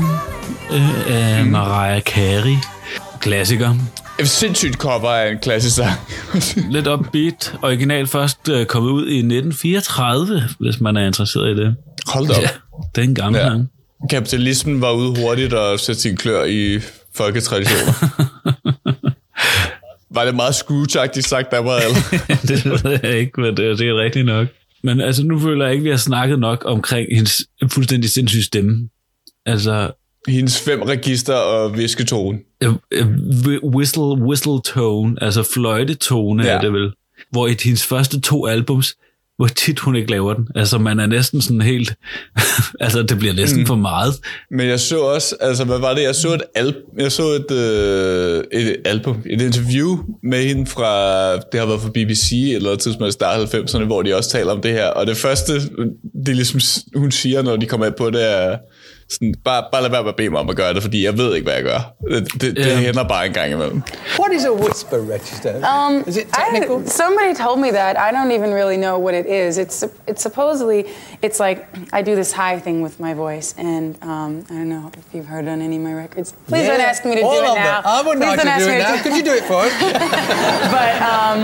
øh, 0.73 1.11
af 1.17 1.43
Mhm. 1.43 1.53
Mariah 1.53 2.03
Carey. 2.03 2.57
Klassiker. 3.21 3.75
Et 4.21 4.29
sindssygt 4.29 4.75
cover 4.75 5.11
af 5.11 5.31
en 5.33 5.39
klassisk 5.39 5.77
sang. 5.77 5.93
Lidt 6.75 6.87
upbeat. 6.87 7.55
Original 7.63 8.07
først 8.07 8.49
øh, 8.49 8.67
kommet 8.67 8.91
ud 8.91 9.07
i 9.09 9.17
1934, 9.19 10.43
hvis 10.61 10.81
man 10.81 10.97
er 10.97 11.07
interesseret 11.07 11.59
i 11.59 11.61
det. 11.63 11.77
Hold 12.07 12.27
da 12.29 12.35
op. 12.35 12.43
Ja, 12.43 12.49
det 12.95 13.05
er 13.05 13.09
en 13.09 13.15
gammel 13.15 13.39
Ja. 13.41 13.47
sang. 13.49 13.71
Kapitalismen 14.11 14.81
var 14.81 14.93
ude 14.93 15.21
hurtigt 15.21 15.53
og 15.53 15.81
sætte 15.81 16.01
sin 16.01 16.17
klør 16.17 16.45
i 16.45 16.81
folketraditioner. 17.15 17.93
Var 20.15 20.25
det 20.25 20.35
meget 20.35 20.55
scrooge 20.55 20.89
sagt, 21.23 21.51
der 21.51 21.59
var 21.59 21.77
eller? 21.77 22.19
det 22.49 22.85
ved 22.85 22.99
jeg 23.03 23.19
ikke, 23.19 23.41
men 23.41 23.57
det, 23.57 23.79
det 23.79 23.89
er 23.89 23.97
rigtigt 24.01 24.27
nok. 24.27 24.47
Men 24.87 25.01
altså, 25.01 25.25
nu 25.25 25.39
føler 25.39 25.65
jeg 25.65 25.75
ikke, 25.75 25.83
at 25.83 25.85
vi 25.85 25.91
har 25.91 25.97
snakket 25.97 26.39
nok 26.39 26.63
omkring 26.67 27.09
hendes 27.15 27.43
fuldstændig 27.73 28.11
sindssyge 28.11 28.43
stemme. 28.43 28.89
Altså, 29.47 29.91
Hendes 30.29 30.61
fem 30.61 30.83
register 30.83 31.35
og 31.35 31.77
visketone. 31.79 32.39
øh, 32.63 32.73
øh, 32.91 33.07
whistle, 33.65 34.03
whistle 34.03 34.61
tone, 34.65 35.17
altså 35.23 35.43
fløjtetone 35.55 36.45
ja. 36.45 36.51
Er 36.51 36.61
det 36.61 36.73
vel. 36.73 36.93
Hvor 37.31 37.47
i 37.47 37.57
hendes 37.65 37.87
første 37.87 38.21
to 38.21 38.47
albums, 38.47 38.95
hvor 39.37 39.47
tit 39.47 39.79
hun 39.79 39.97
ikke 39.97 40.11
laver 40.11 40.35
den. 40.35 40.49
Altså, 40.55 40.79
man 40.79 41.01
er 41.01 41.07
næsten 41.07 41.41
sådan 41.41 41.61
helt... 41.61 41.95
altså, 42.81 43.03
det 43.03 43.19
bliver 43.19 43.35
næsten 43.35 43.61
mm. 43.61 43.67
for 43.67 43.75
meget. 43.75 44.15
Men 44.51 44.69
jeg 44.69 44.81
så 44.81 44.99
også, 44.99 45.37
altså 45.41 45.65
hvad 45.65 45.79
var 45.79 45.95
det? 45.95 46.03
Jeg 46.03 46.15
så 46.15 46.35
et, 46.35 46.43
al- 46.55 46.83
jeg 46.99 47.13
så 47.13 47.23
et, 47.23 47.51
øh, 47.51 48.45
et 48.53 48.77
album, 48.85 49.17
et 49.27 49.41
interview 49.41 49.99
med 50.23 50.45
hende 50.45 50.67
fra, 50.67 51.33
det 51.37 51.61
har 51.61 51.67
været 51.67 51.81
fra 51.81 51.91
BBC 51.95 52.53
eller 52.55 52.71
et 52.71 52.79
tidspunkt 52.79 53.09
i 53.09 53.13
start 53.13 53.55
90'erne, 53.55 53.85
hvor 53.85 54.03
de 54.03 54.17
også 54.17 54.31
taler 54.31 54.53
om 54.53 54.61
det 54.61 54.73
her. 54.73 54.87
Og 54.87 55.07
det 55.07 55.17
første, 55.17 55.53
det 56.27 56.29
er 56.29 56.35
ligesom, 56.35 56.61
hun 56.95 57.11
siger, 57.11 57.43
når 57.43 57.57
de 57.57 57.67
kommer 57.67 57.87
ind 57.87 57.95
på 57.95 58.11
det, 58.11 58.33
er 58.33 58.57
sådan, 59.11 59.35
bare, 59.45 59.65
bare 59.73 59.83
lad 59.83 59.91
være 59.91 60.03
med 60.03 60.09
at 60.09 60.17
bede 60.17 60.31
mig 60.31 60.41
om 60.41 60.51
at 60.51 60.57
gøre 60.57 60.75
det, 60.75 60.83
fordi 60.83 61.05
jeg 61.05 61.19
ved 61.19 61.35
ikke, 61.35 61.45
hvad 61.45 61.55
jeg 61.55 61.65
gør. 61.65 61.93
Det, 62.11 62.33
det, 62.33 62.57
det 62.57 62.67
Ja. 62.67 62.77
hænder 62.77 63.05
bare 63.09 63.27
en 63.27 63.33
gang 63.33 63.53
imellem. 63.53 63.83
What 64.19 64.33
is 64.33 64.45
a 64.45 64.53
whisper 64.53 64.97
register? 65.15 65.53
Um, 65.73 66.05
is 66.07 66.17
it 66.17 66.27
technical? 66.35 66.77
I, 66.87 66.89
somebody 66.89 67.35
told 67.45 67.61
me 67.61 67.71
that. 67.71 67.97
I 67.97 68.17
don't 68.17 68.33
even 68.39 68.51
really 68.55 68.77
know 68.77 68.99
what 69.05 69.15
it 69.15 69.27
is. 69.49 69.59
It's 69.59 69.85
it's 70.11 70.23
supposedly 70.23 70.85
it's 71.23 71.39
like 71.47 71.59
I 71.93 72.03
do 72.03 72.15
this 72.15 72.33
high 72.33 72.59
thing 72.61 72.83
with 72.83 73.01
my 73.01 73.15
voice, 73.15 73.55
and 73.59 73.85
um, 74.03 74.33
I 74.51 74.55
don't 74.59 74.69
know 74.75 74.91
if 75.01 75.05
you've 75.15 75.29
heard 75.35 75.47
on 75.49 75.59
any 75.63 75.77
of 75.77 75.83
my 75.83 75.95
records. 76.05 76.29
Please 76.49 76.67
don't 76.67 76.81
ask 76.91 77.05
me 77.05 77.15
to 77.15 77.23
all 77.23 77.33
do 77.41 77.45
it 77.45 77.49
of 77.51 77.55
them. 77.55 77.65
now. 77.65 77.81
I 77.85 78.03
wouldn't 78.07 78.23
Please 78.25 78.29
like 78.29 78.39
don't 78.39 78.47
to 78.47 78.53
ask 78.53 78.65
do 78.65 78.71
me 78.71 78.77
it 78.77 78.83
now. 78.89 79.03
Could 79.05 79.17
you 79.19 79.25
do 79.31 79.35
it 79.41 79.45
for 79.51 79.61
us? 79.67 79.73
but 80.77 80.93
um, 81.15 81.39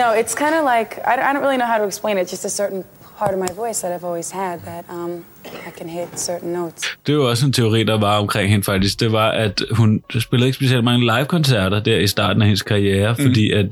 no, 0.00 0.12
it's 0.20 0.34
kind 0.34 0.54
of 0.54 0.64
like 0.64 0.98
I, 1.06 1.12
I 1.30 1.32
don't 1.32 1.42
really 1.42 1.56
know 1.56 1.66
how 1.66 1.78
to 1.78 1.84
explain 1.84 2.18
it. 2.18 2.28
Just 2.28 2.44
a 2.44 2.50
certain 2.50 2.84
part 3.18 3.30
of 3.34 3.38
my 3.38 3.54
voice 3.56 3.80
that 3.86 4.00
I've 4.00 4.06
always 4.06 4.30
had 4.30 4.58
that 4.58 4.84
um, 4.90 5.24
I 5.44 5.70
can 5.78 5.88
hit 5.88 6.08
certain 6.20 6.52
notes. 6.52 6.82
Det 7.06 7.12
jo 7.12 7.28
også 7.28 7.46
en 7.46 7.52
teori, 7.52 7.82
der 7.82 7.98
var 7.98 8.18
omkring 8.18 8.50
hende 8.50 8.64
faktisk. 8.64 9.00
Det 9.00 9.12
var, 9.12 9.28
at 9.30 9.62
hun 9.70 10.02
spillede 10.20 10.46
ikke 10.48 10.56
specielt 10.56 10.84
mange 10.84 11.00
live-koncerter 11.00 11.80
der 11.80 11.96
i 11.98 12.06
starten 12.06 12.42
af 12.42 12.46
hendes 12.48 12.62
karriere, 12.62 13.14
mm. 13.18 13.24
fordi 13.24 13.50
at 13.50 13.66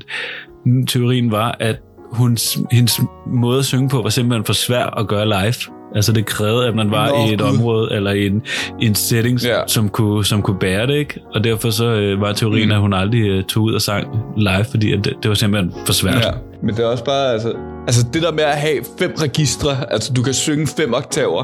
teorien 0.87 1.31
var, 1.31 1.57
at 1.59 1.75
hun, 2.11 2.37
hendes 2.71 3.01
måde 3.27 3.59
at 3.59 3.65
synge 3.65 3.89
på 3.89 4.01
var 4.01 4.09
simpelthen 4.09 4.45
for 4.45 4.53
svær 4.53 4.85
at 4.99 5.07
gøre 5.07 5.25
live. 5.25 5.53
Altså 5.95 6.11
det 6.13 6.25
krævede, 6.25 6.67
at 6.67 6.75
man 6.75 6.91
var 6.91 7.07
Nå, 7.09 7.15
i 7.29 7.33
et 7.33 7.39
Gud. 7.39 7.47
område 7.47 7.89
eller 7.91 8.11
i 8.11 8.25
en, 8.25 8.41
i 8.81 8.85
en 8.85 8.95
setting, 8.95 9.39
Ja. 9.41 9.67
som, 9.67 9.89
kunne, 9.89 10.25
som 10.25 10.41
kunne 10.41 10.59
bære 10.59 10.87
det, 10.87 10.93
ikke? 10.95 11.19
Og 11.35 11.43
derfor 11.43 11.69
så 11.69 11.85
øh, 11.85 12.21
var 12.21 12.33
teorien, 12.33 12.67
mm. 12.67 12.73
at 12.73 12.79
hun 12.79 12.93
aldrig 12.93 13.21
øh, 13.21 13.43
tog 13.43 13.63
ud 13.63 13.73
og 13.73 13.81
sang 13.81 14.07
live, 14.37 14.65
fordi 14.71 14.93
at 14.93 15.03
det, 15.03 15.13
det 15.23 15.29
var 15.29 15.35
simpelthen 15.35 15.73
for 15.85 15.93
svært. 15.93 16.25
Ja, 16.25 16.31
men 16.63 16.75
det 16.75 16.83
er 16.83 16.87
også 16.87 17.03
bare, 17.03 17.31
altså, 17.33 17.53
altså 17.87 18.05
det 18.13 18.21
der 18.21 18.31
med 18.31 18.43
at 18.43 18.55
have 18.57 18.77
fem 18.99 19.13
registre, 19.21 19.77
altså 19.93 20.13
du 20.13 20.21
kan 20.23 20.33
synge 20.33 20.67
fem 20.67 20.93
oktaver, 20.93 21.43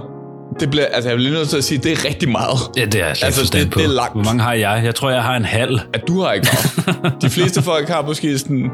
det 0.60 0.70
bliver, 0.70 0.86
altså 0.86 1.10
jeg 1.10 1.20
lige 1.20 1.34
nødt 1.34 1.50
til 1.50 1.58
at 1.58 1.64
sige, 1.64 1.78
det 1.78 1.92
er 1.92 2.06
rigtig 2.06 2.30
meget. 2.30 2.58
Ja, 2.78 2.86
det 2.86 2.96
er 2.96 3.00
jeg 3.06 3.16
Altså, 3.24 3.58
det- 3.58 3.72
på. 3.72 3.80
det 3.80 3.86
er 3.86 3.90
langt. 3.94 4.14
Hvor 4.14 4.24
mange 4.24 4.42
har 4.44 4.54
jeg? 4.54 4.82
Jeg 4.86 4.96
tror, 4.96 5.10
jeg 5.10 5.24
har 5.24 5.36
en 5.38 5.46
halv. 5.46 5.80
At 5.94 6.02
du 6.08 6.22
har 6.22 6.32
ikke 6.34 6.48
meget. 6.86 7.14
De 7.22 7.30
fleste 7.30 7.62
folk 7.62 7.90
har 7.90 8.02
måske 8.02 8.38
sådan... 8.38 8.70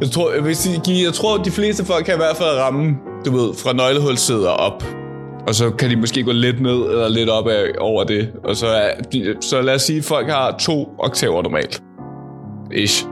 Jeg 0.00 0.10
tror, 0.10 0.32
jeg, 0.34 0.44
vil 0.44 0.56
sige, 0.56 1.04
jeg 1.04 1.12
tror, 1.12 1.36
de 1.36 1.50
fleste 1.50 1.84
folk 1.84 2.04
kan 2.04 2.14
i 2.14 2.16
hvert 2.16 2.36
fald 2.36 2.48
ramme, 2.58 2.94
du 3.26 3.36
ved, 3.36 3.54
fra 3.64 3.72
nøglehulssæder 3.72 4.48
op. 4.48 4.84
Og 5.48 5.54
så 5.54 5.70
kan 5.70 5.90
de 5.90 5.96
måske 5.96 6.22
gå 6.24 6.32
lidt 6.32 6.60
ned 6.60 6.72
eller 6.90 7.08
lidt 7.08 7.28
op 7.28 7.48
af, 7.48 7.62
over 7.78 8.04
det. 8.04 8.30
Og 8.44 8.56
så, 8.56 8.66
er, 8.66 8.90
så 9.40 9.62
lad 9.62 9.74
os 9.74 9.82
sige, 9.82 9.98
at 9.98 10.04
folk 10.04 10.28
har 10.28 10.56
to 10.60 10.88
oktaver 10.98 11.42
normalt. 11.42 11.82
Ish. 12.72 13.04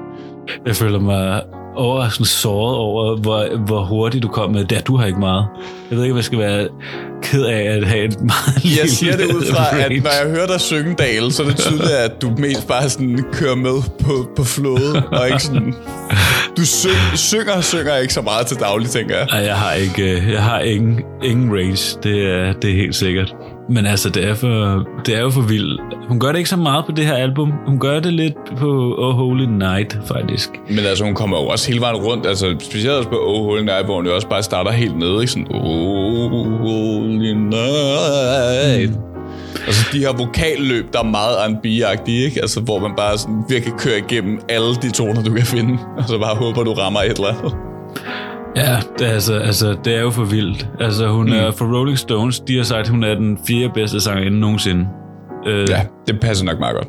Jeg 0.67 0.77
føler 0.77 1.01
mig 1.01 1.43
overraskende 1.79 2.29
såret 2.29 2.77
over, 2.77 3.17
hvor, 3.17 3.57
hvor 3.67 3.85
hurtigt 3.85 4.23
du 4.23 4.29
kom 4.29 4.51
med 4.51 4.65
det. 4.65 4.87
Du 4.87 4.97
har 4.97 5.07
ikke 5.07 5.19
meget. 5.21 5.47
Jeg 5.91 5.97
ved 5.99 6.05
ikke, 6.05 6.13
om 6.13 6.17
jeg 6.17 6.25
skal 6.25 6.39
være 6.39 6.69
ked 7.23 7.45
af 7.45 7.63
at 7.63 7.85
have 7.89 8.05
et 8.05 8.21
meget 8.21 8.63
lille 8.65 8.79
Jeg 8.81 8.89
siger 8.89 9.17
det 9.17 9.27
ud 9.35 9.45
fra, 9.53 9.79
at 9.79 9.85
range. 9.85 10.01
når 10.01 10.11
jeg 10.23 10.31
hører 10.31 10.47
dig 10.47 10.61
synge 10.61 10.95
Dale, 10.95 11.33
så 11.33 11.43
er 11.43 11.47
det 11.47 11.57
tydeligt, 11.57 11.91
at 11.91 12.23
du 12.23 12.31
mest 12.39 12.69
bare 12.69 12.89
sådan 12.89 13.25
kører 13.33 13.55
med 13.55 13.83
på, 14.05 14.29
på 14.37 14.45
flåde, 14.45 15.03
og 15.13 15.27
ikke 15.27 15.43
sådan... 15.43 15.75
Du 16.57 16.65
syng, 16.67 16.93
synger 17.15 17.61
synger 17.61 17.97
ikke 17.97 18.15
så 18.15 18.23
meget 18.23 18.47
til 18.47 18.57
daglig, 18.57 18.89
tænker 18.91 19.17
jeg. 19.17 19.27
Ej, 19.31 19.39
jeg 19.39 19.57
har 19.57 19.73
ikke, 19.73 20.03
øh, 20.03 20.31
jeg 20.33 20.43
har 20.43 20.61
ingen, 20.61 21.01
ingen 21.25 21.53
range. 21.53 21.99
Det 22.03 22.27
er, 22.27 22.53
det 22.53 22.71
er 22.71 22.75
helt 22.75 22.95
sikkert. 22.95 23.35
Men 23.71 23.87
altså, 23.87 24.11
det 24.11 24.25
er, 24.29 24.35
for, 24.35 24.87
det 25.07 25.17
er 25.17 25.21
jo 25.21 25.31
for 25.31 25.41
vildt. 25.41 25.81
Hun 26.09 26.21
gør 26.21 26.29
det 26.33 26.39
ikke 26.39 26.51
så 26.51 26.57
meget 26.57 26.85
på 26.87 26.93
det 26.93 27.07
her 27.07 27.15
album. 27.15 27.53
Hun 27.67 27.79
gør 27.79 28.01
det 28.01 28.13
lidt 28.13 28.35
på 28.57 28.95
Oh 28.99 29.15
Holy 29.15 29.45
Night, 29.45 29.99
faktisk. 30.07 30.51
Men 30.71 30.79
altså, 30.79 31.05
hun 31.05 31.15
kommer 31.15 31.41
jo 31.41 31.47
også 31.47 31.69
hele 31.69 31.81
vejen 31.81 31.97
rundt, 31.97 32.27
altså 32.27 32.57
specielt 32.61 32.95
også 32.95 33.09
på 33.09 33.19
Oh 33.27 33.45
Holy 33.45 33.63
Night, 33.63 33.85
hvor 33.85 33.95
hun 33.95 34.07
jo 34.07 34.15
også 34.15 34.29
bare 34.29 34.43
starter 34.43 34.71
helt 34.71 34.99
nede, 34.99 35.21
ikke 35.21 35.33
sådan, 35.33 35.47
Oh 35.51 36.59
Holy 36.59 37.33
Night. 37.33 38.91
Mm. 38.91 39.03
Altså 39.67 39.89
de 39.93 39.99
her 39.99 40.13
vokalløb, 40.13 40.93
der 40.93 40.99
er 40.99 41.05
meget 41.05 41.37
R&B-agtige, 41.37 42.25
ikke? 42.25 42.41
Altså, 42.41 42.61
hvor 42.61 42.79
man 42.79 42.93
bare 42.97 43.19
sådan 43.19 43.43
virkelig 43.49 43.75
kører 43.79 43.97
igennem 43.97 44.41
alle 44.49 44.75
de 44.83 44.91
toner, 44.91 45.23
du 45.23 45.33
kan 45.33 45.47
finde, 45.47 45.79
og 45.99 46.05
så 46.09 46.19
bare 46.19 46.37
håber, 46.37 46.65
du 46.65 46.73
rammer 46.73 47.01
et 47.01 47.11
eller 47.11 47.29
andet. 47.29 47.55
Ja, 48.59 48.77
det 48.99 49.05
altså, 49.05 49.35
altså, 49.35 49.77
det 49.85 49.97
er 49.97 50.01
jo 50.01 50.11
for 50.11 50.25
vildt. 50.25 50.69
Altså, 50.81 51.09
hun 51.09 51.27
mm. 51.27 51.33
er 51.33 51.51
for 51.51 51.79
Rolling 51.79 51.99
Stones. 51.99 52.41
De 52.41 52.57
har 52.57 52.65
sagt, 52.65 52.81
at 52.81 52.89
hun 52.89 53.05
er 53.05 53.15
den 53.15 53.39
fjerde 53.49 53.71
bedste 53.75 54.01
sangerinde 54.01 54.41
nogensinde. 54.41 54.87
Øh, 55.47 55.69
Ja, 55.71 55.81
det 56.07 56.21
passer 56.21 56.45
nok 56.45 56.59
meget 56.59 56.77
godt. 56.77 56.89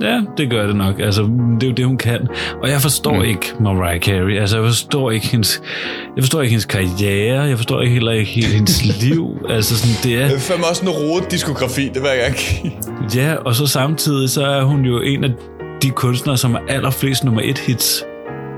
Ja, 0.00 0.20
det 0.36 0.50
gør 0.50 0.66
det 0.66 0.76
nok. 0.76 1.00
Altså, 1.00 1.22
det 1.22 1.62
er 1.62 1.66
jo 1.66 1.72
det, 1.72 1.86
hun 1.86 1.96
kan. 1.96 2.28
Og 2.62 2.70
jeg 2.70 2.80
forstår 2.80 3.14
mm. 3.14 3.24
ikke 3.24 3.52
Mariah 3.60 4.00
Carey. 4.00 4.38
Altså, 4.40 4.56
jeg 4.56 4.66
forstår 4.66 5.10
ikke 5.10 5.26
hendes, 5.26 5.62
jeg 6.16 6.24
forstår 6.24 6.42
ikke 6.42 6.50
hendes 6.50 6.64
karriere. 6.64 7.42
Jeg 7.42 7.56
forstår 7.56 7.80
ikke 7.80 7.92
heller 7.92 8.12
ikke 8.12 8.30
helt 8.30 8.46
hendes 8.54 8.84
liv. 9.02 9.46
Altså, 9.48 9.78
sådan, 9.78 9.96
det 10.02 10.22
er... 10.22 10.26
Det 10.28 10.36
er 10.36 10.40
fandme 10.40 10.66
også 10.66 10.82
en 10.82 10.88
rodet 10.88 11.30
diskografi, 11.30 11.84
det 11.94 12.02
vil 12.02 12.10
jeg 12.24 12.34
give. 12.36 12.72
Ja, 13.14 13.34
og 13.34 13.54
så 13.54 13.66
samtidig, 13.66 14.30
så 14.30 14.46
er 14.46 14.62
hun 14.62 14.84
jo 14.84 15.00
en 15.00 15.24
af 15.24 15.30
de 15.82 15.90
kunstnere, 15.90 16.36
som 16.36 16.50
har 16.50 16.62
allerflest 16.68 17.24
nummer 17.24 17.40
et 17.44 17.58
hits 17.58 18.04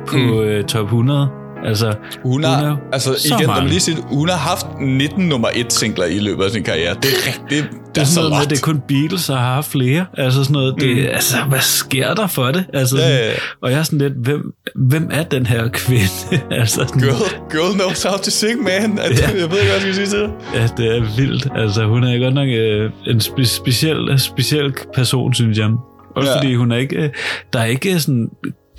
på 0.07 0.17
mm. 0.17 0.39
øh, 0.41 0.65
top 0.65 0.85
100. 0.85 1.29
Altså, 1.65 1.95
Hun 2.23 2.45
er 2.45 2.49
har, 2.49 2.69
jo 2.69 2.77
altså 2.93 3.15
så 3.19 3.35
igen, 3.35 3.47
lad 3.47 3.55
mig 3.61 3.69
lige 3.69 3.81
sige, 3.81 3.97
hun 4.03 4.29
har 4.29 4.37
haft 4.37 4.67
19 4.81 5.25
nummer 5.29 5.49
1 5.55 5.73
singler 5.73 6.05
i 6.05 6.19
løbet 6.19 6.45
af 6.45 6.51
sin 6.51 6.63
karriere. 6.63 6.95
Det 6.95 7.05
er 7.05 7.27
rigtig, 7.27 7.59
det, 7.63 7.69
Det 7.95 8.01
er 8.01 8.05
så 8.05 8.15
sådan 8.15 8.31
noget 8.31 8.31
med, 8.31 8.39
lot. 8.39 8.45
at 8.45 8.51
det 8.51 8.59
er 8.59 8.63
kun 8.63 8.83
Beatles, 8.89 9.27
der 9.27 9.37
har 9.37 9.55
haft 9.55 9.71
flere. 9.71 10.07
Altså 10.19 10.43
sådan 10.45 10.53
noget, 10.53 10.75
det, 10.81 10.97
mm. 10.97 11.03
altså, 11.13 11.37
hvad 11.49 11.61
sker 11.61 12.15
der 12.15 12.27
for 12.27 12.47
det? 12.53 12.65
Altså, 12.75 12.97
Ja, 12.99 13.09
ja, 13.09 13.27
ja. 13.27 13.33
Og 13.63 13.71
jeg 13.71 13.79
er 13.79 13.83
sådan 13.83 13.99
lidt, 13.99 14.13
hvem, 14.23 14.53
hvem 14.75 15.09
er 15.13 15.23
den 15.23 15.47
her 15.47 15.69
kvinde? 15.69 16.05
altså, 16.61 16.75
sådan, 16.75 17.01
Girl, 17.03 17.49
girl 17.51 17.75
knows 17.75 18.03
how 18.03 18.17
to 18.17 18.31
sing, 18.31 18.63
man. 18.63 18.99
At, 18.99 19.11
Ja. 19.21 19.27
Jeg 19.27 19.35
ved 19.35 19.43
ikke, 19.43 19.49
hvad 19.51 19.59
jeg 19.73 19.81
skal 19.81 19.95
sige 19.95 20.07
til 20.07 20.19
det. 20.19 20.31
Ja, 20.55 20.69
det 20.77 20.97
er 20.97 21.17
vildt. 21.17 21.49
Altså, 21.57 21.85
hun 21.87 22.05
er 22.05 22.19
godt 22.19 22.35
nok 22.35 22.49
øh, 22.49 22.91
en 23.07 23.19
spe- 23.21 23.45
speciel, 23.45 24.19
speciel 24.19 24.75
person, 24.95 25.35
synes 25.35 25.59
jeg. 25.59 25.71
Også 26.17 26.31
Ja. 26.31 26.37
ja. 26.37 26.41
fordi 26.43 26.55
hun 26.55 26.73
er 26.73 26.77
ikke, 26.77 26.97
øh, 26.97 27.09
der 27.53 27.59
er 27.61 27.65
ikke 27.65 28.01
sådan 28.01 28.29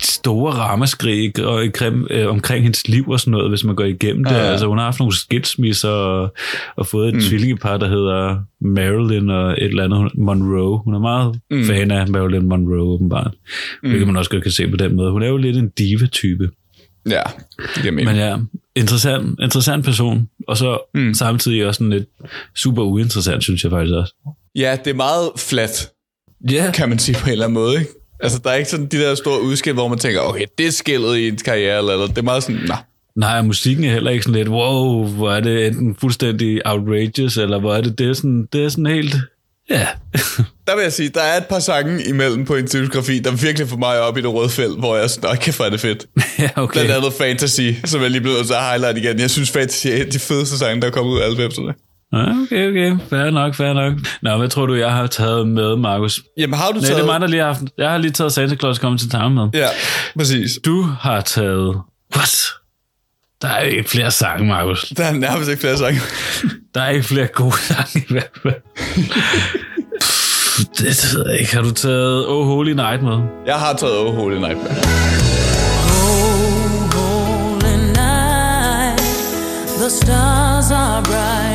store 0.00 0.52
ramaskrig 0.52 1.44
og 1.44 1.64
grim, 1.72 2.06
øh, 2.10 2.26
omkring 2.26 2.62
hendes 2.62 2.88
liv 2.88 3.08
og 3.08 3.20
sådan 3.20 3.30
noget, 3.30 3.48
hvis 3.48 3.64
man 3.64 3.76
går 3.76 3.84
igennem 3.84 4.24
det. 4.24 4.32
Ja, 4.32 4.38
ja. 4.38 4.50
Altså, 4.50 4.66
hun 4.66 4.78
har 4.78 4.84
haft 4.84 4.98
nogle 4.98 5.16
skilsmisser 5.16 5.88
og, 5.88 6.34
og 6.76 6.86
fået 6.86 7.08
et 7.08 7.14
mm. 7.14 7.20
tvillingepar, 7.20 7.76
der 7.76 7.88
hedder 7.88 8.42
Marilyn 8.60 9.28
og 9.28 9.52
et 9.52 9.64
eller 9.64 9.84
andet 9.84 10.18
Monroe. 10.18 10.78
Hun 10.78 10.94
er 10.94 10.98
meget 10.98 11.40
mm. 11.50 11.64
fan 11.64 11.90
af 11.90 12.08
Marilyn 12.08 12.46
Monroe, 12.46 12.80
åbenbart. 12.80 13.34
Mm. 13.82 13.88
Hvilket 13.88 14.06
man 14.06 14.16
også 14.16 14.30
godt 14.30 14.42
kan 14.42 14.52
se 14.52 14.68
på 14.68 14.76
den 14.76 14.96
måde. 14.96 15.12
Hun 15.12 15.22
er 15.22 15.28
jo 15.28 15.36
lidt 15.36 15.56
en 15.56 15.68
diva-type. 15.68 16.50
Ja, 17.10 17.22
det 17.74 17.94
mening. 17.94 18.08
Men 18.08 18.16
ja, 18.16 18.36
interessant, 18.76 19.40
interessant 19.42 19.84
person. 19.84 20.28
Og 20.48 20.56
så 20.56 20.78
mm. 20.94 21.14
samtidig 21.14 21.66
også 21.66 21.78
sådan 21.78 21.90
lidt 21.90 22.08
super 22.56 22.82
uinteressant, 22.82 23.42
synes 23.42 23.62
jeg 23.62 23.70
faktisk 23.70 23.94
også. 23.94 24.14
Ja, 24.54 24.76
det 24.84 24.90
er 24.90 24.94
meget 24.94 25.30
flat, 25.36 25.90
Ja, 26.50 26.70
kan 26.74 26.88
man 26.88 26.98
sige 26.98 27.18
på 27.20 27.26
en 27.26 27.32
eller 27.32 27.44
anden 27.44 27.54
måde, 27.54 27.78
ikke? 27.78 27.90
Altså, 28.22 28.38
der 28.44 28.50
er 28.50 28.54
ikke 28.54 28.70
sådan 28.70 28.86
de 28.86 28.98
der 28.98 29.14
store 29.14 29.42
udskilt, 29.42 29.76
hvor 29.76 29.88
man 29.88 29.98
tænker, 29.98 30.20
okay, 30.20 30.44
det 30.58 30.66
er 30.66 30.70
skillet 30.70 31.16
i 31.16 31.28
ens 31.28 31.42
karriere, 31.42 31.78
eller, 31.78 31.92
eller 31.92 32.06
det 32.06 32.18
er 32.18 32.22
meget 32.22 32.42
sådan, 32.42 32.60
nej. 32.68 32.82
Nej, 33.16 33.42
musikken 33.42 33.84
er 33.84 33.92
heller 33.92 34.10
ikke 34.10 34.22
sådan 34.24 34.36
lidt, 34.38 34.48
wow, 34.48 35.06
hvor 35.06 35.32
er 35.32 35.40
det 35.40 35.66
enten 35.66 35.96
fuldstændig 36.00 36.60
outrageous, 36.66 37.36
eller 37.36 37.58
hvor 37.60 37.74
er 37.74 37.80
det, 37.80 37.98
det 37.98 38.08
er 38.08 38.12
sådan, 38.14 38.48
det 38.52 38.64
er 38.64 38.68
sådan 38.68 38.86
helt, 38.86 39.14
ja. 39.70 39.86
Der 40.66 40.76
vil 40.76 40.82
jeg 40.82 40.92
sige, 40.92 41.08
der 41.08 41.20
er 41.20 41.36
et 41.36 41.46
par 41.46 41.58
sange 41.58 42.04
imellem 42.04 42.44
på 42.44 42.56
en 42.56 42.64
diskografi, 42.66 43.18
der 43.18 43.30
virkelig 43.30 43.68
får 43.68 43.76
mig 43.76 44.00
op 44.00 44.18
i 44.18 44.20
det 44.20 44.32
røde 44.34 44.48
felt, 44.48 44.78
hvor 44.78 44.96
jeg 44.96 45.10
sådan, 45.10 45.30
"Nå, 45.30 45.36
kæft, 45.36 45.56
hvor 45.58 45.64
er 45.64 45.70
det 45.70 45.80
fedt. 45.80 46.06
ja, 46.38 46.48
okay. 46.56 46.72
Blandt 46.72 46.90
andet 46.90 47.12
Fantasy, 47.12 47.60
som 47.84 48.02
jeg 48.02 48.10
lige 48.10 48.20
blev 48.20 48.32
at 48.32 48.70
highlight 48.70 48.98
igen. 48.98 49.18
Jeg 49.20 49.30
synes, 49.30 49.50
Fantasy 49.50 49.86
er 49.86 49.94
en 49.94 50.00
af 50.00 50.10
de 50.10 50.18
fedeste 50.18 50.58
sange, 50.58 50.80
der 50.80 50.86
er 50.86 50.90
kommet 50.92 51.12
ud 51.12 51.20
af 51.20 51.28
90'erne. 51.48 51.89
Ja, 52.12 52.18
okay, 52.42 52.70
okay. 52.70 52.96
Fair 53.10 53.30
nok, 53.30 53.54
fair 53.54 53.72
nok. 53.72 53.92
Nå, 54.22 54.36
hvad 54.36 54.48
tror 54.48 54.66
du, 54.66 54.74
jeg 54.74 54.92
har 54.92 55.06
taget 55.06 55.48
med, 55.48 55.76
Markus? 55.76 56.20
Jamen, 56.38 56.58
har 56.58 56.68
du 56.68 56.72
Nej, 56.72 56.80
taget... 56.80 56.96
det 56.96 57.02
er 57.02 57.06
mig, 57.06 57.20
der 57.20 57.26
lige 57.26 57.40
har 57.40 57.46
haft. 57.46 57.60
Jeg 57.78 57.90
har 57.90 57.98
lige 57.98 58.10
taget 58.10 58.32
Santa 58.32 58.56
Claus 58.56 58.78
komme 58.78 58.98
til 58.98 59.10
town 59.10 59.34
med. 59.34 59.48
Ja, 59.54 59.66
præcis. 60.18 60.58
Du 60.64 60.82
har 61.00 61.20
taget... 61.20 61.76
What? 62.16 62.36
Der 63.42 63.48
er 63.48 63.60
ikke 63.60 63.90
flere 63.90 64.10
sange, 64.10 64.46
Markus. 64.46 64.88
Der 64.96 65.04
er 65.04 65.12
nærmest 65.12 65.50
ikke 65.50 65.60
flere 65.60 65.76
sange. 65.76 66.00
Der 66.74 66.80
er 66.82 66.88
ikke 66.90 67.06
flere 67.06 67.26
gode 67.26 67.58
sange 67.58 68.00
i 68.08 68.12
hvert 68.12 68.30
fald. 68.42 68.54
Det, 70.78 71.14
ved 71.14 71.30
jeg 71.30 71.40
ikke. 71.40 71.54
Har 71.54 71.62
du 71.62 71.70
taget 71.70 72.28
Oh 72.28 72.46
Holy 72.46 72.72
Night 72.72 73.02
med? 73.02 73.18
Jeg 73.46 73.54
har 73.54 73.74
taget 73.76 73.98
Oh 73.98 74.14
Holy 74.14 74.34
Night 74.36 74.56
med. 74.56 74.70
holy 76.96 77.76
night, 77.76 79.00
the 79.80 79.90
stars 79.90 80.70
are 80.70 81.02
brightly 81.02 81.49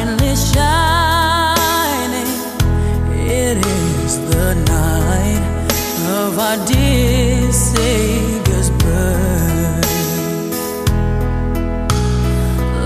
our 6.55 6.65
dear 6.65 7.51
Savior's. 7.51 8.69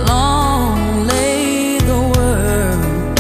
Long 0.08 1.06
lay 1.08 1.78
the 1.78 2.02
world 2.16 3.20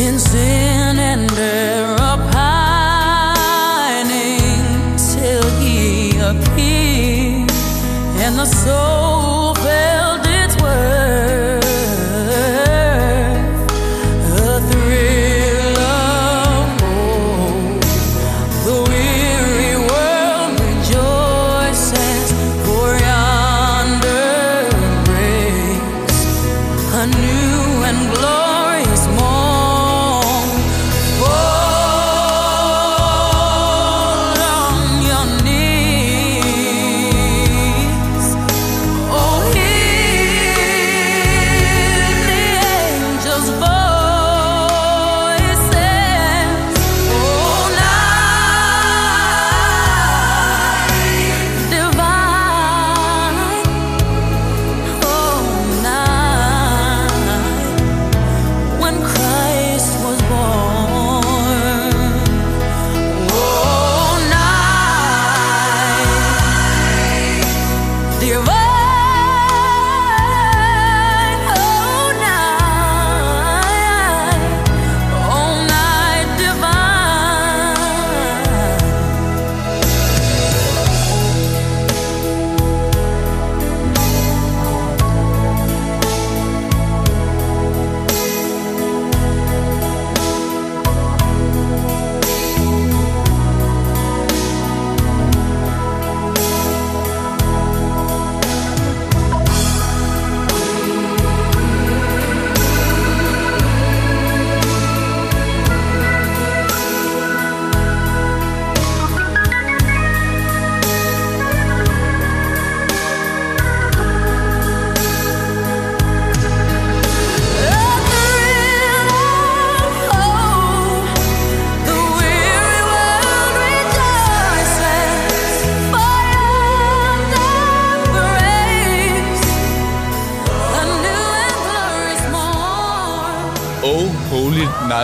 in 0.00 0.18
sin 0.18 0.98
and 0.98 1.30
error 1.32 2.16
pining 2.32 3.76
till 5.12 5.46
he 5.60 6.10
appeared 6.18 7.50
and 8.22 8.34
the 8.38 8.46
soul 8.46 9.03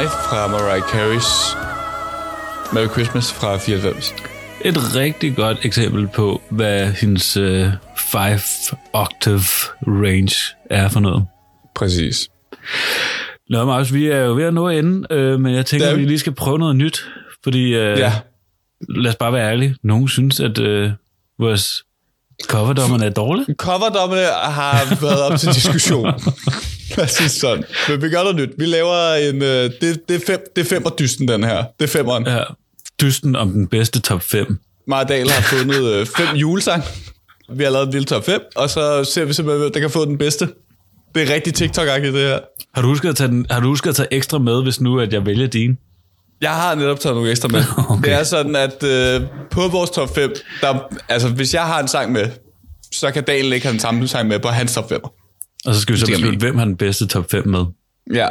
Night 0.00 0.12
fra 0.12 0.46
Mariah 0.46 0.82
Carey's 0.82 1.56
Merry 2.74 2.88
Christmas 2.88 3.32
fra 3.32 3.56
94. 3.58 4.14
Et 4.64 4.94
rigtig 4.96 5.36
godt 5.36 5.58
eksempel 5.64 6.08
på, 6.08 6.42
hvad 6.50 6.86
hendes 6.92 7.36
øh, 7.36 7.66
five 7.96 8.40
octave 8.92 9.40
range 9.86 10.56
er 10.70 10.88
for 10.88 11.00
noget. 11.00 11.26
Præcis. 11.74 12.28
Nå, 13.50 13.64
Markus, 13.64 13.92
vi 13.94 14.06
er 14.06 14.18
jo 14.20 14.34
ved 14.34 14.44
at 14.44 14.54
nå 14.54 14.68
enden, 14.68 15.06
øh, 15.10 15.40
men 15.40 15.54
jeg 15.54 15.66
tænker, 15.66 15.86
er 15.86 15.90
at 15.90 15.96
vi. 15.96 16.02
vi 16.02 16.08
lige 16.08 16.18
skal 16.18 16.34
prøve 16.34 16.58
noget 16.58 16.76
nyt. 16.76 17.04
Fordi, 17.44 17.74
øh, 17.74 17.98
Ja. 17.98 18.12
lad 18.88 19.10
os 19.10 19.16
bare 19.16 19.32
være 19.32 19.50
ærlige, 19.50 19.76
nogen 19.82 20.08
synes, 20.08 20.40
at 20.40 20.58
øh, 20.58 20.90
vores 21.38 21.84
coverdommerne 22.48 23.04
er 23.04 23.10
dårlige. 23.10 23.54
Coverdommene 23.54 24.22
har 24.26 24.98
været 25.00 25.22
op 25.22 25.38
til 25.38 25.48
diskussion. 25.54 26.04
Lad 26.96 27.04
os 27.04 27.32
sådan. 27.32 27.64
Men 27.88 28.02
vi 28.02 28.08
gør 28.08 28.22
noget 28.22 28.36
nyt. 28.36 28.50
Vi 28.58 28.66
laver 28.66 29.14
en... 29.14 29.42
Øh, 29.42 29.70
det, 29.80 30.08
det, 30.08 30.16
er 30.16 30.20
fem, 30.26 30.40
det 30.56 30.62
er 30.62 30.68
femmerdysten, 30.68 31.28
den 31.28 31.44
her. 31.44 31.64
Det 31.80 31.84
er 31.84 31.88
femmeren. 31.88 32.26
Ja. 32.26 32.36
Ja, 32.36 32.44
dysten 33.00 33.36
om 33.36 33.50
den 33.50 33.66
bedste 33.66 34.00
top 34.00 34.22
5. 34.22 34.58
Maja 34.86 35.04
Dahl 35.04 35.30
har 35.30 35.42
fundet 35.42 35.84
øh, 35.84 36.06
fem 36.06 36.36
julesang. 36.36 36.82
Vi 37.52 37.64
har 37.64 37.70
lavet 37.70 37.86
en 37.86 37.92
lille 37.92 38.06
top 38.06 38.24
5, 38.24 38.40
og 38.56 38.70
så 38.70 39.04
ser 39.04 39.24
vi 39.24 39.32
simpelthen, 39.32 39.60
hvem 39.60 39.72
der 39.72 39.80
kan 39.80 39.90
få 39.90 40.04
den 40.04 40.18
bedste. 40.18 40.48
Det 41.14 41.22
er 41.22 41.34
rigtig 41.34 41.54
TikTok-agtigt, 41.54 42.14
det 42.14 42.28
her. 42.28 42.38
Har 42.74 42.82
du, 42.82 42.88
husket 42.88 43.08
at 43.08 43.16
tage 43.16 43.28
den, 43.28 43.46
har 43.50 43.60
du 43.60 43.66
husket 43.66 43.90
at 43.90 43.96
tage 43.96 44.08
ekstra 44.10 44.38
med, 44.38 44.62
hvis 44.62 44.80
nu 44.80 45.00
at 45.00 45.12
jeg 45.12 45.26
vælger 45.26 45.46
din? 45.46 45.78
Jeg 46.40 46.50
har 46.50 46.74
netop 46.74 47.00
taget 47.00 47.14
nogle 47.16 47.30
ekstra 47.30 47.48
med. 47.48 47.62
okay. 47.90 48.02
Det 48.04 48.12
er 48.12 48.22
sådan, 48.24 48.56
at 48.56 48.82
øh, 48.82 49.20
på 49.50 49.68
vores 49.68 49.90
top 49.90 50.14
5, 50.14 50.34
der, 50.60 50.78
altså 51.08 51.28
hvis 51.28 51.54
jeg 51.54 51.62
har 51.62 51.80
en 51.80 51.88
sang 51.88 52.12
med, 52.12 52.28
så 52.92 53.10
kan 53.10 53.24
Daniel 53.24 53.52
ikke 53.52 53.66
have 53.66 53.72
den 53.72 53.80
samme 53.80 54.08
sang 54.08 54.28
med 54.28 54.38
på 54.38 54.48
hans 54.48 54.74
top 54.74 54.88
5. 54.88 55.00
Og 55.66 55.74
så 55.74 55.80
skal 55.80 55.94
vi 55.94 56.00
så 56.00 56.06
beslutte, 56.06 56.38
hvem 56.38 56.58
har 56.58 56.64
den 56.64 56.76
bedste 56.76 57.06
top 57.06 57.30
5 57.30 57.48
med. 57.48 57.64
Ja. 58.14 58.28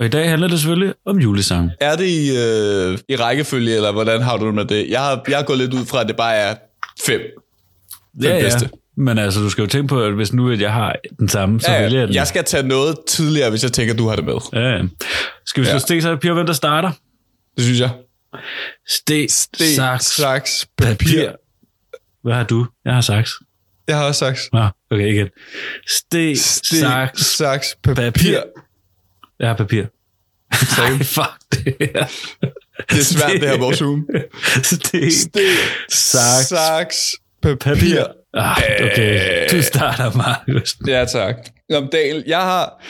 Og 0.00 0.06
i 0.06 0.08
dag 0.08 0.28
handler 0.30 0.48
det 0.48 0.58
selvfølgelig 0.58 0.94
om 1.06 1.18
julesang. 1.18 1.70
Er 1.80 1.96
det 1.96 2.04
i, 2.06 2.28
øh, 2.36 2.98
i 3.08 3.16
rækkefølge, 3.16 3.74
eller 3.76 3.92
hvordan 3.92 4.22
har 4.22 4.36
du 4.36 4.46
det 4.46 4.54
med 4.54 4.64
det? 4.64 4.86
Jeg 4.90 5.00
har, 5.00 5.22
jeg 5.28 5.36
har 5.36 5.44
gået 5.44 5.58
lidt 5.58 5.74
ud 5.74 5.84
fra, 5.86 6.00
at 6.00 6.08
det 6.08 6.16
bare 6.16 6.34
er 6.34 6.54
5. 7.06 7.20
Den 8.22 8.40
bedste. 8.40 8.70
Men 8.96 9.18
altså, 9.18 9.40
du 9.40 9.50
skal 9.50 9.62
jo 9.62 9.68
tænke 9.68 9.88
på, 9.88 10.02
at 10.02 10.14
hvis 10.14 10.32
nu 10.32 10.50
at 10.50 10.60
jeg 10.60 10.72
har 10.72 10.96
den 11.18 11.28
samme, 11.28 11.60
så 11.60 11.72
Ja, 11.72 11.82
vælger 11.82 11.98
jeg 11.98 12.08
den. 12.08 12.14
jeg 12.16 12.26
skal 12.26 12.44
tage 12.44 12.68
noget 12.68 12.96
tidligere, 13.08 13.50
hvis 13.50 13.62
jeg 13.62 13.72
tænker, 13.72 13.94
du 13.94 14.08
har 14.08 14.16
det 14.16 14.24
med. 14.24 14.34
Ja, 14.52 14.60
ja. 14.60 14.82
Skal 15.46 15.60
vi 15.60 15.64
slå 15.66 15.70
Ja. 15.70 15.74
ja. 15.74 15.78
sten, 15.78 16.02
så 16.02 16.08
papir, 16.14 16.32
hvem 16.32 16.46
der 16.46 16.52
starter? 16.52 16.90
Det 17.58 17.64
synes 17.64 17.80
jeg. 17.80 17.90
Sten, 18.88 19.28
Sten, 19.28 19.74
saks, 19.76 20.04
saks, 20.04 20.66
papir. 20.76 20.94
papir. 20.94 21.30
Hvad 22.22 22.34
har 22.34 22.44
du? 22.44 22.66
Jeg 22.84 22.94
har 22.94 23.00
saks. 23.00 23.30
Jeg 23.88 23.96
har 23.96 24.04
også 24.04 24.18
saks. 24.18 24.48
Nå, 24.52 24.68
okay, 24.90 25.12
igen. 25.12 25.28
Sten, 25.88 26.36
Sten, 26.36 26.78
saks, 26.80 27.20
saks, 27.22 27.76
papir. 27.82 28.10
papir. 28.10 28.42
Jeg 29.40 29.48
har 29.48 29.56
papir. 29.56 29.84
Nej, 30.78 30.98
fuck 31.04 31.38
det 31.52 31.76
her. 31.80 32.06
Det 32.90 32.98
er 32.98 33.04
svært, 33.04 33.40
det 33.40 33.48
her 33.48 33.56
på 33.58 33.72
Zoom. 33.72 34.06
Sten, 34.62 35.10
Sten, 35.12 35.42
saks, 35.88 36.48
saks, 36.48 36.96
papir. 37.42 37.56
papir. 37.74 38.04
Ah, 38.34 38.56
okay, 38.92 39.48
du 39.50 39.62
starter, 39.62 40.16
Markus. 40.16 40.76
Ja, 40.86 41.04
tak. 41.04 41.34
Om 41.74 41.88
Daniel, 41.92 42.24
jeg 42.26 42.40
har, 42.40 42.82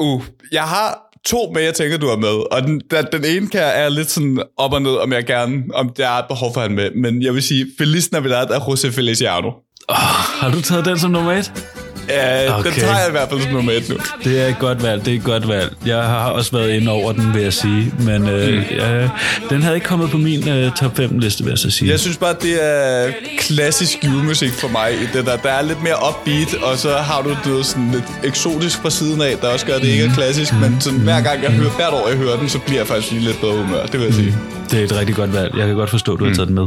uh, 0.00 0.24
jeg 0.52 0.62
har 0.62 1.07
to 1.30 1.50
med, 1.54 1.62
jeg 1.62 1.74
tænker, 1.74 1.98
du 1.98 2.08
har 2.08 2.16
med. 2.16 2.52
Og 2.52 2.62
den, 2.62 2.80
den, 2.90 3.06
den 3.12 3.24
ene 3.24 3.48
kan 3.48 3.62
er 3.62 3.88
lidt 3.88 4.10
sådan 4.10 4.42
op 4.56 4.72
og 4.72 4.82
ned, 4.82 4.90
om 4.90 5.12
jeg 5.12 5.24
gerne, 5.24 5.62
om 5.74 5.88
der 5.96 6.08
er 6.08 6.18
et 6.18 6.24
behov 6.28 6.54
for 6.54 6.60
han 6.60 6.72
med. 6.72 6.90
Men 6.90 7.22
jeg 7.22 7.34
vil 7.34 7.42
sige, 7.42 7.66
Feliz 7.78 8.10
Navidad 8.10 8.50
af 8.50 8.58
José 8.58 8.90
Feliciano. 8.90 9.50
Har 9.88 10.50
du 10.50 10.62
taget 10.62 10.84
den 10.84 10.98
som 10.98 11.10
nummer 11.10 11.32
et? 11.32 11.77
Ja, 12.08 12.58
okay. 12.58 12.70
den 12.70 12.80
tager 12.80 12.98
jeg 12.98 13.08
i 13.08 13.10
hvert 13.10 13.28
fald 13.30 13.40
som 13.40 13.52
nummer 13.52 13.72
et 13.72 13.88
nu. 13.88 13.96
Det 14.24 14.40
er 14.42 14.46
et 14.46 14.58
godt 14.58 14.82
valg, 14.82 15.04
det 15.04 15.12
er 15.14 15.18
et 15.18 15.24
godt 15.24 15.48
valg. 15.48 15.72
Jeg 15.86 16.02
har 16.02 16.30
også 16.30 16.52
været 16.52 16.70
inde 16.70 16.90
over 16.92 17.12
den, 17.12 17.34
vil 17.34 17.42
jeg 17.42 17.52
sige. 17.52 17.92
Men 17.98 18.28
øh, 18.28 18.64
ja, 18.76 19.08
den 19.50 19.62
havde 19.62 19.74
ikke 19.74 19.86
kommet 19.86 20.10
på 20.10 20.16
min 20.16 20.48
øh, 20.48 20.72
top 20.72 20.96
5 20.96 21.18
liste, 21.18 21.44
vil 21.44 21.50
jeg 21.50 21.58
så 21.58 21.70
sige. 21.70 21.90
Jeg 21.90 22.00
synes 22.00 22.16
bare, 22.16 22.34
det 22.42 22.64
er 22.64 23.10
klassisk 23.38 24.04
julemusik 24.04 24.52
for 24.52 24.68
mig. 24.68 24.90
Det 25.12 25.26
der, 25.26 25.36
der 25.36 25.50
er 25.50 25.62
lidt 25.62 25.82
mere 25.82 25.94
upbeat, 26.08 26.62
og 26.62 26.78
så 26.78 26.90
har 26.96 27.22
du 27.22 27.36
det 27.44 27.66
sådan 27.66 27.90
lidt 27.90 28.04
eksotisk 28.24 28.78
fra 28.82 28.90
siden 28.90 29.22
af, 29.22 29.36
der 29.40 29.48
også 29.48 29.66
gør, 29.66 29.74
at 29.74 29.82
det 29.82 29.88
ikke 29.88 30.04
er 30.04 30.14
klassisk. 30.14 30.52
Men 30.60 30.80
sådan, 30.80 30.98
hver 31.00 31.20
gang 31.20 31.42
jeg 31.42 31.50
hører, 31.50 31.70
hvert 31.70 31.92
år 31.92 32.08
jeg 32.08 32.16
hører 32.16 32.36
den, 32.36 32.48
så 32.48 32.58
bliver 32.58 32.80
jeg 32.80 32.86
faktisk 32.86 33.12
lige 33.12 33.24
lidt 33.24 33.40
bedre 33.40 33.54
humør. 33.56 33.86
Det 33.86 34.00
vil 34.00 34.04
jeg 34.04 34.14
sige. 34.14 34.34
Det 34.70 34.80
er 34.80 34.84
et 34.84 34.98
rigtig 34.98 35.16
godt 35.16 35.34
valg. 35.34 35.54
Jeg 35.56 35.66
kan 35.66 35.76
godt 35.76 35.90
forstå, 35.90 36.12
at 36.14 36.20
du 36.20 36.24
har 36.24 36.34
taget 36.34 36.48
den 36.48 36.54
med. 36.54 36.66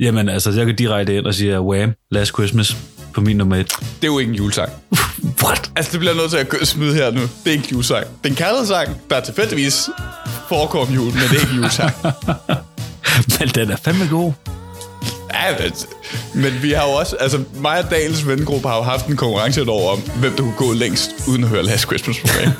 Jamen 0.00 0.28
altså, 0.28 0.50
jeg 0.50 0.66
kan 0.66 0.76
direkte 0.76 1.16
ind 1.16 1.26
og 1.26 1.34
sige 1.34 1.60
Wham! 1.60 1.92
Last 2.10 2.32
Christmas 2.32 2.76
på 3.14 3.20
min 3.20 3.36
nummer 3.36 3.56
1. 3.56 3.66
Det 3.66 3.76
er 4.02 4.06
jo 4.06 4.18
ikke 4.18 4.30
en 4.30 4.36
julesang. 4.36 4.72
What? 5.44 5.70
Altså, 5.76 5.92
det 5.92 6.00
bliver 6.00 6.14
nødt 6.14 6.30
til 6.30 6.60
at 6.60 6.68
smide 6.68 6.94
her 6.94 7.10
nu. 7.10 7.20
Det 7.20 7.30
er 7.46 7.50
ikke 7.50 7.64
en 7.64 7.70
julesang. 7.70 8.06
Det 8.06 8.26
er 8.26 8.28
en 8.28 8.36
kærlighedssang, 8.36 8.88
der 9.10 9.20
tilfældigvis 9.20 9.88
foregår 10.48 10.86
om 10.86 10.94
julen, 10.94 11.14
men 11.14 11.22
det 11.22 11.36
er 11.36 11.40
ikke 11.40 11.50
en 11.50 11.56
julesang. 11.56 11.92
Men 13.40 13.48
den 13.48 13.70
er 13.70 13.76
fandme 13.76 14.08
god. 14.10 14.32
Ja, 15.34 15.54
men, 15.60 15.72
men 16.42 16.62
vi 16.62 16.70
har 16.72 16.84
jo 16.84 16.90
også, 16.90 17.16
altså 17.16 17.38
mig 17.60 17.78
og 17.84 17.90
Daniels 17.90 18.28
vennegruppe 18.28 18.68
har 18.68 18.76
jo 18.76 18.82
haft 18.82 19.06
en 19.06 19.16
konkurrence 19.16 19.60
et 19.62 19.68
år 19.68 19.92
om, 19.92 19.98
hvem 20.00 20.32
der 20.32 20.42
kunne 20.42 20.52
gå 20.56 20.72
længst 20.72 21.10
uden 21.28 21.44
at 21.44 21.50
høre 21.50 21.62
Last 21.62 21.82
Christmas 21.86 22.16
program. 22.20 22.52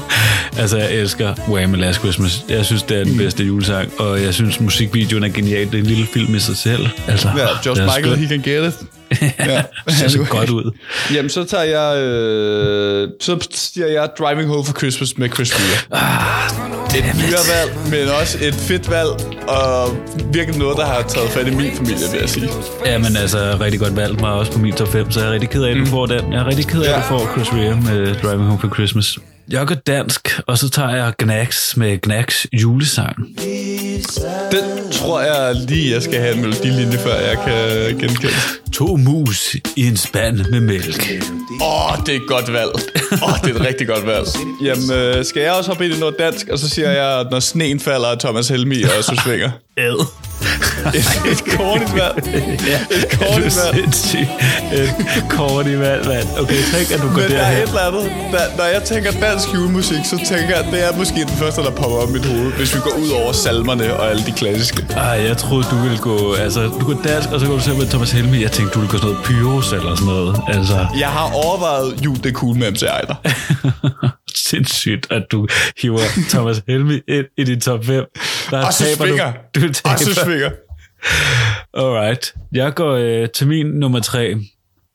Altså, 0.58 0.76
jeg 0.78 0.92
elsker 0.92 1.34
Wham! 1.48 1.74
Last 1.74 1.98
Christmas. 1.98 2.44
Jeg 2.48 2.64
synes, 2.64 2.82
det 2.82 3.00
er 3.00 3.04
den 3.04 3.16
bedste 3.16 3.44
julesang, 3.44 4.00
og 4.00 4.22
jeg 4.22 4.34
synes, 4.34 4.60
musikvideoen 4.60 5.24
er 5.24 5.28
genial. 5.28 5.66
Det 5.66 5.74
er 5.74 5.78
en 5.78 5.86
lille 5.86 6.06
film 6.06 6.34
i 6.34 6.38
sig 6.40 6.56
selv. 6.56 6.88
Altså, 7.08 7.28
ja, 7.36 7.46
George 7.62 7.80
det 7.80 7.88
er 7.88 7.96
Michael, 7.96 8.04
skønt. 8.04 8.18
he 8.18 8.28
can 8.28 8.42
get 8.42 8.72
it. 8.74 8.86
Ja, 9.38 9.62
Det 9.86 9.94
ser 9.94 10.08
så 10.08 10.24
godt 10.28 10.50
ud. 10.50 10.76
Jamen, 11.14 11.30
så 11.30 11.44
tager 11.44 11.64
jeg, 11.64 12.02
øh, 12.02 13.08
så 13.20 13.38
siger 13.54 13.86
jeg 13.86 14.08
Driving 14.18 14.48
Home 14.48 14.64
for 14.64 14.72
Christmas 14.72 15.18
med 15.18 15.28
Chris 15.34 15.52
Rea. 15.54 16.00
Ah, 16.00 16.98
et 16.98 17.04
dyre 17.04 17.38
valg, 17.58 17.90
men 17.90 18.08
også 18.20 18.38
et 18.42 18.54
fedt 18.54 18.90
valg, 18.90 19.08
og 19.56 19.96
virkelig 20.32 20.58
noget, 20.60 20.76
der 20.76 20.86
har 20.86 21.02
taget 21.02 21.30
fat 21.30 21.46
i 21.46 21.54
min 21.54 21.72
familie, 21.76 22.06
vil 22.12 22.20
jeg 22.20 22.28
sige. 22.28 22.48
Ja, 22.86 22.98
men 22.98 23.16
altså, 23.16 23.38
rigtig 23.60 23.80
godt 23.80 23.96
valgt 23.96 24.20
mig 24.20 24.32
også 24.32 24.52
på 24.52 24.58
min 24.58 24.72
top 24.72 24.88
5, 24.88 25.10
så 25.10 25.20
jeg 25.20 25.28
er 25.28 25.32
rigtig 25.32 25.50
ked 25.50 25.62
af, 25.62 25.70
at 25.70 25.76
du 25.76 25.86
får 25.86 26.06
den. 26.06 26.32
Jeg 26.32 26.40
er 26.40 26.46
rigtig 26.46 26.66
ked 26.66 26.82
af, 26.82 26.90
at 26.90 26.96
du 26.96 27.08
får 27.08 27.22
Chris 27.32 27.52
Rea 27.52 27.74
med 27.74 28.14
Driving 28.22 28.46
Home 28.48 28.60
for 28.60 28.74
Christmas. 28.74 29.18
Jeg 29.50 29.66
går 29.66 29.74
dansk, 29.74 30.40
og 30.46 30.58
så 30.58 30.70
tager 30.70 30.90
jeg 30.90 31.12
Gnax 31.18 31.76
med 31.76 32.00
Gnax 32.00 32.44
julesang. 32.52 33.16
Den 34.52 34.92
tror 34.92 35.20
jeg 35.20 35.54
lige, 35.54 35.92
jeg 35.92 36.02
skal 36.02 36.20
have 36.20 36.34
en 36.34 36.40
melodilinje, 36.40 36.98
før 36.98 37.14
jeg 37.14 37.38
kan 37.46 37.98
genkende. 37.98 38.32
To 38.72 38.96
mus 38.96 39.56
i 39.76 39.86
en 39.86 39.96
spand 39.96 40.36
med 40.50 40.60
mælk. 40.60 41.10
Åh, 41.60 41.92
oh, 41.92 41.98
det 42.06 42.08
er 42.08 42.20
et 42.20 42.26
godt 42.28 42.52
valg. 42.52 42.70
Åh, 43.12 43.22
oh, 43.22 43.38
det 43.44 43.50
er 43.50 43.60
et 43.60 43.66
rigtig 43.66 43.86
godt 43.86 44.06
valg. 44.06 44.26
Jamen, 44.64 44.92
øh, 44.92 45.24
skal 45.24 45.42
jeg 45.42 45.52
også 45.52 45.70
hoppe 45.70 45.84
ind 45.84 45.94
i 45.94 45.98
noget 45.98 46.14
dansk, 46.18 46.48
og 46.48 46.58
så 46.58 46.68
siger 46.68 46.90
jeg, 46.90 47.26
når 47.30 47.40
sneen 47.40 47.80
falder 47.80 48.14
Thomas 48.18 48.48
Helmi 48.48 48.82
og 48.82 49.04
Søs 49.04 49.18
Svinger. 49.18 49.50
Ad. 49.76 50.06
Et, 50.94 51.32
et 51.32 51.42
kortigt 51.56 51.94
valg. 51.94 52.16
Ja, 52.66 52.80
Et 52.96 53.18
kortigt 53.18 53.54
det 53.54 54.28
valg. 54.72 54.88
Et 55.18 55.24
kortigt 55.28 55.80
valg, 55.80 56.06
mand. 56.06 56.26
Okay, 56.40 56.60
tænk, 56.74 56.90
at 56.94 57.00
du 57.00 57.08
går 57.08 57.20
Men 57.20 57.30
der 57.30 57.36
er 57.36 57.50
derhen. 57.50 57.62
et 57.62 57.68
eller 57.68 57.80
andet, 57.80 58.04
der, 58.32 58.56
når 58.56 58.64
jeg 58.64 58.82
tænker 58.82 59.10
dansk 59.10 59.39
julemusik, 59.54 60.04
så 60.04 60.16
tænker 60.16 60.48
jeg, 60.56 60.64
at 60.66 60.72
det 60.72 60.80
er 60.88 60.96
måske 60.96 61.14
den 61.20 61.36
første, 61.42 61.60
der 61.62 61.70
popper 61.70 61.96
op 62.02 62.08
i 62.08 62.12
mit 62.12 62.24
hoved, 62.26 62.52
hvis 62.52 62.74
vi 62.74 62.80
går 62.80 62.94
ud 63.04 63.10
over 63.22 63.32
salmerne 63.32 63.96
og 63.96 64.10
alle 64.10 64.22
de 64.26 64.32
klassiske. 64.32 64.86
Ej, 64.90 65.02
jeg 65.28 65.36
troede, 65.36 65.64
du 65.70 65.76
ville 65.76 65.98
gå... 65.98 66.34
Altså, 66.34 66.62
du 66.80 66.84
går 66.94 67.02
dansk, 67.04 67.28
og 67.32 67.40
så 67.40 67.46
går 67.46 67.54
du 67.54 67.60
selv 67.60 67.76
med 67.76 67.86
Thomas 67.86 68.12
Helmi. 68.12 68.42
Jeg 68.42 68.52
tænkte, 68.52 68.74
du 68.74 68.78
ville 68.80 68.92
gå 68.92 68.98
sådan 68.98 69.10
noget 69.14 69.26
pyros 69.26 69.72
eller 69.72 69.94
sådan 69.94 70.06
noget. 70.14 70.40
Altså, 70.48 70.86
Jeg 70.98 71.08
har 71.08 71.26
overvejet, 71.44 72.04
jul 72.04 72.16
det 72.24 72.34
cool 72.34 72.56
med 72.56 72.70
MC 72.70 72.82
Ejder. 72.82 73.14
sindssygt, 74.50 75.06
at 75.10 75.22
du 75.32 75.46
hiver 75.82 75.98
Thomas 76.28 76.62
Helmi 76.68 76.94
ind 77.08 77.26
i 77.38 77.44
din 77.44 77.60
top 77.60 77.84
5. 77.84 78.04
Der 78.50 78.66
Og 78.66 78.72
så 78.72 78.84
svinger. 78.96 79.32
Du, 79.54 79.60
du 79.60 79.66
Og 79.66 79.74
taber. 79.74 79.96
så 79.98 80.20
svinger. 80.24 80.50
Alright. 81.74 82.34
Jeg 82.52 82.74
går 82.74 82.92
øh, 82.94 83.28
til 83.28 83.46
min 83.46 83.66
nummer 83.66 84.00
3. 84.00 84.34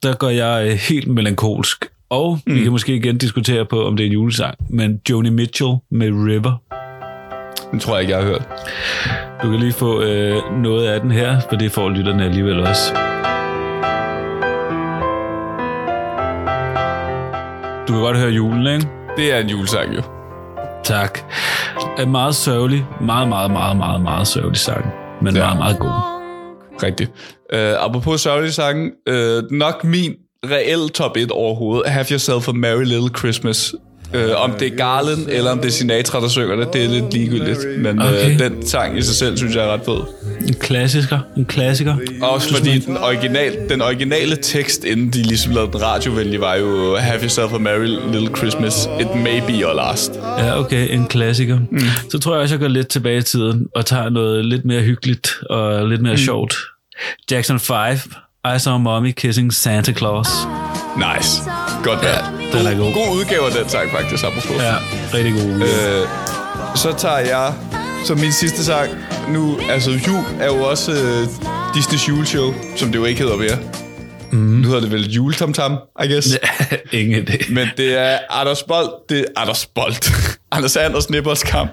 Der 0.04 0.14
går 0.16 0.30
jeg 0.30 0.68
øh, 0.68 0.74
helt 0.78 1.08
melankolsk. 1.08 1.86
Og 2.16 2.40
mm. 2.48 2.56
vi 2.56 2.64
kan 2.64 2.72
måske 2.72 2.96
igen 2.96 3.18
diskutere 3.18 3.66
på, 3.66 3.86
om 3.88 3.98
det 3.98 4.04
er 4.04 4.08
en 4.08 4.14
julesang. 4.14 4.56
Men 4.70 5.02
Joni 5.10 5.30
Mitchell 5.30 5.74
med 5.92 6.08
River. 6.08 6.54
Den 7.72 7.80
tror 7.80 7.94
jeg 7.94 8.02
ikke, 8.02 8.14
jeg 8.14 8.22
har 8.22 8.28
hørt. 8.28 8.48
Du 9.44 9.52
kan 9.52 9.60
lige 9.60 9.74
få 9.74 10.02
øh, 10.02 10.36
noget 10.62 10.88
af 10.88 11.02
den 11.02 11.12
her, 11.12 11.40
for 11.50 11.56
det 11.56 11.72
får 11.72 11.90
lytterne 11.90 12.26
alligevel 12.26 12.60
også. 12.60 12.94
Du 17.88 17.94
kan 17.94 18.02
godt 18.02 18.18
høre 18.18 18.30
julen, 18.32 18.68
ikke? 18.68 18.88
Det 19.18 19.34
er 19.34 19.38
en 19.40 19.50
julesang 19.50 19.96
jo. 19.96 20.02
Tak. 20.84 21.20
En 22.00 22.12
meget 22.12 22.36
sørgelig, 22.36 22.86
meget, 23.02 23.28
meget, 23.28 23.52
meget, 23.52 23.78
meget, 23.78 24.02
meget 24.02 24.28
sørgelig 24.28 24.58
sang. 24.58 24.86
Men 25.22 25.36
Ja. 25.36 25.42
meget, 25.44 25.58
meget 25.58 25.80
god. 25.80 25.90
Rigtigt. 26.84 27.12
Uh, 27.54 27.60
apropos 27.86 28.22
sørgelige 28.22 28.52
sange, 28.52 28.92
uh, 29.10 29.52
nok 29.52 29.84
min 29.84 30.14
reelle 30.52 30.90
top 30.90 31.18
1 31.18 31.32
overhovedet, 31.32 31.92
Have 31.92 32.06
Yourself 32.12 32.48
a 32.48 32.52
Merry 32.52 32.84
Little 32.86 33.10
Christmas. 33.18 33.76
Uh, 34.16 34.44
om 34.44 34.52
det 34.60 34.74
er 34.74 34.76
Garland, 34.78 35.28
eller 35.30 35.52
om 35.52 35.60
det 35.60 35.68
er 35.68 35.72
Sinatra, 35.72 36.22
der 36.22 36.28
synger 36.28 36.56
det, 36.56 36.74
det 36.74 36.84
er 36.84 36.90
lidt 36.90 37.14
ligegyldigt. 37.14 37.60
Men 37.80 38.00
uh, 38.00 38.06
Okay. 38.06 38.40
den 38.40 38.68
sang 38.68 38.98
i 38.98 39.02
sig 39.02 39.16
selv, 39.16 39.38
synes 39.38 39.56
jeg 39.56 39.64
er 39.64 39.74
ret 39.74 39.82
fed. 39.86 40.00
En 40.48 40.54
klassiker. 40.54 41.20
En 41.38 41.46
klassiker. 41.46 41.96
Også 42.22 42.56
fordi 42.56 42.80
den, 42.80 42.98
original, 42.98 43.70
den 43.70 43.82
originale 43.82 44.36
tekst, 44.36 44.84
inden 44.84 45.10
de 45.14 45.24
ligesom 45.24 45.54
lavede 45.54 45.72
den 45.72 45.82
radiovælge, 45.82 46.42
var 46.42 46.56
jo 46.56 46.96
Have 46.96 47.22
Yourself 47.22 47.54
a 47.54 47.58
Merry 47.58 48.12
Little 48.12 48.36
Christmas, 48.38 48.90
It 49.00 49.16
May 49.16 49.40
Be 49.48 49.54
Your 49.62 49.74
Last. 49.74 50.12
Ja, 50.38 50.60
okay, 50.60 50.94
en 50.94 51.08
klassiker. 51.08 51.60
Mm. 51.72 51.80
Så 52.12 52.20
tror 52.20 52.34
jeg 52.34 52.42
også, 52.42 52.56
jeg 52.56 52.60
går 52.60 52.68
lidt 52.68 52.88
tilbage 52.88 53.18
i 53.18 53.22
tiden 53.22 53.68
og 53.76 53.86
tager 53.86 54.10
noget 54.10 54.46
lidt 54.46 54.66
mere 54.66 54.82
hyggeligt 54.82 55.32
og 55.50 55.88
lidt 55.88 56.02
mere 56.02 56.14
mm. 56.14 56.18
sjovt. 56.18 56.56
Jackson 57.32 57.60
5, 57.60 57.76
I 58.46 58.60
Saw 58.60 58.78
Mommy 58.78 59.12
Kissing 59.12 59.54
Santa 59.54 59.92
Claus. 59.94 60.28
Nice. 60.98 61.42
Godt 61.84 62.00
valg. 62.04 62.54
den 62.54 62.68
er 62.68 62.78
god. 62.78 62.94
God 62.94 63.18
udgave 63.18 63.46
af 63.46 63.52
den 63.52 63.70
sang, 63.70 63.92
faktisk, 63.92 64.24
apropos. 64.24 64.62
Ja, 64.62 64.76
rigtig 65.14 65.34
god. 65.34 65.42
Øh, 65.42 65.62
Øh, 65.62 66.08
så 66.76 66.94
tager 66.98 67.18
jeg 67.18 67.54
som 68.06 68.20
min 68.20 68.32
sidste 68.32 68.64
sang 68.66 68.90
nu, 69.30 69.60
altså 69.70 69.92
jul 70.08 70.24
er 70.40 70.46
jo 70.46 70.64
også 70.64 70.92
øh, 70.92 71.24
Disney's 71.76 72.08
juleshow, 72.10 72.54
som 72.76 72.92
det 72.92 73.00
jo 73.00 73.06
ikke 73.06 73.22
hedder 73.22 73.38
mere. 73.38 73.58
Mm. 74.32 74.38
Nu 74.40 74.68
hedder 74.68 74.82
det 74.82 74.92
vel 74.92 75.10
juletamtam, 75.12 75.78
I 76.04 76.08
guess. 76.14 76.38
ingen 76.92 77.28
idé. 77.28 77.54
Men 77.54 77.68
det 77.78 77.98
er 78.00 78.18
Anders 78.30 78.64
Bold, 78.64 78.90
det 79.10 79.20
er 79.20 79.26
Anders 79.42 79.66
Bold. 79.66 80.14
Anders 80.52 80.76
Anders 80.76 81.10
Nippers 81.10 81.44
kamp. 81.44 81.70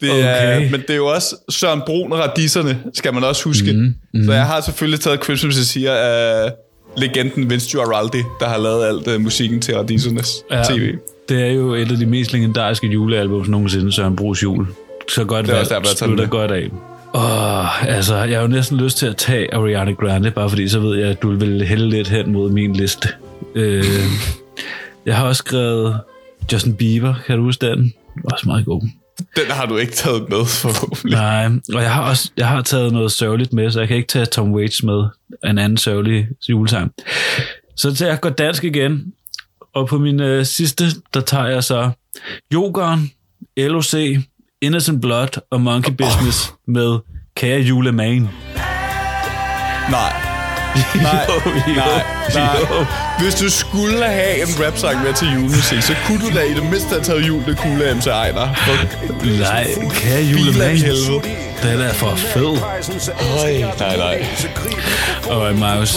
Det 0.00 0.10
Okay. 0.10 0.66
er, 0.66 0.70
men 0.70 0.80
det 0.80 0.90
er 0.90 0.96
jo 0.96 1.06
også 1.06 1.36
Søren 1.50 1.82
Brun 1.86 2.12
og 2.12 2.18
Radisserne, 2.18 2.78
skal 2.94 3.14
man 3.14 3.24
også 3.24 3.44
huske. 3.44 3.72
Mm, 3.72 3.94
mm. 4.14 4.24
Så 4.24 4.32
jeg 4.32 4.46
har 4.46 4.60
selvfølgelig 4.60 5.00
taget 5.00 5.24
Christmas 5.24 5.56
is 5.58 5.74
Here 5.74 5.98
af 6.00 6.52
legenden 6.96 7.50
Vince 7.50 7.76
Guaraldi, 7.76 8.18
der 8.40 8.46
har 8.48 8.58
lavet 8.58 8.84
alt 8.86 9.08
uh, 9.16 9.20
musikken 9.20 9.60
til 9.60 9.74
Radissernes 9.76 10.30
ja. 10.50 10.62
tv. 10.62 10.92
Det 11.28 11.42
er 11.42 11.46
jo 11.52 11.74
et 11.74 11.90
af 11.92 11.96
de 11.98 12.06
mest 12.06 12.32
legendariske 12.32 12.86
julealbums 12.86 13.48
nogensinde, 13.48 13.92
Søren 13.92 14.16
Brugs 14.16 14.42
jul. 14.42 14.66
Så 15.08 15.24
godt 15.24 15.46
Det 15.46 15.52
er 15.52 15.56
valg. 15.56 15.82
også 15.82 16.26
godt 16.30 16.50
af. 16.50 16.68
Åh, 17.14 17.88
altså, 17.88 18.16
jeg 18.16 18.36
har 18.38 18.42
jo 18.42 18.48
næsten 18.48 18.76
lyst 18.76 18.98
til 18.98 19.06
at 19.06 19.16
tage 19.16 19.54
Ariana 19.54 19.92
Grande, 19.92 20.30
bare 20.30 20.48
fordi 20.48 20.68
så 20.68 20.80
ved 20.80 20.98
jeg, 20.98 21.08
at 21.08 21.22
du 21.22 21.36
vil 21.36 21.64
hælde 21.66 21.90
lidt 21.90 22.08
hen 22.08 22.32
mod 22.32 22.50
min 22.50 22.72
liste. 22.76 23.08
Øh, 23.54 23.84
jeg 25.06 25.16
har 25.16 25.26
også 25.26 25.38
skrevet 25.46 26.00
Justin 26.52 26.74
Bieber, 26.74 27.14
kan 27.26 27.36
du 27.38 27.42
huske 27.44 27.66
den? 27.66 27.92
Også 28.24 28.48
meget 28.48 28.64
god. 28.64 28.82
Den 29.18 29.50
har 29.50 29.66
du 29.66 29.76
ikke 29.76 29.92
taget 29.92 30.28
med, 30.28 30.44
forhåbentlig. 30.46 31.18
Nej, 31.18 31.46
og 31.74 31.82
jeg 31.82 31.94
har 31.94 32.10
også 32.10 32.30
jeg 32.36 32.48
har 32.48 32.62
taget 32.62 32.92
noget 32.92 33.12
sørgeligt 33.12 33.52
med, 33.52 33.70
så 33.70 33.78
jeg 33.80 33.88
kan 33.88 33.96
ikke 33.96 34.08
tage 34.08 34.26
Tom 34.26 34.52
Waits 34.52 34.82
med, 34.82 35.04
en 35.44 35.58
anden 35.58 35.76
sørgelig 35.76 36.26
julesang. 36.48 36.92
Så 37.76 37.94
til 37.94 38.06
jeg 38.06 38.20
går 38.20 38.30
dansk 38.30 38.64
igen, 38.64 39.12
og 39.74 39.88
på 39.88 39.98
min 39.98 40.20
øh, 40.20 40.46
sidste, 40.46 40.84
der 41.14 41.20
tager 41.20 41.46
jeg 41.46 41.64
så 41.64 41.90
Jokeren, 42.54 43.10
LOC, 43.56 43.94
Innocent 44.62 45.00
Blood 45.00 45.40
og 45.50 45.60
Monkey 45.60 45.92
Business 45.92 46.52
med 46.66 46.98
Kære 47.36 47.60
Julemand. 47.60 48.28
Nej. 49.90 50.23
Nej, 51.02 51.26
Jo, 51.28 51.34
jo, 51.44 51.74
nej, 51.76 52.02
nej. 52.34 52.56
jo. 52.70 52.84
Hvis 53.18 53.34
du 53.34 53.50
skulle 53.50 54.04
have 54.04 54.42
en 54.42 54.48
rapsang 54.66 55.02
med 55.02 55.14
til 55.14 55.28
julemusik, 55.34 55.82
så 55.82 55.94
kunne 56.06 56.20
du 56.20 56.34
da 56.34 56.42
i 56.42 56.54
det 56.54 56.62
mindste 56.70 56.88
have 56.88 57.02
taget 57.02 57.26
jul, 57.28 57.44
det 57.46 57.58
kunne 57.58 57.84
af 57.84 57.96
MC 57.96 58.06
Ejner. 58.06 58.48
Nej, 59.40 59.66
i 60.20 60.24
Julemand. 60.30 60.78
Den 61.62 61.80
er 61.80 61.92
for 61.92 62.14
fed. 62.16 62.56
Nej, 63.80 63.96
nej. 63.96 64.26
Og 65.26 65.54
Maus. 65.54 65.96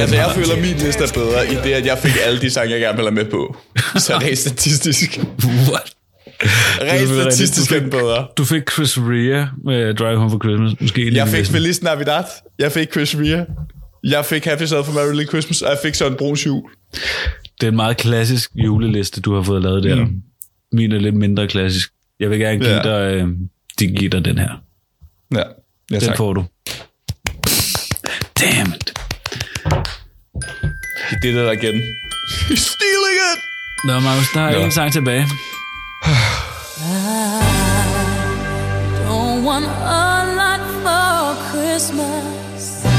Altså, 0.00 0.16
jeg 0.16 0.30
føler, 0.34 0.52
at 0.54 0.60
min 0.60 0.76
liste 0.76 1.04
er 1.04 1.08
bedre 1.14 1.52
i 1.52 1.54
det, 1.64 1.72
at 1.72 1.86
jeg 1.86 1.98
fik 2.02 2.12
alle 2.24 2.40
de 2.40 2.50
sange, 2.50 2.72
jeg 2.72 2.80
gerne 2.80 2.96
vil 2.96 3.04
have 3.06 3.14
med 3.14 3.24
på. 3.24 3.56
Så 3.96 4.18
rent 4.18 4.38
statistisk. 4.38 5.18
What? 5.70 5.99
Rent 6.80 7.00
Det 7.08 7.08
statistisk 7.22 7.70
Du 7.70 7.74
er 7.74 7.78
fik- 7.78 7.82
den 7.82 7.90
bedre. 7.90 8.26
Du 8.36 8.44
fik 8.44 8.70
Chris 8.70 8.98
Rea 8.98 9.46
med 9.64 9.94
Drive 9.94 10.16
Home 10.18 10.30
for 10.30 10.38
Christmas. 10.38 10.80
Måske 10.80 11.14
Jeg 11.14 11.28
fik 11.28 11.46
Feliz 11.46 11.82
Navidad. 11.82 12.24
Jeg 12.58 12.72
fik 12.72 12.92
Chris 12.92 13.16
Rea. 13.18 13.44
Jeg 14.04 14.24
fik 14.24 14.44
Happy 14.44 14.62
Sad 14.62 14.84
for 14.84 14.92
Merry 14.92 15.08
Little 15.10 15.26
Christmas, 15.26 15.62
og 15.62 15.70
jeg 15.70 15.78
fik 15.82 15.94
så 15.94 16.06
en 16.06 16.14
brun 16.14 16.34
jul. 16.36 16.70
Det 17.60 17.66
er 17.66 17.68
en 17.68 17.76
meget 17.76 17.96
klassisk 17.96 18.50
juleliste, 18.54 19.20
du 19.20 19.34
har 19.34 19.42
fået 19.42 19.62
lavet 19.62 19.82
der. 19.84 19.94
Mm. 20.04 20.22
Min 20.72 20.92
er 20.92 20.98
lidt 20.98 21.14
mindre 21.14 21.48
klassisk. 21.48 21.88
Jeg 22.20 22.30
vil 22.30 22.38
gerne 22.38 22.58
give, 22.58 22.70
Ja. 22.70 22.82
dig, 22.82 23.14
øh, 23.22 23.28
de 23.78 23.86
give 23.86 24.10
dig 24.10 24.24
den 24.24 24.38
her. 24.38 24.50
Ja, 25.34 25.38
ja 25.38 25.44
Den 25.90 26.00
tak. 26.00 26.16
får 26.16 26.32
du. 26.32 26.44
Damn 28.40 28.72
it. 28.74 28.92
Det 31.22 31.30
er 31.30 31.42
der 31.44 31.52
igen. 31.52 31.82
Stealing 32.68 33.18
it! 33.32 33.40
Nå, 33.84 34.00
Magnus, 34.00 34.26
der 34.34 34.40
er 34.40 34.58
Nå. 34.58 34.64
en 34.64 34.72
sang 34.72 34.92
tilbage. 34.92 35.26
I 36.02 37.42
don't 39.04 39.44
want 39.44 39.66
a 39.66 39.68
lot 40.36 40.60
for 40.82 41.36
Christmas. 41.50 42.89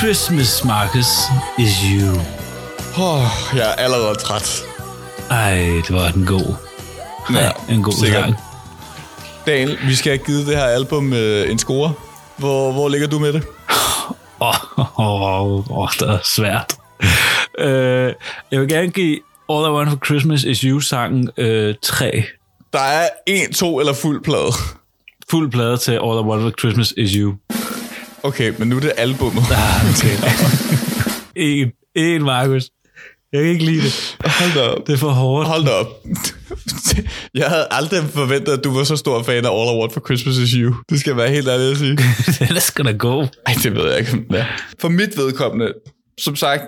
Christmas, 0.00 0.64
Marcus, 0.64 1.06
is 1.58 1.74
you. 1.90 2.10
Oh, 2.98 3.22
jeg 3.54 3.70
er 3.70 3.72
allerede 3.72 4.14
træt. 4.14 4.64
Ej, 5.30 5.54
det 5.56 5.90
var 5.90 6.10
den 6.10 6.26
god. 6.26 6.54
Ja, 7.32 7.50
en 7.74 7.82
god 7.82 7.92
sikkert. 7.92 8.24
sang. 8.24 8.36
Daniel, 9.46 9.78
vi 9.86 9.94
skal 9.94 10.10
have 10.12 10.26
givet 10.26 10.46
det 10.46 10.56
her 10.56 10.64
album 10.64 11.12
øh, 11.12 11.50
en 11.50 11.58
score. 11.58 11.94
Hvor, 12.36 12.72
hvor 12.72 12.88
ligger 12.88 13.06
du 13.08 13.18
med 13.18 13.32
det? 13.32 13.42
Åh, 14.40 14.54
oh, 14.78 14.86
oh, 14.96 15.78
oh, 15.78 15.88
det 16.00 16.08
er 16.08 16.18
svært. 16.24 16.76
uh, 17.60 17.66
jeg 18.50 18.60
vil 18.60 18.68
gerne 18.68 18.90
give 18.90 19.20
All 19.48 19.66
I 19.66 19.70
Want 19.70 19.90
For 19.90 19.98
Christmas 20.06 20.42
Is 20.44 20.60
You-sangen 20.60 21.28
uh, 21.38 21.74
3. 21.82 22.24
Der 22.72 22.78
er 22.80 23.08
en, 23.26 23.52
to 23.52 23.80
eller 23.80 23.92
fuld 23.92 24.24
plade. 24.24 24.52
Fuld 25.30 25.50
plade 25.50 25.76
til 25.76 25.92
All 25.92 26.00
I 26.00 26.26
Want 26.28 26.42
For 26.42 26.50
Christmas 26.60 26.94
Is 26.96 27.12
You. 27.12 27.34
Okay, 28.26 28.52
men 28.58 28.68
nu 28.68 28.76
er 28.76 28.80
det 28.80 28.92
albummet. 28.96 29.42
Ah, 29.50 29.90
okay. 29.90 30.16
en, 31.46 31.70
en, 31.94 32.22
Markus. 32.22 32.64
Jeg 33.32 33.42
kan 33.42 33.50
ikke 33.50 33.64
lide 33.64 33.82
det. 33.82 34.16
Hold 34.24 34.54
da 34.54 34.60
op. 34.60 34.86
Det 34.86 34.92
er 34.92 34.96
for 34.96 35.08
hårdt. 35.10 35.48
Hold 35.48 35.64
da 35.64 35.70
op. 35.70 35.86
Jeg 37.40 37.46
havde 37.48 37.66
aldrig 37.70 38.02
forventet, 38.14 38.52
at 38.52 38.64
du 38.64 38.76
var 38.76 38.84
så 38.84 38.96
stor 38.96 39.22
fan 39.22 39.44
af 39.44 39.48
All 39.60 39.76
I 39.76 39.80
Want 39.80 39.92
For 39.92 40.00
Christmas 40.06 40.36
Is 40.36 40.50
You. 40.50 40.74
Det 40.90 41.00
skal 41.00 41.10
jeg 41.10 41.16
være 41.16 41.30
helt 41.30 41.48
ærlig 41.48 41.70
at 41.70 41.76
sige. 41.76 41.90
Den 42.48 42.56
er 42.56 42.60
sgu 42.60 42.82
da 42.82 42.92
god. 42.92 43.26
Ej, 43.46 43.54
det 43.62 43.74
ved 43.74 43.90
jeg 43.90 43.98
ikke, 43.98 44.12
om 44.12 44.24
det 44.30 44.40
er. 44.40 44.44
For 44.80 44.88
mit 44.88 45.16
vedkommende, 45.16 45.72
som 46.20 46.36
sagt, 46.36 46.62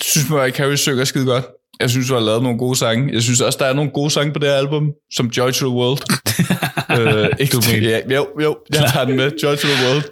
synes 0.00 0.30
Mariah 0.30 0.52
Carey 0.52 0.76
synger 0.76 1.04
skide 1.04 1.24
godt. 1.26 1.44
Jeg 1.80 1.90
synes, 1.90 2.08
du 2.08 2.14
har 2.14 2.20
lavet 2.20 2.42
nogle 2.42 2.58
gode 2.58 2.76
sange. 2.76 3.14
Jeg 3.14 3.22
synes 3.22 3.40
også, 3.40 3.58
der 3.58 3.66
er 3.66 3.72
nogle 3.72 3.90
gode 3.90 4.10
sange 4.10 4.32
på 4.32 4.38
det 4.38 4.48
her 4.48 4.56
album, 4.56 4.90
som 5.12 5.26
Joy 5.26 5.50
to 5.50 5.66
the 5.68 5.76
World. 5.76 6.00
øh, 7.00 7.28
ikke, 7.40 7.52
Du 7.56 7.62
mener- 7.72 7.88
ja, 7.90 8.14
jo, 8.16 8.26
jo, 8.42 8.56
jeg 8.74 8.90
tager 8.92 9.04
den 9.06 9.16
med. 9.16 9.30
Joy 9.42 9.54
to 9.56 9.68
the 9.68 9.86
World. 9.86 10.02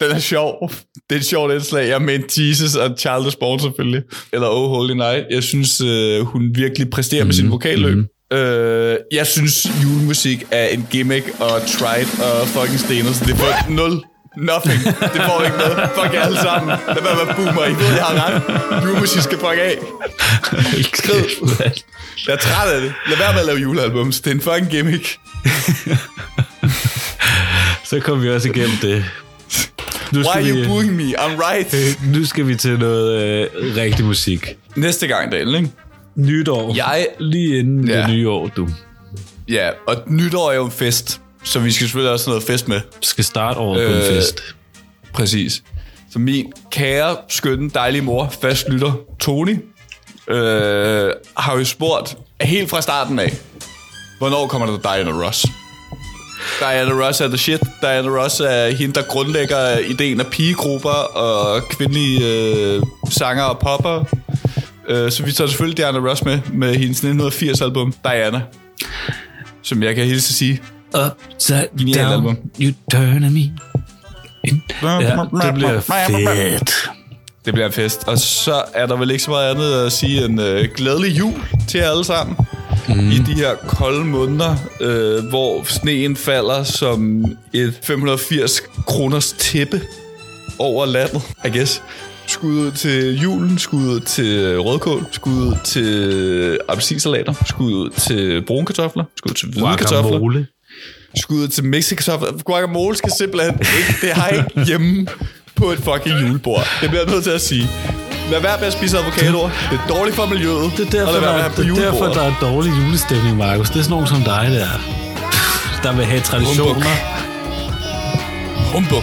Den 0.00 0.10
er 0.10 0.18
sjov. 0.18 0.70
Det 1.10 1.16
er 1.16 1.20
et 1.20 1.26
sjovt 1.26 1.52
indslag. 1.52 1.88
Jeg 1.88 2.02
mente 2.02 2.48
Jesus 2.48 2.74
og 2.74 2.90
is 3.28 3.36
Born 3.36 3.60
selvfølgelig. 3.60 4.02
Eller 4.32 4.48
Oh 4.48 4.70
Holy 4.70 4.92
Night. 4.92 5.26
Jeg 5.30 5.42
synes, 5.42 5.80
øh, 5.80 6.20
hun 6.20 6.50
virkelig 6.54 6.90
præsterer 6.90 7.22
mm, 7.24 7.26
med 7.26 7.34
sin 7.34 7.50
vokalløb. 7.50 7.96
Mm. 7.96 8.36
Øh, 8.36 8.96
jeg 9.12 9.26
synes, 9.26 9.66
julemusik 9.82 10.44
er 10.50 10.66
en 10.66 10.86
gimmick 10.90 11.26
og 11.40 11.60
trite 11.66 12.10
og 12.24 12.46
fucking 12.46 12.80
stener, 12.80 13.12
så 13.12 13.24
det 13.24 13.36
får 13.36 13.70
nul. 13.70 14.02
Nothing. 14.36 14.84
Det 14.84 15.22
får 15.28 15.42
ikke 15.44 15.56
noget. 15.56 15.90
Fuck 15.94 16.14
jer 16.14 16.22
alle 16.22 16.38
sammen. 16.38 16.68
Lad 16.88 17.02
være 17.02 17.14
med 17.14 17.28
at 17.28 17.36
boomer. 17.36 17.64
I 17.64 17.70
ved, 17.70 17.94
jeg 17.94 18.04
har 18.04 18.14
ret. 18.26 18.82
Julemusik 18.84 19.22
skal 19.22 19.38
fuck 19.38 19.58
af. 19.58 19.78
Skrid. 20.94 21.24
Jeg 22.26 22.32
er 22.32 22.36
træt 22.36 22.72
af 22.72 22.80
det. 22.80 22.92
Lad 23.08 23.18
være 23.18 23.32
med 23.32 23.40
at 23.40 23.46
lave 23.46 23.58
julealbums. 23.58 24.20
Det 24.20 24.30
er 24.30 24.34
en 24.34 24.40
fucking 24.40 24.70
gimmick. 24.70 25.18
Så 27.88 28.00
kom 28.00 28.22
vi 28.22 28.30
også 28.30 28.48
igennem 28.48 28.76
det. 28.82 29.04
Nu 30.12 30.18
Why 30.18 30.26
are 30.26 30.42
you 30.50 30.56
vi, 30.56 30.66
booing 30.66 30.92
me? 30.92 31.02
I'm 31.02 31.50
right. 31.50 31.98
nu 32.12 32.24
skal 32.24 32.46
vi 32.46 32.56
til 32.56 32.78
noget 32.78 33.22
øh, 33.22 33.76
rigtig 33.76 34.04
musik. 34.04 34.56
Næste 34.76 35.06
gang, 35.06 35.32
Daniel, 35.32 35.54
ikke? 35.54 35.70
Nytår. 36.16 36.74
Jeg- 36.76 37.06
Lige 37.18 37.58
inden 37.58 37.88
Ja. 37.88 37.98
det 38.00 38.10
nye 38.10 38.28
år, 38.28 38.46
du 38.46 38.68
Ja, 39.48 39.68
og 39.86 39.96
nytår 40.06 40.50
er 40.50 40.54
jo 40.54 40.64
en 40.64 40.70
fest, 40.70 41.20
så 41.44 41.58
vi 41.58 41.72
skal 41.72 41.84
selvfølgelig 41.86 42.12
også 42.12 42.26
have 42.26 42.32
noget 42.32 42.46
fest 42.46 42.68
med. 42.68 42.80
skal 43.00 43.24
starte 43.24 43.58
året 43.58 43.86
på 43.86 43.92
en 43.92 43.98
Øh, 43.98 44.04
fest. 44.16 44.40
Præcis. 45.12 45.62
Så 46.12 46.18
min 46.18 46.52
kære, 46.70 47.16
skønne, 47.28 47.70
dejlige 47.70 48.02
mor, 48.02 48.32
fast 48.42 48.68
lytter, 48.68 48.92
Tony, 49.20 49.56
øh, 50.28 51.10
har 51.36 51.56
jo 51.58 51.64
spurgt 51.64 52.16
helt 52.40 52.70
fra 52.70 52.80
starten 52.82 53.18
af, 53.18 53.32
hvornår 54.18 54.46
kommer 54.46 54.66
der 54.66 54.78
Diana 54.94 55.10
Ross? 55.26 55.46
Diana 56.60 57.06
Ross 57.06 57.20
er 57.20 57.28
the 57.28 57.38
shit. 57.38 57.60
Diana 57.80 58.08
Ross 58.08 58.40
er 58.40 58.70
hende, 58.70 58.94
der 58.94 59.02
grundlægger 59.02 59.78
ideen 59.78 60.20
af 60.20 60.26
pigegrupper 60.26 60.90
og 60.90 61.62
kvindelige 61.68 62.20
øh, 62.26 62.82
sanger 63.10 63.42
og 63.42 63.58
popper. 63.58 64.04
Øh, 64.88 65.10
så 65.12 65.22
vi 65.22 65.32
tager 65.32 65.48
selvfølgelig 65.48 65.76
Diana 65.76 65.98
Ross 65.98 66.24
med, 66.24 66.38
med 66.52 66.74
hendes 66.74 67.04
1980-album, 67.04 67.94
Diana. 68.04 68.40
Som 69.62 69.82
jeg 69.82 69.94
kan 69.94 70.04
hilse 70.04 70.30
at 70.30 70.34
sige, 70.34 70.60
Upside 71.06 71.68
Genialt 71.78 71.98
down, 72.00 72.12
album. 72.12 72.36
you 72.60 72.72
turn 72.90 73.32
me. 73.34 73.52
Ja, 74.82 75.16
det 75.46 75.54
bliver 75.54 75.80
fedt. 75.80 76.90
Det 77.44 77.52
bliver 77.54 77.66
en 77.66 77.72
fest. 77.72 78.04
Og 78.08 78.18
så 78.18 78.62
er 78.74 78.86
der 78.86 78.96
vel 78.96 79.10
ikke 79.10 79.22
så 79.24 79.30
meget 79.30 79.50
andet 79.54 79.72
at 79.86 79.92
sige 79.92 80.24
end 80.24 80.42
øh, 80.42 80.68
glædelig 80.76 81.18
jul 81.18 81.34
til 81.68 81.80
jer 81.80 81.90
alle 81.90 82.04
sammen. 82.04 82.36
Mm. 82.88 83.10
I 83.10 83.18
de 83.18 83.34
her 83.34 83.54
kolde 83.68 84.04
måneder, 84.04 84.56
øh, 84.80 85.24
hvor 85.24 85.64
sneen 85.64 86.16
falder 86.16 86.62
som 86.62 87.24
et 87.52 87.74
580 87.82 88.62
kroners 88.86 89.32
tæppe 89.32 89.80
over 90.58 90.86
landet, 90.86 91.22
I 91.44 91.48
guess. 91.48 91.82
Skud 92.26 92.50
ud 92.52 92.70
til 92.70 93.20
julen, 93.20 93.58
skud 93.58 93.82
ud 93.82 94.00
til 94.00 94.58
rødkål, 94.60 95.06
skud 95.12 95.32
ud 95.32 95.54
til 95.64 96.58
appelsinsalater, 96.68 97.34
skud 97.46 97.72
ud 97.72 97.90
til 97.90 98.42
brune 98.46 98.66
kartofler, 98.66 99.04
skud 99.16 99.30
ud 99.30 99.34
til 99.34 99.48
hvide 99.48 99.66
kartofler. 99.78 100.02
Guacamole. 100.02 100.46
Skud 101.16 101.36
ud 101.36 101.48
til 101.48 101.64
mexikartofler. 101.64 102.42
Guacamole 102.44 102.96
skal 102.96 103.12
simpelthen 103.18 103.54
ikke, 103.54 104.06
det 104.06 104.10
har 104.10 104.28
jeg 104.28 104.38
ikke 104.38 104.64
hjemme 104.66 105.06
på 105.56 105.70
et 105.70 105.78
fucking 105.78 106.20
julebord. 106.20 106.66
Det 106.80 106.88
bliver 106.90 107.02
jeg 107.04 107.12
nødt 107.12 107.24
til 107.24 107.30
at 107.30 107.40
sige. 107.40 107.68
Lad 108.30 108.40
være 108.40 108.56
med 108.58 108.66
at 108.66 108.72
spise 108.72 108.98
avocadoer. 108.98 109.50
Det 109.70 109.80
er 109.84 109.86
dårligt 109.94 110.16
for 110.16 110.26
miljøet. 110.26 110.72
Det 110.76 110.86
er 110.86 110.90
derfor, 110.90 111.06
og 111.06 111.12
lad 111.12 111.20
være 111.20 111.32
med 111.34 111.42
der, 111.42 111.50
på 111.50 111.62
det 111.62 111.70
er 111.70 111.90
derfor, 111.90 112.04
der 112.04 112.22
er 112.22 112.32
dårlig 112.40 112.72
julestemning, 112.84 113.36
Markus. 113.36 113.70
Det 113.70 113.78
er 113.78 113.82
sådan 113.82 113.90
nogen 113.90 114.06
som 114.06 114.22
dig 114.22 114.46
der. 114.50 114.68
Der 115.82 115.96
vil 115.96 116.04
have 116.04 116.20
traditioner. 116.20 116.86
Humbug. 118.72 119.02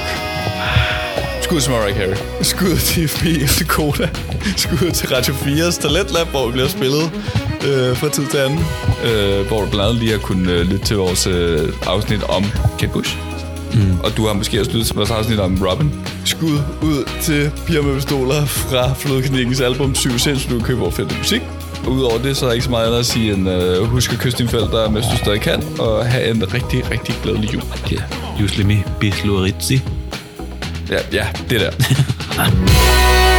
Skud 1.41 1.61
til 1.61 1.71
Mariah 1.71 1.97
Carey. 1.97 2.15
Skud 2.41 2.77
til 2.77 3.07
FB 3.07 3.23
til 3.57 3.67
Koda. 3.67 4.09
Skud 4.57 4.91
til 4.91 5.09
Radio 5.09 5.33
4's 5.33 5.81
Talentlab, 5.81 6.27
hvor 6.27 6.45
vi 6.45 6.51
bliver 6.51 6.67
spillet 6.67 7.11
øh, 7.67 7.97
fra 7.97 8.09
tid 8.09 8.25
til 8.27 8.37
anden. 8.37 8.59
Øh, 9.03 9.47
hvor 9.47 9.61
du 9.61 9.67
blandt 9.69 9.85
andet 9.89 9.95
lige 9.95 10.11
har 10.11 10.19
kunnet 10.19 10.51
øh, 10.51 10.61
lytte 10.65 10.85
til 10.85 10.97
vores 10.97 11.27
øh, 11.27 11.73
afsnit 11.85 12.23
om 12.23 12.45
Kate 12.79 12.91
Bush. 12.93 13.17
Mm. 13.73 13.99
Og 14.03 14.17
du 14.17 14.27
har 14.27 14.33
måske 14.33 14.59
også 14.59 14.71
lyttet 14.71 14.87
til 14.87 14.95
vores 14.95 15.11
afsnit 15.11 15.39
om 15.39 15.57
Robin. 15.67 15.91
Skud 16.25 16.59
ud 16.81 17.09
til 17.21 17.51
Piger 17.67 17.81
med 17.81 17.95
pistoler 17.95 18.45
fra 18.45 18.93
Flodknikkens 18.93 19.61
album 19.61 19.95
7 19.95 20.19
Cent, 20.19 20.41
så 20.41 20.47
du 20.49 20.57
kan 20.57 20.65
købe 20.65 20.79
vores 20.79 20.95
fede 20.95 21.07
musik. 21.17 21.41
Og 21.85 21.91
Udover 21.91 22.17
det, 22.17 22.37
så 22.37 22.45
er 22.45 22.49
der 22.49 22.53
ikke 22.53 22.65
så 22.65 22.69
meget 22.71 22.85
andet 22.85 22.99
at 22.99 23.05
sige 23.05 23.33
end 23.33 23.49
øh, 23.49 23.83
husk 23.83 24.13
at 24.13 24.19
kysse 24.19 24.37
dine 24.37 24.49
forældre, 24.49 24.91
mens 24.91 25.05
du 25.11 25.17
stadig 25.17 25.41
kan, 25.41 25.63
og 25.79 26.05
have 26.05 26.27
en 26.29 26.53
rigtig, 26.53 26.91
rigtig 26.91 27.15
glædelig 27.23 27.53
jul. 27.53 27.63
Ja, 27.91 28.01
Juslimi 28.41 28.83
Bislurizzi. 28.99 29.81
Ja, 30.89 30.97
ja, 31.13 31.27
det 31.49 31.59
der. 31.59 31.71